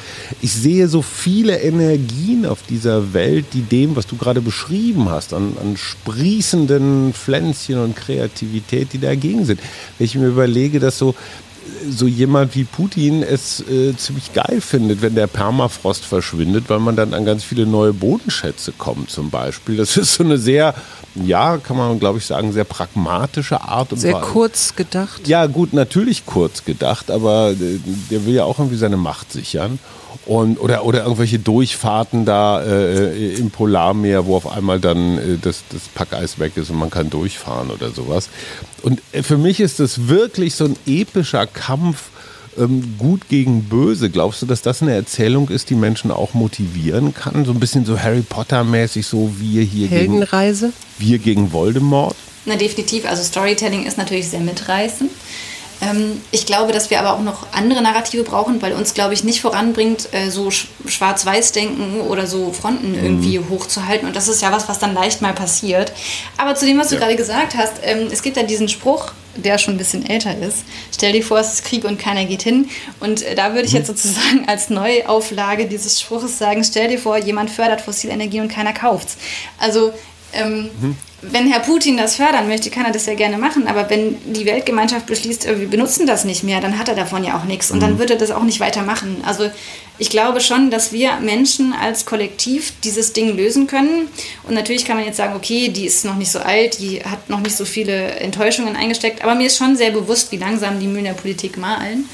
ich 0.41 0.53
sehe 0.53 0.87
so 0.87 1.01
viele 1.01 1.59
Energien 1.59 2.45
auf 2.45 2.59
dieser 2.63 3.13
Welt, 3.13 3.47
die 3.53 3.61
dem, 3.61 3.95
was 3.95 4.07
du 4.07 4.17
gerade 4.17 4.41
beschrieben 4.41 5.09
hast, 5.09 5.33
an, 5.33 5.57
an 5.61 5.77
sprießenden 5.77 7.13
Pflänzchen 7.13 7.79
und 7.79 7.95
Kreativität, 7.95 8.93
die 8.93 8.99
dagegen 8.99 9.45
sind. 9.45 9.59
Wenn 9.97 10.05
ich 10.05 10.15
mir 10.15 10.27
überlege, 10.27 10.79
dass 10.79 10.97
so 10.97 11.15
so 11.89 12.07
jemand 12.07 12.55
wie 12.55 12.63
Putin 12.63 13.23
es 13.23 13.61
äh, 13.61 13.95
ziemlich 13.95 14.33
geil 14.33 14.61
findet, 14.61 15.01
wenn 15.01 15.15
der 15.15 15.27
Permafrost 15.27 16.05
verschwindet, 16.05 16.65
weil 16.67 16.79
man 16.79 16.95
dann 16.95 17.13
an 17.13 17.25
ganz 17.25 17.43
viele 17.43 17.65
neue 17.65 17.93
Bodenschätze 17.93 18.71
kommt 18.71 19.09
zum 19.09 19.29
Beispiel. 19.29 19.77
Das 19.77 19.97
ist 19.97 20.15
so 20.15 20.23
eine 20.23 20.37
sehr, 20.37 20.73
ja, 21.15 21.57
kann 21.57 21.77
man 21.77 21.99
glaube 21.99 22.19
ich 22.19 22.25
sagen, 22.25 22.51
sehr 22.51 22.63
pragmatische 22.63 23.61
Art. 23.61 23.91
Und 23.91 23.99
sehr 23.99 24.13
kurz 24.13 24.75
gedacht. 24.75 25.27
Ja 25.27 25.45
gut, 25.45 25.73
natürlich 25.73 26.25
kurz 26.25 26.65
gedacht, 26.65 27.11
aber 27.11 27.51
äh, 27.51 27.79
der 28.09 28.25
will 28.25 28.35
ja 28.35 28.43
auch 28.43 28.59
irgendwie 28.59 28.77
seine 28.77 28.97
Macht 28.97 29.31
sichern. 29.31 29.79
Und, 30.25 30.59
oder, 30.59 30.85
oder 30.85 31.03
irgendwelche 31.03 31.39
Durchfahrten 31.39 32.25
da 32.25 32.61
äh, 32.61 33.33
im 33.33 33.49
Polarmeer, 33.49 34.25
wo 34.25 34.35
auf 34.35 34.51
einmal 34.51 34.79
dann 34.79 35.17
äh, 35.17 35.37
das, 35.41 35.63
das 35.69 35.81
Packeis 35.93 36.37
weg 36.39 36.53
ist 36.55 36.69
und 36.69 36.77
man 36.77 36.89
kann 36.89 37.09
durchfahren 37.09 37.71
oder 37.71 37.89
sowas. 37.89 38.29
Und 38.83 39.01
äh, 39.11 39.23
für 39.23 39.37
mich 39.37 39.59
ist 39.59 39.79
das 39.79 40.07
wirklich 40.07 40.55
so 40.55 40.65
ein 40.65 40.75
epischer 40.85 41.47
Kampf 41.47 42.09
ähm, 42.59 42.95
gut 42.97 43.29
gegen 43.29 43.63
böse. 43.63 44.09
Glaubst 44.09 44.41
du, 44.41 44.45
dass 44.45 44.61
das 44.61 44.81
eine 44.81 44.93
Erzählung 44.93 45.49
ist, 45.49 45.69
die 45.69 45.75
Menschen 45.75 46.11
auch 46.11 46.33
motivieren 46.33 47.13
kann? 47.13 47.45
So 47.45 47.51
ein 47.51 47.59
bisschen 47.59 47.85
so 47.85 47.99
Harry 47.99 48.21
Potter-mäßig, 48.21 49.05
so 49.05 49.31
wir 49.39 49.63
hier 49.63 49.87
Heldenreise? 49.87 50.71
gegen, 50.97 51.09
wir 51.09 51.19
gegen 51.19 51.53
Voldemort? 51.53 52.15
Na, 52.45 52.55
definitiv. 52.55 53.05
Also 53.05 53.23
Storytelling 53.23 53.85
ist 53.85 53.97
natürlich 53.97 54.27
sehr 54.27 54.39
mitreißend. 54.39 55.11
Ähm, 55.81 56.21
ich 56.31 56.45
glaube, 56.45 56.73
dass 56.73 56.89
wir 56.89 56.99
aber 56.99 57.13
auch 57.13 57.21
noch 57.21 57.47
andere 57.53 57.81
Narrative 57.81 58.23
brauchen, 58.23 58.61
weil 58.61 58.73
uns, 58.73 58.93
glaube 58.93 59.13
ich, 59.13 59.23
nicht 59.23 59.41
voranbringt, 59.41 60.09
äh, 60.13 60.29
so 60.29 60.51
Schwarz-Weiß-Denken 60.51 62.01
oder 62.01 62.27
so 62.27 62.51
Fronten 62.51 62.95
irgendwie 62.95 63.39
mhm. 63.39 63.49
hochzuhalten. 63.49 64.07
Und 64.07 64.15
das 64.15 64.27
ist 64.27 64.41
ja 64.41 64.51
was, 64.51 64.67
was 64.67 64.79
dann 64.79 64.93
leicht 64.93 65.21
mal 65.21 65.33
passiert. 65.33 65.93
Aber 66.37 66.55
zu 66.55 66.65
dem, 66.65 66.77
was 66.77 66.89
du 66.89 66.95
ja. 66.95 67.01
gerade 67.01 67.15
gesagt 67.15 67.55
hast, 67.55 67.75
ähm, 67.83 68.07
es 68.11 68.21
gibt 68.21 68.37
ja 68.37 68.43
diesen 68.43 68.67
Spruch, 68.67 69.13
der 69.35 69.57
schon 69.57 69.75
ein 69.75 69.77
bisschen 69.77 70.05
älter 70.05 70.37
ist. 70.37 70.65
Stell 70.93 71.13
dir 71.13 71.23
vor, 71.23 71.39
es 71.39 71.53
ist 71.53 71.65
Krieg 71.65 71.85
und 71.85 71.97
keiner 71.97 72.25
geht 72.25 72.41
hin. 72.41 72.69
Und 72.99 73.21
äh, 73.21 73.35
da 73.35 73.53
würde 73.53 73.65
ich 73.65 73.71
mhm. 73.71 73.77
jetzt 73.77 73.87
sozusagen 73.87 74.47
als 74.47 74.69
Neuauflage 74.69 75.65
dieses 75.67 76.01
Spruches 76.01 76.37
sagen, 76.37 76.63
stell 76.63 76.89
dir 76.89 76.99
vor, 76.99 77.17
jemand 77.17 77.49
fördert 77.49 77.81
fossile 77.81 78.13
Energie 78.13 78.41
und 78.41 78.49
keiner 78.49 78.73
kauft's. 78.73 79.17
Also 79.59 79.93
ähm, 80.33 80.69
mhm 80.81 80.97
wenn 81.21 81.47
Herr 81.51 81.59
Putin 81.59 81.97
das 81.97 82.15
fördern 82.15 82.47
möchte, 82.47 82.69
kann 82.69 82.85
er 82.85 82.91
das 82.91 83.05
ja 83.05 83.13
gerne 83.13 83.37
machen. 83.37 83.67
Aber 83.67 83.89
wenn 83.89 84.17
die 84.33 84.45
Weltgemeinschaft 84.45 85.05
beschließt, 85.05 85.47
wir 85.47 85.67
benutzen 85.67 86.07
das 86.07 86.23
nicht 86.23 86.43
mehr, 86.43 86.61
dann 86.61 86.77
hat 86.79 86.87
er 86.87 86.95
davon 86.95 87.23
ja 87.23 87.37
auch 87.37 87.43
nichts. 87.43 87.71
Und 87.71 87.77
mhm. 87.77 87.81
dann 87.81 87.99
wird 87.99 88.11
er 88.11 88.17
das 88.17 88.31
auch 88.31 88.43
nicht 88.43 88.59
weitermachen. 88.59 89.17
Also 89.25 89.49
ich 89.97 90.09
glaube 90.09 90.39
schon, 90.39 90.71
dass 90.71 90.93
wir 90.93 91.17
Menschen 91.17 91.73
als 91.73 92.05
Kollektiv 92.05 92.73
dieses 92.83 93.13
Ding 93.13 93.35
lösen 93.35 93.67
können. 93.67 94.07
Und 94.47 94.53
natürlich 94.53 94.85
kann 94.85 94.95
man 94.95 95.05
jetzt 95.05 95.17
sagen, 95.17 95.35
okay, 95.35 95.69
die 95.69 95.85
ist 95.85 96.05
noch 96.05 96.15
nicht 96.15 96.31
so 96.31 96.39
alt, 96.39 96.79
die 96.79 97.03
hat 97.03 97.29
noch 97.29 97.41
nicht 97.41 97.55
so 97.55 97.65
viele 97.65 98.11
Enttäuschungen 98.19 98.75
eingesteckt. 98.75 99.23
Aber 99.23 99.35
mir 99.35 99.47
ist 99.47 99.57
schon 99.57 99.75
sehr 99.75 99.91
bewusst, 99.91 100.31
wie 100.31 100.37
langsam 100.37 100.79
die 100.79 100.87
Mühlen 100.87 101.05
der 101.05 101.13
Politik 101.13 101.57
malen. 101.57 102.09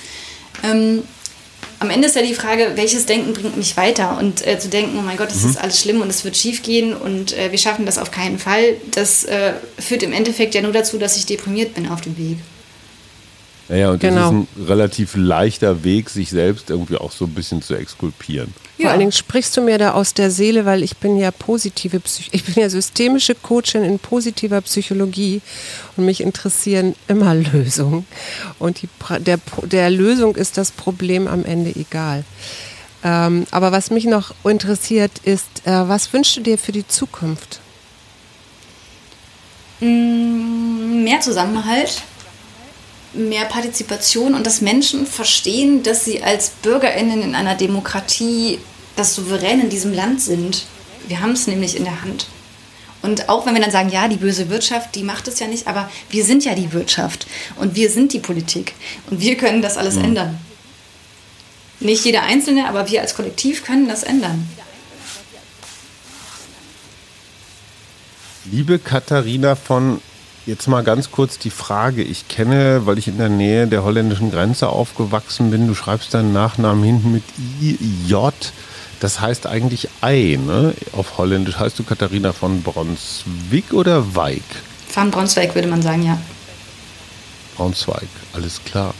Am 1.79 1.89
Ende 1.89 2.07
ist 2.07 2.15
ja 2.15 2.21
die 2.21 2.33
Frage, 2.33 2.71
welches 2.75 3.05
Denken 3.05 3.33
bringt 3.33 3.57
mich 3.57 3.75
weiter? 3.75 4.17
Und 4.17 4.45
äh, 4.47 4.57
zu 4.59 4.69
denken, 4.69 4.97
oh 4.97 5.01
mein 5.01 5.17
Gott, 5.17 5.29
es 5.29 5.43
mhm. 5.43 5.49
ist 5.49 5.57
alles 5.57 5.81
schlimm 5.81 6.01
und 6.01 6.09
es 6.09 6.23
wird 6.23 6.37
schief 6.37 6.63
gehen 6.63 6.93
und 6.93 7.37
äh, 7.37 7.51
wir 7.51 7.57
schaffen 7.57 7.85
das 7.85 7.97
auf 7.97 8.11
keinen 8.11 8.39
Fall, 8.39 8.77
das 8.93 9.25
äh, 9.25 9.53
führt 9.77 10.03
im 10.03 10.13
Endeffekt 10.13 10.55
ja 10.55 10.61
nur 10.61 10.71
dazu, 10.71 10.97
dass 10.97 11.17
ich 11.17 11.25
deprimiert 11.25 11.73
bin 11.73 11.87
auf 11.87 12.01
dem 12.01 12.17
Weg. 12.17 12.37
Naja, 13.67 13.89
und 13.89 13.99
Genau. 13.99 14.15
das 14.15 14.25
ist 14.25 14.31
ein 14.31 14.65
relativ 14.67 15.15
leichter 15.15 15.83
Weg, 15.83 16.09
sich 16.11 16.29
selbst 16.29 16.69
irgendwie 16.69 16.97
auch 16.97 17.11
so 17.11 17.25
ein 17.25 17.33
bisschen 17.33 17.61
zu 17.63 17.75
exkulpieren. 17.75 18.53
Vor 18.79 18.89
allen 18.91 18.99
Dingen 18.99 19.11
sprichst 19.11 19.55
du 19.57 19.61
mir 19.61 19.77
da 19.77 19.93
aus 19.93 20.13
der 20.13 20.29
Seele, 20.29 20.65
weil 20.65 20.83
ich 20.83 20.97
bin 20.97 21.17
ja 21.17 21.31
positive 21.31 21.99
Psych 22.01 22.29
ich 22.33 22.43
bin 22.43 22.55
ja 22.61 22.69
systemische 22.69 23.33
Coachin 23.33 23.83
in 23.83 23.99
positiver 23.99 24.59
Psychologie 24.61 25.41
und 25.95 26.05
mich 26.05 26.21
interessieren 26.21 26.93
immer 27.07 27.33
Lösungen. 27.33 28.05
Und 28.59 28.81
die, 28.81 28.89
der, 29.19 29.39
der 29.63 29.89
Lösung 29.89 30.35
ist 30.35 30.57
das 30.57 30.71
Problem 30.71 31.27
am 31.27 31.45
Ende 31.45 31.73
egal. 31.75 32.25
Ähm, 33.03 33.47
aber 33.51 33.71
was 33.71 33.91
mich 33.91 34.05
noch 34.05 34.35
interessiert 34.43 35.11
ist, 35.23 35.47
äh, 35.63 35.71
was 35.87 36.11
wünschst 36.11 36.35
du 36.37 36.41
dir 36.41 36.57
für 36.57 36.71
die 36.73 36.87
Zukunft? 36.87 37.61
Mm, 39.79 41.03
Mehr 41.03 41.21
Zusammenhalt, 41.21 42.01
mehr 43.15 43.45
Partizipation 43.45 44.33
und 44.35 44.45
dass 44.45 44.61
Menschen 44.61 45.05
verstehen, 45.05 45.83
dass 45.83 46.05
sie 46.05 46.21
als 46.23 46.49
BürgerInnen 46.61 47.21
in 47.21 47.35
einer 47.35 47.55
Demokratie 47.55 48.59
das 48.95 49.15
Souverän 49.15 49.61
in 49.61 49.69
diesem 49.69 49.93
Land 49.93 50.21
sind. 50.21 50.65
Wir 51.07 51.21
haben 51.21 51.31
es 51.31 51.47
nämlich 51.47 51.75
in 51.75 51.83
der 51.83 52.01
Hand. 52.01 52.27
Und 53.01 53.29
auch 53.29 53.45
wenn 53.45 53.53
wir 53.53 53.61
dann 53.61 53.71
sagen, 53.71 53.89
ja, 53.89 54.07
die 54.07 54.15
böse 54.15 54.49
Wirtschaft, 54.49 54.95
die 54.95 55.03
macht 55.03 55.27
es 55.27 55.39
ja 55.39 55.47
nicht, 55.47 55.67
aber 55.67 55.91
wir 56.09 56.25
sind 56.25 56.43
ja 56.43 56.55
die 56.55 56.73
Wirtschaft 56.73 57.27
und 57.57 57.75
wir 57.75 57.89
sind 57.91 58.13
die 58.13 58.19
Politik 58.19 58.73
und 59.09 59.21
wir 59.21 59.37
können 59.37 59.61
das 59.61 59.77
alles 59.77 59.95
ändern. 59.95 60.39
Nicht 61.79 62.03
jeder 62.05 62.23
Einzelne, 62.23 62.67
aber 62.67 62.89
wir 62.89 63.01
als 63.01 63.15
Kollektiv 63.15 63.63
können 63.63 63.87
das 63.87 64.03
ändern. 64.03 64.49
Liebe 68.45 68.79
Katharina 68.79 69.55
von, 69.55 70.01
jetzt 70.45 70.67
mal 70.67 70.83
ganz 70.83 71.11
kurz 71.11 71.37
die 71.39 71.49
Frage. 71.49 72.03
Ich 72.03 72.27
kenne, 72.27 72.85
weil 72.85 72.97
ich 72.97 73.07
in 73.07 73.17
der 73.17 73.29
Nähe 73.29 73.67
der 73.67 73.83
holländischen 73.83 74.31
Grenze 74.31 74.69
aufgewachsen 74.69 75.51
bin, 75.51 75.67
du 75.67 75.75
schreibst 75.75 76.13
deinen 76.13 76.33
Nachnamen 76.33 76.83
hinten 76.83 77.11
mit 77.11 77.23
IJ. 77.61 78.15
Das 78.99 79.19
heißt 79.19 79.47
eigentlich 79.47 79.89
Ei, 80.01 80.39
ne? 80.43 80.73
Auf 80.93 81.17
Holländisch 81.17 81.59
heißt 81.59 81.77
du 81.77 81.83
Katharina 81.83 82.31
von 82.31 82.63
Bronswijk 82.63 83.73
oder 83.73 84.15
Weik? 84.15 84.43
Van 84.93 85.11
Braunschweig 85.11 85.53
würde 85.53 85.67
man 85.67 85.81
sagen, 85.81 86.03
ja. 86.03 86.17
Braunschweig, 87.57 88.07
alles 88.33 88.61
klar. 88.63 88.93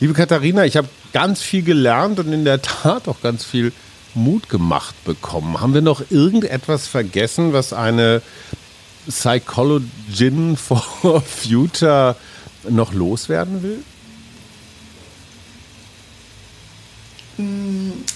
Liebe 0.00 0.14
Katharina, 0.14 0.64
ich 0.64 0.76
habe 0.76 0.88
ganz 1.12 1.42
viel 1.42 1.62
gelernt 1.62 2.20
und 2.20 2.32
in 2.32 2.44
der 2.44 2.62
Tat 2.62 3.08
auch 3.08 3.20
ganz 3.20 3.44
viel 3.44 3.72
Mut 4.14 4.48
gemacht 4.48 4.94
bekommen. 5.04 5.60
Haben 5.60 5.74
wir 5.74 5.82
noch 5.82 6.02
irgendetwas 6.10 6.86
vergessen, 6.86 7.52
was 7.52 7.72
eine 7.72 8.22
Psychologin 9.08 10.56
for 10.56 11.22
Future 11.22 12.16
noch 12.68 12.92
loswerden 12.92 13.62
will? 13.62 13.84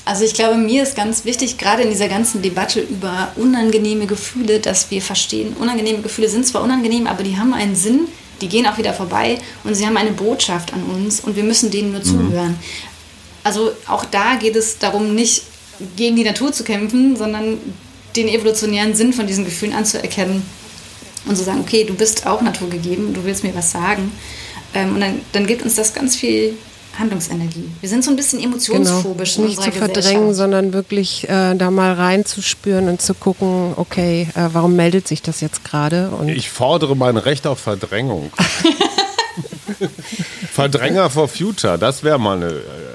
Also 0.05 0.24
ich 0.24 0.34
glaube, 0.34 0.57
mir 0.57 0.84
ist 0.84 0.95
ganz 0.95 1.24
wichtig, 1.24 1.59
gerade 1.59 1.82
in 1.82 1.91
dieser 1.91 2.09
ganzen 2.09 2.41
Debatte 2.41 2.80
über 2.80 3.32
unangenehme 3.34 4.07
Gefühle, 4.07 4.61
dass 4.61 4.91
wir 4.93 5.03
verstehen, 5.03 5.55
unangenehme 5.59 6.03
Gefühle 6.03 6.28
sind 6.28 6.47
zwar 6.47 6.62
unangenehm, 6.62 7.09
aber 7.09 7.24
die 7.24 7.36
haben 7.36 7.53
einen 7.53 7.74
Sinn, 7.74 8.07
die 8.41 8.49
gehen 8.49 8.66
auch 8.66 8.78
wieder 8.78 8.95
vorbei 8.95 9.39
und 9.64 9.74
sie 9.74 9.84
haben 9.84 9.97
eine 9.97 10.12
Botschaft 10.12 10.72
an 10.72 10.84
uns 10.84 11.18
und 11.20 11.34
wir 11.34 11.43
müssen 11.43 11.72
denen 11.72 11.91
nur 11.91 12.03
zuhören. 12.03 12.57
Also 13.43 13.72
auch 13.89 14.05
da 14.05 14.36
geht 14.36 14.55
es 14.55 14.78
darum, 14.78 15.16
nicht 15.16 15.43
gegen 15.97 16.14
die 16.14 16.24
Natur 16.24 16.53
zu 16.53 16.62
kämpfen, 16.62 17.16
sondern 17.16 17.59
den 18.14 18.28
evolutionären 18.28 18.95
Sinn 18.95 19.12
von 19.12 19.26
diesen 19.26 19.45
Gefühlen 19.45 19.74
anzuerkennen 19.74 20.43
und 21.29 21.37
zu 21.37 21.45
sagen, 21.45 21.61
okay, 21.61 21.85
du 21.85 21.95
bist 21.95 22.26
auch 22.26 22.41
naturgegeben, 22.41 23.14
du 23.14 23.24
willst 23.24 23.45
mir 23.45 23.55
was 23.55 23.70
sagen. 23.70 24.12
Ähm, 24.74 24.95
und 24.95 25.01
dann, 25.01 25.20
dann 25.33 25.47
gibt 25.47 25.62
uns 25.62 25.74
das 25.74 25.95
ganz 25.95 26.16
viel 26.16 26.55
Handlungsenergie. 26.99 27.70
Wir 27.81 27.89
sind 27.89 28.03
so 28.05 28.11
ein 28.11 28.16
bisschen 28.16 28.43
emotionsphobisch 28.43 29.37
in 29.37 29.43
Genau. 29.45 29.49
Nicht 29.49 29.59
unserer 29.59 29.72
zu 29.72 29.79
verdrängen, 29.93 30.35
sondern 30.35 30.72
wirklich 30.72 31.29
äh, 31.29 31.55
da 31.55 31.70
mal 31.70 31.93
reinzuspüren 31.95 32.89
und 32.89 33.01
zu 33.01 33.14
gucken, 33.14 33.74
okay, 33.76 34.29
äh, 34.35 34.49
warum 34.53 34.74
meldet 34.74 35.07
sich 35.07 35.22
das 35.22 35.41
jetzt 35.41 35.64
gerade? 35.64 36.11
Und 36.11 36.29
Ich 36.29 36.51
fordere 36.51 36.97
mein 36.97 37.16
Recht 37.16 37.47
auf 37.47 37.61
Verdrängung. 37.61 38.33
Verdränger 40.53 41.09
for 41.11 41.29
Future, 41.29 41.79
das 41.79 42.03
wäre 42.03 42.18
mal 42.18 42.37
eine 42.37 42.49
äh, 42.49 42.88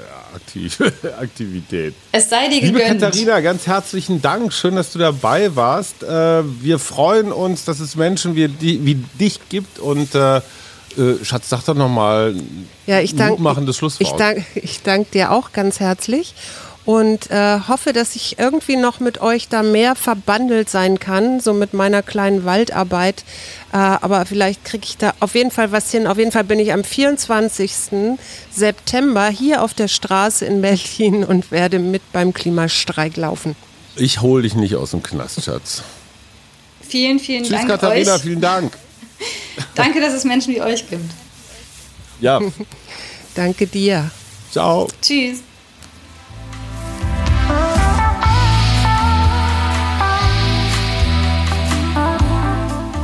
aktive 0.44 0.92
Aktivität. 1.18 1.94
Es 2.12 2.28
sei 2.28 2.48
dir 2.48 2.60
Liebe 2.60 2.78
gegönnt. 2.78 3.00
Katharina, 3.00 3.40
ganz 3.40 3.66
herzlichen 3.66 4.22
Dank. 4.22 4.52
Schön, 4.52 4.76
dass 4.76 4.92
du 4.92 4.98
dabei 4.98 5.54
warst. 5.56 6.02
Äh, 6.02 6.42
wir 6.62 6.78
freuen 6.78 7.32
uns, 7.32 7.64
dass 7.64 7.80
es 7.80 7.96
Menschen 7.96 8.36
wie, 8.36 8.94
dich 9.18 9.40
gibt. 9.48 9.78
Und 9.78 10.14
äh, 10.14 10.36
äh, 10.36 10.42
Schatz, 11.22 11.48
sag 11.48 11.64
doch 11.64 11.74
nochmal 11.74 12.34
Ja, 12.86 13.00
ich 13.00 13.16
danke 13.16 13.32
mutmachendes 13.32 13.76
Schlusswort. 13.76 14.08
Ich 14.08 14.16
danke 14.16 14.44
ich 14.54 14.82
dank 14.82 15.10
dir 15.10 15.32
auch 15.32 15.52
ganz 15.52 15.80
herzlich 15.80 16.34
und 16.86 17.30
äh, 17.30 17.60
hoffe, 17.66 17.92
dass 17.94 18.14
ich 18.14 18.38
irgendwie 18.38 18.76
noch 18.76 19.00
mit 19.00 19.20
euch 19.20 19.48
da 19.48 19.62
mehr 19.62 19.94
verbandelt 19.94 20.68
sein 20.68 20.98
kann, 21.00 21.40
so 21.40 21.54
mit 21.54 21.72
meiner 21.72 22.02
kleinen 22.02 22.44
Waldarbeit. 22.44 23.24
Äh, 23.72 23.76
aber 23.78 24.26
vielleicht 24.26 24.64
kriege 24.66 24.84
ich 24.84 24.98
da 24.98 25.14
auf 25.20 25.34
jeden 25.34 25.50
Fall 25.50 25.72
was 25.72 25.90
hin. 25.90 26.06
Auf 26.06 26.18
jeden 26.18 26.30
Fall 26.32 26.44
bin 26.44 26.58
ich 26.58 26.72
am 26.74 26.84
24. 26.84 27.72
September 28.52 29.28
hier 29.28 29.62
auf 29.62 29.72
der 29.72 29.88
Straße 29.88 30.44
in 30.44 30.60
Berlin 30.60 31.24
und 31.24 31.50
werde 31.50 31.78
mit 31.78 32.02
beim 32.12 32.34
Klimastreik 32.34 33.16
laufen. 33.16 33.56
ich 33.96 34.20
hole 34.20 34.42
dich 34.42 34.54
nicht 34.54 34.74
aus 34.76 34.90
dem 34.90 35.02
Knast, 35.02 35.42
Schatz. 35.42 35.82
Vielen, 36.86 37.18
vielen 37.18 37.44
Tschüss, 37.44 37.56
Dank 37.56 37.68
Katharina, 37.68 38.14
euch. 38.16 38.20
vielen 38.20 38.40
Dank. 38.42 38.76
Danke, 39.74 40.00
dass 40.00 40.12
es 40.12 40.24
Menschen 40.24 40.54
wie 40.54 40.60
euch 40.60 40.88
gibt. 40.88 41.10
Ja, 42.20 42.40
Danke 43.34 43.66
dir. 43.66 44.10
ciao. 44.50 44.86
Tschüss. 45.00 45.38